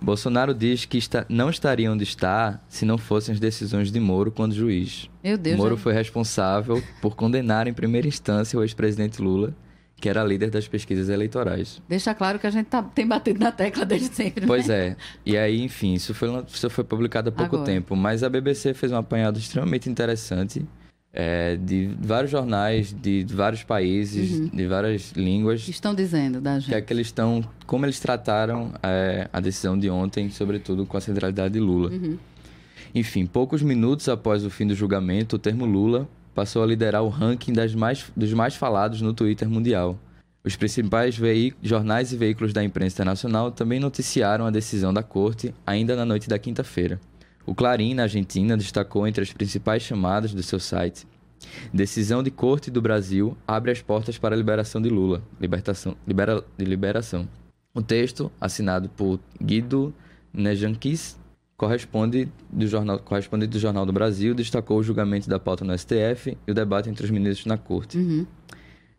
Bolsonaro 0.00 0.54
diz 0.54 0.84
que 0.84 0.98
está- 0.98 1.24
não 1.28 1.50
estaria 1.50 1.90
onde 1.90 2.04
está 2.04 2.60
se 2.68 2.84
não 2.84 2.96
fossem 2.98 3.32
as 3.34 3.40
decisões 3.40 3.90
de 3.90 4.00
Moro 4.00 4.30
quando 4.30 4.54
juiz. 4.54 5.10
Meu 5.22 5.36
Deus. 5.38 5.56
Moro 5.56 5.76
já- 5.76 5.82
foi 5.82 5.92
responsável 5.92 6.82
por 7.00 7.14
condenar 7.16 7.66
em 7.66 7.72
primeira 7.72 8.06
instância 8.06 8.58
o 8.58 8.62
ex-presidente 8.62 9.20
Lula, 9.20 9.54
que 9.98 10.08
era 10.08 10.22
líder 10.22 10.50
das 10.50 10.68
pesquisas 10.68 11.08
eleitorais. 11.08 11.80
Deixa 11.88 12.14
claro 12.14 12.38
que 12.38 12.46
a 12.46 12.50
gente 12.50 12.66
tá, 12.66 12.82
tem 12.82 13.06
batido 13.06 13.40
na 13.40 13.50
tecla 13.50 13.84
desde 13.84 14.14
sempre. 14.14 14.42
né? 14.42 14.46
Pois 14.46 14.68
é. 14.68 14.94
E 15.24 15.36
aí, 15.38 15.62
enfim, 15.62 15.94
isso 15.94 16.12
foi, 16.14 16.28
isso 16.48 16.68
foi 16.68 16.84
publicado 16.84 17.30
há 17.30 17.32
pouco 17.32 17.56
Agora. 17.56 17.70
tempo. 17.72 17.96
Mas 17.96 18.22
a 18.22 18.28
BBC 18.28 18.74
fez 18.74 18.92
um 18.92 18.96
apanhado 18.96 19.38
extremamente 19.38 19.88
interessante 19.88 20.66
é, 21.18 21.56
de 21.56 21.90
vários 21.98 22.30
jornais, 22.30 22.92
de 22.92 23.24
vários 23.30 23.64
países, 23.64 24.50
de 24.50 24.66
várias 24.66 25.12
línguas. 25.12 25.64
Que 25.64 25.70
estão 25.70 25.94
dizendo 25.94 26.42
da 26.42 26.58
Que 26.60 26.72
é 26.72 26.76
gente? 26.76 26.84
que 26.84 26.92
eles 26.92 27.06
estão, 27.06 27.42
como 27.66 27.86
eles 27.86 27.98
trataram 27.98 28.72
é, 28.82 29.26
a 29.32 29.40
decisão 29.40 29.78
de 29.78 29.88
ontem, 29.88 30.28
sobretudo 30.28 30.84
com 30.84 30.96
a 30.98 31.00
centralidade 31.00 31.54
de 31.54 31.60
Lula. 31.60 31.90
Enfim, 32.94 33.24
poucos 33.24 33.62
minutos 33.62 34.08
após 34.10 34.44
o 34.44 34.50
fim 34.50 34.66
do 34.66 34.74
julgamento, 34.74 35.36
o 35.36 35.38
termo 35.38 35.64
Lula 35.64 36.06
passou 36.34 36.62
a 36.62 36.66
liderar 36.66 37.02
o 37.02 37.08
ranking 37.08 37.54
das 37.54 37.74
mais, 37.74 38.04
dos 38.14 38.32
mais 38.34 38.54
falados 38.54 39.00
no 39.00 39.14
Twitter 39.14 39.48
mundial. 39.48 39.98
Os 40.44 40.54
principais 40.54 41.18
jornais 41.62 42.12
e 42.12 42.16
veículos 42.16 42.52
da 42.52 42.62
imprensa 42.62 42.94
internacional 42.96 43.50
também 43.50 43.80
noticiaram 43.80 44.46
a 44.46 44.50
decisão 44.50 44.92
da 44.92 45.02
corte 45.02 45.52
ainda 45.66 45.96
na 45.96 46.04
noite 46.04 46.28
da 46.28 46.38
quinta-feira. 46.38 47.00
O 47.46 47.54
Clarim, 47.54 47.94
na 47.94 48.02
Argentina, 48.02 48.56
destacou 48.56 49.06
entre 49.06 49.22
as 49.22 49.32
principais 49.32 49.82
chamadas 49.82 50.34
do 50.34 50.42
seu 50.42 50.58
site: 50.58 51.06
Decisão 51.72 52.22
de 52.22 52.30
corte 52.30 52.70
do 52.70 52.82
Brasil 52.82 53.36
abre 53.46 53.70
as 53.70 53.80
portas 53.80 54.18
para 54.18 54.34
a 54.34 54.38
liberação 54.38 54.82
de 54.82 54.88
Lula. 54.88 55.22
Libertação, 55.40 55.96
libera, 56.06 56.42
de 56.58 56.64
liberação. 56.64 57.28
O 57.72 57.82
texto, 57.82 58.32
assinado 58.40 58.88
por 58.88 59.20
Guido 59.40 59.94
Nejanquis, 60.32 61.18
corresponde 61.56 62.28
do 62.50 62.66
jornal, 62.66 62.98
corresponde 62.98 63.46
do 63.46 63.58
Jornal 63.58 63.86
do 63.86 63.92
Brasil, 63.92 64.34
destacou 64.34 64.78
o 64.78 64.82
julgamento 64.82 65.28
da 65.28 65.38
pauta 65.38 65.64
no 65.64 65.76
STF 65.76 66.36
e 66.46 66.50
o 66.50 66.54
debate 66.54 66.88
entre 66.88 67.04
os 67.04 67.10
ministros 67.10 67.46
na 67.46 67.56
corte. 67.56 67.98
Uhum. 67.98 68.26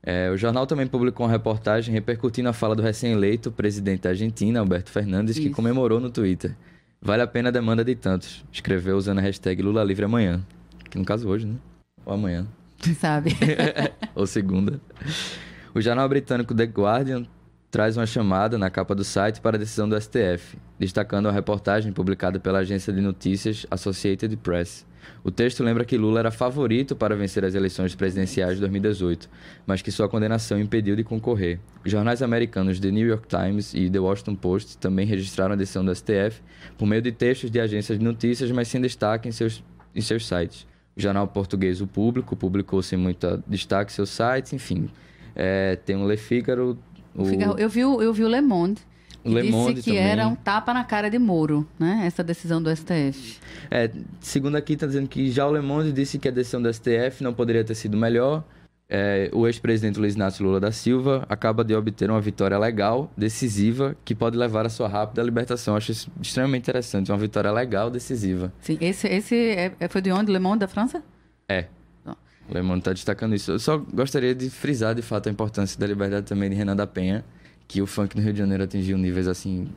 É, 0.01 0.31
o 0.31 0.37
jornal 0.37 0.65
também 0.65 0.87
publicou 0.87 1.25
uma 1.25 1.31
reportagem 1.31 1.93
repercutindo 1.93 2.47
a 2.47 2.53
fala 2.53 2.75
do 2.75 2.81
recém-eleito 2.81 3.51
presidente 3.51 4.03
da 4.03 4.09
Argentina, 4.09 4.59
Alberto 4.59 4.89
Fernandes, 4.89 5.37
que 5.37 5.47
Isso. 5.47 5.55
comemorou 5.55 5.99
no 5.99 6.09
Twitter. 6.09 6.55
Vale 7.01 7.21
a 7.23 7.27
pena 7.27 7.49
a 7.49 7.51
demanda 7.51 7.83
de 7.83 7.95
tantos. 7.95 8.43
Escreveu 8.51 8.97
usando 8.97 9.19
a 9.19 9.21
hashtag 9.21 9.61
Lula 9.61 9.83
Livre 9.83 10.05
amanhã. 10.05 10.41
Que 10.89 10.97
no 10.97 11.05
caso 11.05 11.27
hoje, 11.27 11.45
né? 11.45 11.55
Ou 12.05 12.13
amanhã. 12.13 12.47
Quem 12.79 12.93
sabe? 12.93 13.35
Ou 14.15 14.25
segunda. 14.25 14.79
O 15.73 15.81
jornal 15.81 16.07
britânico 16.09 16.55
The 16.55 16.65
Guardian 16.65 17.25
traz 17.69 17.97
uma 17.97 18.05
chamada 18.05 18.57
na 18.57 18.69
capa 18.69 18.95
do 18.95 19.03
site 19.03 19.41
para 19.41 19.57
a 19.57 19.59
decisão 19.59 19.87
do 19.87 19.99
STF, 19.99 20.57
destacando 20.79 21.27
a 21.27 21.31
reportagem 21.31 21.91
publicada 21.91 22.39
pela 22.39 22.59
agência 22.59 22.93
de 22.93 23.01
notícias 23.01 23.65
Associated 23.69 24.35
Press. 24.37 24.85
O 25.23 25.31
texto 25.31 25.63
lembra 25.63 25.85
que 25.85 25.97
Lula 25.97 26.19
era 26.19 26.31
favorito 26.31 26.95
para 26.95 27.15
vencer 27.15 27.43
as 27.43 27.55
eleições 27.55 27.95
presidenciais 27.95 28.55
de 28.55 28.61
2018, 28.61 29.29
mas 29.65 29.81
que 29.81 29.91
sua 29.91 30.07
condenação 30.07 30.59
impediu 30.59 30.95
de 30.95 31.03
concorrer. 31.03 31.59
Os 31.85 31.91
jornais 31.91 32.21
americanos 32.21 32.79
The 32.79 32.91
New 32.91 33.07
York 33.07 33.27
Times 33.27 33.73
e 33.73 33.89
The 33.89 33.99
Washington 33.99 34.35
Post 34.35 34.77
também 34.77 35.05
registraram 35.05 35.53
a 35.53 35.57
decisão 35.57 35.83
do 35.83 35.93
STF 35.93 36.41
por 36.77 36.85
meio 36.85 37.01
de 37.01 37.11
textos 37.11 37.51
de 37.51 37.59
agências 37.59 37.97
de 37.97 38.03
notícias, 38.03 38.51
mas 38.51 38.67
sem 38.67 38.81
destaque 38.81 39.27
em 39.27 39.31
seus, 39.31 39.63
em 39.95 40.01
seus 40.01 40.25
sites. 40.25 40.65
O 40.95 41.01
jornal 41.01 41.27
português 41.27 41.79
O 41.79 41.87
Público 41.87 42.35
publicou 42.35 42.81
sem 42.81 42.97
muito 42.97 43.43
destaque 43.47 43.93
seu 43.93 44.05
site, 44.05 44.55
enfim. 44.55 44.89
É, 45.35 45.75
tem 45.75 45.95
o 45.95 46.07
Le 46.07 46.17
Figaro. 46.17 46.77
O... 47.17 47.25
Figaro- 47.25 47.57
Eu 47.59 47.67
vi, 47.69 47.83
o- 47.83 48.01
eu 48.01 48.13
vi 48.13 48.23
o 48.23 48.27
Le 48.27 48.39
Monde. 48.41 48.79
Le 49.25 49.41
disse 49.41 49.51
Monde 49.51 49.81
que 49.81 49.89
também. 49.91 49.97
era 50.03 50.27
um 50.27 50.35
tapa 50.35 50.73
na 50.73 50.85
cara 50.85 51.09
de 51.09 51.19
Moro, 51.19 51.67
né? 51.77 52.03
Essa 52.05 52.23
decisão 52.23 52.61
do 52.63 52.69
STF. 52.73 53.39
É, 53.69 53.91
segundo 54.21 54.55
aqui, 54.55 54.73
está 54.73 54.85
dizendo 54.87 55.09
que 55.09 55.29
já 55.29 55.45
o 55.45 55.51
Le 55.51 55.59
Monde 55.61 55.91
disse 55.91 56.17
que 56.17 56.29
a 56.29 56.31
decisão 56.31 56.61
do 56.61 56.71
STF 56.73 57.21
não 57.21 57.33
poderia 57.33 57.63
ter 57.63 57.75
sido 57.75 57.97
melhor. 57.97 58.43
É, 58.89 59.29
o 59.33 59.45
ex-presidente 59.45 59.99
Luiz 59.99 60.15
Inácio 60.15 60.45
Lula 60.45 60.61
da 60.61 60.71
Silva 60.71 61.25
acaba 61.27 61.61
de 61.65 61.75
obter 61.75 62.09
uma 62.09 62.21
vitória 62.21 62.57
legal, 62.57 63.11
decisiva, 63.17 63.97
que 64.05 64.15
pode 64.15 64.37
levar 64.37 64.65
à 64.65 64.69
sua 64.69 64.87
rápida 64.87 65.21
libertação. 65.23 65.73
Eu 65.73 65.77
acho 65.77 65.91
isso 65.91 66.09
extremamente 66.21 66.61
interessante. 66.63 67.11
Uma 67.11 67.17
vitória 67.17 67.51
legal, 67.51 67.89
decisiva. 67.89 68.53
Sim, 68.61 68.77
esse, 68.79 69.05
esse 69.09 69.35
é- 69.35 69.73
é- 69.77 69.87
foi 69.89 69.99
de 70.01 70.09
onde? 70.09 70.31
Le 70.31 70.39
Monde 70.39 70.59
da 70.59 70.69
França? 70.69 71.03
É. 71.49 71.65
O 72.49 72.53
Le 72.53 72.61
Monde 72.61 72.79
está 72.79 72.93
destacando 72.93 73.35
isso. 73.35 73.51
Eu 73.51 73.59
só 73.59 73.77
gostaria 73.77 74.33
de 74.33 74.49
frisar, 74.49 74.95
de 74.95 75.01
fato, 75.01 75.27
a 75.27 75.31
importância 75.31 75.79
da 75.79 75.85
liberdade 75.85 76.25
também 76.25 76.49
de 76.49 76.55
Renan 76.55 76.75
da 76.75 76.87
Penha, 76.87 77.23
que 77.67 77.81
o 77.81 77.85
funk 77.87 78.15
no 78.15 78.21
Rio 78.23 78.31
de 78.31 78.39
Janeiro 78.39 78.63
atingiu 78.63 78.97
níveis, 78.97 79.27
assim, 79.27 79.67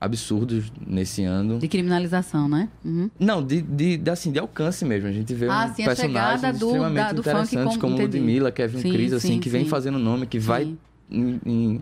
absurdos 0.00 0.70
nesse 0.86 1.24
ano. 1.24 1.58
De 1.58 1.68
criminalização, 1.68 2.48
né? 2.48 2.68
Uhum. 2.84 3.10
Não, 3.18 3.44
de, 3.44 3.62
de, 3.62 3.96
de, 3.96 4.10
assim, 4.10 4.30
de 4.32 4.38
alcance 4.38 4.84
mesmo. 4.84 5.08
A 5.08 5.12
gente 5.12 5.32
vê 5.34 5.46
Ah, 5.48 5.68
um 5.70 5.74
sim, 5.74 5.84
personagens 5.84 6.58
do- 6.58 6.66
extremamente 6.66 6.96
da- 7.06 7.12
do 7.12 7.20
interessantes, 7.20 7.76
como- 7.76 7.78
como, 7.80 7.94
entendi. 7.94 8.18
Ludmilla, 8.18 8.52
Kevin 8.52 8.78
Sim, 8.80 8.92
Cris, 8.92 9.12
assim, 9.12 9.28
sim, 9.34 9.40
que 9.40 9.48
vem 9.48 9.64
fazendo 9.64 9.98
nome, 9.98 10.26
que 10.26 10.38
vai, 10.38 10.74
em, 11.10 11.40
em, 11.46 11.80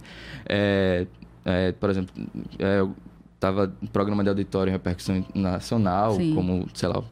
é, 0.48 1.06
é, 1.44 1.72
por 1.72 1.90
exemplo, 1.90 2.14
é, 2.58 2.80
eu 2.80 2.94
tava 3.40 3.72
no 3.80 3.88
programa 3.88 4.22
de 4.22 4.28
auditório 4.30 4.70
em 4.70 4.72
repercussão 4.72 5.24
nacional, 5.34 6.14
Sim. 6.16 6.34
como, 6.34 6.66
sei 6.74 6.88
lá, 6.88 7.02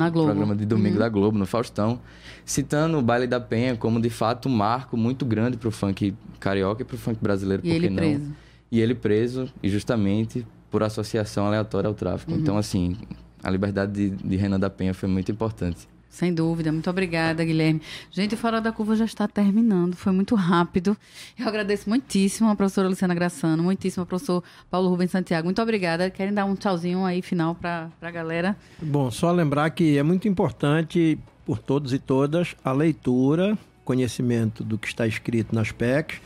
Na 0.00 0.10
Globo. 0.10 0.28
programa 0.28 0.56
de 0.56 0.64
domingo 0.66 0.94
Uhum. 0.94 0.98
da 1.00 1.08
Globo, 1.08 1.38
no 1.38 1.46
Faustão, 1.46 2.00
citando 2.44 2.98
o 2.98 3.02
Baile 3.02 3.26
da 3.26 3.38
Penha 3.40 3.76
como, 3.76 4.00
de 4.00 4.10
fato, 4.10 4.48
um 4.48 4.52
marco 4.52 4.96
muito 4.96 5.24
grande 5.24 5.56
pro 5.56 5.70
funk 5.70 6.14
carioca 6.40 6.82
e 6.82 6.84
pro 6.84 6.96
funk 6.98 7.18
brasileiro, 7.22 7.62
E 7.64 7.70
ele 7.70 7.88
não? 7.90 7.96
preso. 7.96 8.32
E 8.72 8.80
ele 8.80 8.94
preso, 8.94 9.48
e 9.62 9.68
justamente 9.68 10.46
por 10.70 10.82
associação 10.82 11.46
aleatória 11.46 11.88
ao 11.88 11.94
tráfico. 11.94 12.32
Uhum. 12.32 12.38
Então, 12.38 12.56
assim, 12.56 12.96
a 13.42 13.50
liberdade 13.50 13.92
de, 13.92 14.10
de 14.10 14.36
Renan 14.36 14.58
da 14.58 14.70
Penha 14.70 14.94
foi 14.94 15.08
muito 15.08 15.30
importante. 15.32 15.88
Sem 16.10 16.34
dúvida. 16.34 16.72
Muito 16.72 16.90
obrigada, 16.90 17.44
Guilherme. 17.44 17.80
Gente, 18.10 18.34
o 18.34 18.36
Fora 18.36 18.60
da 18.60 18.72
Curva 18.72 18.96
já 18.96 19.04
está 19.04 19.28
terminando. 19.28 19.94
Foi 19.94 20.12
muito 20.12 20.34
rápido. 20.34 20.96
Eu 21.38 21.46
agradeço 21.46 21.88
muitíssimo 21.88 22.50
a 22.50 22.56
professora 22.56 22.88
Luciana 22.88 23.14
Graçano, 23.14 23.62
muitíssimo 23.62 24.02
ao 24.02 24.06
professor 24.06 24.42
Paulo 24.68 24.90
Rubens 24.90 25.12
Santiago. 25.12 25.46
Muito 25.46 25.62
obrigada. 25.62 26.10
Querem 26.10 26.34
dar 26.34 26.44
um 26.44 26.56
tchauzinho 26.56 27.04
aí 27.04 27.22
final 27.22 27.54
para 27.54 27.90
a 28.02 28.10
galera? 28.10 28.56
Bom, 28.82 29.08
só 29.10 29.30
lembrar 29.30 29.70
que 29.70 29.96
é 29.96 30.02
muito 30.02 30.26
importante 30.26 31.16
por 31.46 31.58
todos 31.58 31.92
e 31.92 31.98
todas 31.98 32.56
a 32.64 32.72
leitura, 32.72 33.56
conhecimento 33.84 34.62
do 34.62 34.76
que 34.76 34.88
está 34.88 35.06
escrito 35.06 35.54
nas 35.54 35.72
PECs, 35.72 36.20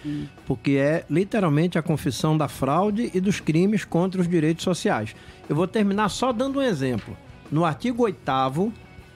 porque 0.47 0.72
é 0.72 1.05
literalmente 1.09 1.78
a 1.78 1.82
confissão 1.82 2.37
da 2.37 2.49
fraude 2.49 3.11
e 3.14 3.20
dos 3.20 3.39
crimes 3.39 3.85
contra 3.85 4.20
os 4.20 4.28
direitos 4.28 4.64
sociais. 4.64 5.14
Eu 5.49 5.55
vou 5.55 5.68
terminar 5.68 6.09
só 6.09 6.32
dando 6.32 6.59
um 6.59 6.62
exemplo. 6.62 7.16
No 7.51 7.64
artigo 7.64 8.03
8 8.03 8.18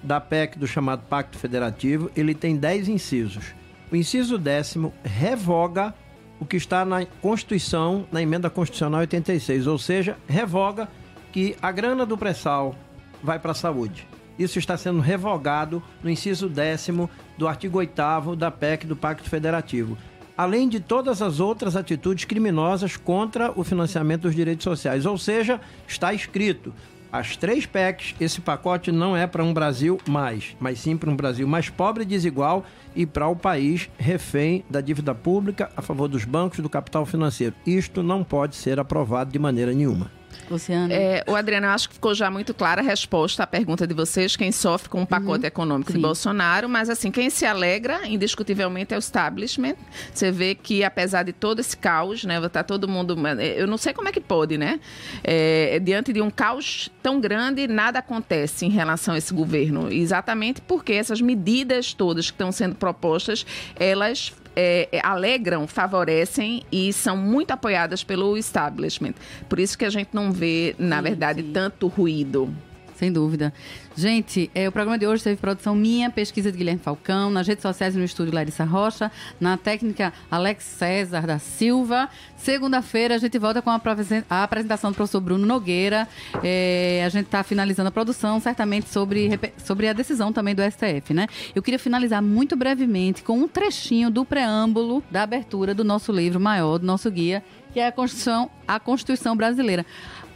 da 0.08 0.18
PEC 0.18 0.58
do 0.58 0.66
chamado 0.66 1.02
Pacto 1.02 1.36
Federativo, 1.36 2.10
ele 2.16 2.34
tem 2.34 2.56
10 2.56 2.88
incisos. 2.88 3.52
O 3.92 3.94
inciso 3.94 4.38
décimo 4.38 4.90
revoga 5.04 5.94
o 6.40 6.46
que 6.46 6.56
está 6.56 6.82
na 6.82 7.04
Constituição, 7.20 8.06
na 8.10 8.22
emenda 8.22 8.48
constitucional 8.48 9.00
86, 9.00 9.66
ou 9.66 9.78
seja, 9.78 10.16
revoga 10.26 10.88
que 11.30 11.54
a 11.60 11.70
grana 11.70 12.06
do 12.06 12.16
pré-sal 12.16 12.74
vai 13.22 13.38
para 13.38 13.50
a 13.50 13.54
saúde. 13.54 14.08
Isso 14.38 14.58
está 14.58 14.78
sendo 14.78 15.00
revogado 15.00 15.82
no 16.02 16.08
inciso 16.08 16.48
décimo 16.48 17.10
do 17.36 17.46
artigo 17.46 17.76
8 17.76 18.34
da 18.34 18.50
PEC 18.50 18.86
do 18.86 18.96
Pacto 18.96 19.28
Federativo. 19.28 19.98
Além 20.34 20.70
de 20.70 20.80
todas 20.80 21.20
as 21.20 21.38
outras 21.38 21.76
atitudes 21.76 22.24
criminosas 22.24 22.96
contra 22.96 23.52
o 23.54 23.62
financiamento 23.62 24.22
dos 24.22 24.34
direitos 24.34 24.64
sociais. 24.64 25.04
Ou 25.04 25.18
seja, 25.18 25.60
está 25.86 26.14
escrito: 26.14 26.72
as 27.12 27.36
três 27.36 27.64
PECs, 27.64 28.14
esse 28.20 28.40
pacote 28.40 28.92
não 28.92 29.16
é 29.16 29.26
para 29.26 29.42
um 29.42 29.54
Brasil 29.54 29.98
mais, 30.08 30.56
mas 30.60 30.78
sim 30.78 30.96
para 30.96 31.10
um 31.10 31.16
Brasil 31.16 31.48
mais 31.48 31.70
pobre 31.70 32.02
e 32.02 32.06
desigual 32.06 32.64
e 32.94 33.06
para 33.06 33.28
o 33.28 33.36
país 33.36 33.88
refém 33.98 34.64
da 34.68 34.80
dívida 34.80 35.14
pública 35.14 35.70
a 35.76 35.82
favor 35.82 36.08
dos 36.08 36.24
bancos 36.24 36.58
e 36.58 36.62
do 36.62 36.68
capital 36.68 37.06
financeiro. 37.06 37.54
Isto 37.66 38.02
não 38.02 38.22
pode 38.22 38.56
ser 38.56 38.78
aprovado 38.78 39.32
de 39.32 39.38
maneira 39.38 39.72
nenhuma. 39.72 40.17
Luciana? 40.50 40.92
É, 40.92 41.24
o 41.26 41.34
Adriano, 41.34 41.66
eu 41.66 41.70
acho 41.70 41.88
que 41.88 41.94
ficou 41.94 42.14
já 42.14 42.30
muito 42.30 42.54
clara 42.54 42.80
a 42.80 42.84
resposta 42.84 43.42
à 43.42 43.46
pergunta 43.46 43.86
de 43.86 43.94
vocês, 43.94 44.36
quem 44.36 44.52
sofre 44.52 44.88
com 44.88 45.02
o 45.02 45.06
pacote 45.06 45.46
econômico 45.46 45.92
Sim. 45.92 45.98
de 45.98 46.02
Bolsonaro, 46.02 46.68
mas 46.68 46.88
assim, 46.90 47.10
quem 47.10 47.30
se 47.30 47.44
alegra, 47.44 48.06
indiscutivelmente, 48.06 48.94
é 48.94 48.96
o 48.96 48.98
establishment. 48.98 49.76
Você 50.12 50.30
vê 50.30 50.54
que, 50.54 50.82
apesar 50.84 51.22
de 51.22 51.32
todo 51.32 51.60
esse 51.60 51.76
caos, 51.76 52.24
né, 52.24 52.40
tá 52.48 52.62
todo 52.62 52.88
mundo... 52.88 53.16
Eu 53.56 53.66
não 53.66 53.78
sei 53.78 53.92
como 53.92 54.08
é 54.08 54.12
que 54.12 54.20
pode, 54.20 54.56
né? 54.58 54.80
É, 55.22 55.78
diante 55.78 56.12
de 56.12 56.20
um 56.20 56.30
caos 56.30 56.90
tão 57.02 57.20
grande, 57.20 57.66
nada 57.66 57.98
acontece 57.98 58.66
em 58.66 58.70
relação 58.70 59.14
a 59.14 59.18
esse 59.18 59.32
governo. 59.32 59.92
Exatamente 59.92 60.60
porque 60.60 60.92
essas 60.92 61.20
medidas 61.20 61.92
todas 61.92 62.26
que 62.30 62.34
estão 62.34 62.52
sendo 62.52 62.74
propostas, 62.74 63.44
elas 63.76 64.32
é, 64.60 64.88
é, 64.90 65.00
alegram, 65.06 65.68
favorecem 65.68 66.64
e 66.72 66.92
são 66.92 67.16
muito 67.16 67.52
apoiadas 67.52 68.02
pelo 68.02 68.36
establishment. 68.36 69.14
Por 69.48 69.60
isso 69.60 69.78
que 69.78 69.84
a 69.84 69.90
gente 69.90 70.08
não 70.12 70.32
vê, 70.32 70.74
na 70.76 70.96
Sim, 70.96 71.02
verdade, 71.04 71.42
sim. 71.42 71.52
tanto 71.52 71.86
ruído. 71.86 72.52
Sem 72.98 73.12
dúvida. 73.12 73.54
Gente, 73.96 74.50
é, 74.52 74.68
o 74.68 74.72
programa 74.72 74.98
de 74.98 75.06
hoje 75.06 75.22
teve 75.22 75.36
produção 75.36 75.72
minha, 75.72 76.10
pesquisa 76.10 76.50
de 76.50 76.58
Guilherme 76.58 76.80
Falcão, 76.82 77.30
nas 77.30 77.46
redes 77.46 77.62
sociais 77.62 77.94
no 77.94 78.02
estúdio 78.02 78.34
Larissa 78.34 78.64
Rocha, 78.64 79.08
na 79.40 79.56
técnica 79.56 80.12
Alex 80.28 80.64
César 80.64 81.24
da 81.24 81.38
Silva. 81.38 82.08
Segunda-feira 82.36 83.14
a 83.14 83.18
gente 83.18 83.38
volta 83.38 83.62
com 83.62 83.70
a 83.70 83.80
a 84.28 84.42
apresentação 84.42 84.90
do 84.90 84.96
professor 84.96 85.20
Bruno 85.20 85.46
Nogueira. 85.46 86.08
É, 86.42 87.04
a 87.06 87.08
gente 87.08 87.26
está 87.26 87.44
finalizando 87.44 87.88
a 87.88 87.92
produção, 87.92 88.40
certamente 88.40 88.88
sobre, 88.88 89.38
sobre 89.64 89.86
a 89.88 89.92
decisão 89.92 90.32
também 90.32 90.52
do 90.52 90.62
STF, 90.62 91.14
né? 91.14 91.28
Eu 91.54 91.62
queria 91.62 91.78
finalizar 91.78 92.20
muito 92.20 92.56
brevemente 92.56 93.22
com 93.22 93.38
um 93.38 93.46
trechinho 93.46 94.10
do 94.10 94.24
preâmbulo 94.24 95.04
da 95.08 95.22
abertura 95.22 95.72
do 95.72 95.84
nosso 95.84 96.10
livro 96.10 96.40
maior, 96.40 96.78
do 96.78 96.86
nosso 96.86 97.08
guia, 97.12 97.44
que 97.72 97.80
é 97.80 97.86
a 97.86 97.92
Constituição, 97.92 98.50
a 98.66 98.80
Constituição 98.80 99.36
Brasileira. 99.36 99.86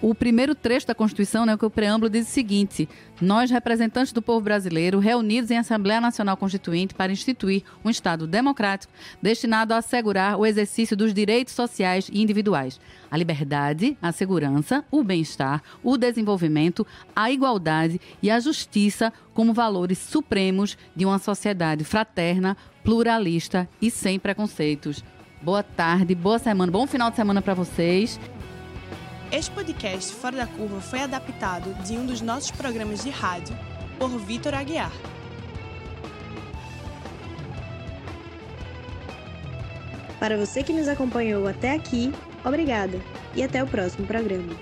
O 0.02 0.16
primeiro 0.16 0.52
trecho 0.52 0.88
da 0.88 0.96
Constituição, 0.96 1.46
né, 1.46 1.56
que 1.56 1.64
o 1.64 1.70
preâmbulo 1.70 2.10
diz 2.10 2.26
o 2.26 2.30
seguinte: 2.30 2.88
nós, 3.20 3.52
representantes 3.52 4.12
do 4.12 4.20
povo 4.20 4.40
brasileiro, 4.40 4.98
reunidos 4.98 5.48
em 5.52 5.58
Assembleia 5.58 6.00
Nacional 6.00 6.36
Constituinte 6.36 6.92
para 6.92 7.12
instituir 7.12 7.62
um 7.84 7.88
Estado 7.88 8.26
democrático 8.26 8.92
destinado 9.22 9.72
a 9.72 9.76
assegurar 9.76 10.36
o 10.36 10.44
exercício 10.44 10.96
dos 10.96 11.14
direitos 11.14 11.54
sociais 11.54 12.10
e 12.12 12.20
individuais, 12.20 12.80
a 13.08 13.16
liberdade, 13.16 13.96
a 14.02 14.10
segurança, 14.10 14.84
o 14.90 15.04
bem-estar, 15.04 15.62
o 15.84 15.96
desenvolvimento, 15.96 16.84
a 17.14 17.30
igualdade 17.30 18.00
e 18.20 18.28
a 18.28 18.40
justiça 18.40 19.12
como 19.32 19.54
valores 19.54 19.98
supremos 19.98 20.76
de 20.96 21.06
uma 21.06 21.20
sociedade 21.20 21.84
fraterna, 21.84 22.56
pluralista 22.82 23.68
e 23.80 23.88
sem 23.88 24.18
preconceitos. 24.18 25.04
Boa 25.40 25.62
tarde, 25.62 26.12
boa 26.12 26.40
semana, 26.40 26.72
bom 26.72 26.88
final 26.88 27.08
de 27.08 27.14
semana 27.14 27.40
para 27.40 27.54
vocês. 27.54 28.18
Este 29.32 29.50
podcast 29.50 30.14
Fora 30.14 30.36
da 30.36 30.46
Curva 30.46 30.78
foi 30.78 31.00
adaptado 31.00 31.72
de 31.84 31.94
um 31.94 32.04
dos 32.04 32.20
nossos 32.20 32.50
programas 32.50 33.02
de 33.02 33.08
rádio 33.08 33.58
por 33.98 34.10
Vitor 34.18 34.52
Aguiar. 34.52 34.92
Para 40.20 40.36
você 40.36 40.62
que 40.62 40.74
nos 40.74 40.86
acompanhou 40.86 41.48
até 41.48 41.70
aqui, 41.70 42.12
obrigada 42.44 43.00
e 43.34 43.42
até 43.42 43.64
o 43.64 43.66
próximo 43.66 44.06
programa. 44.06 44.54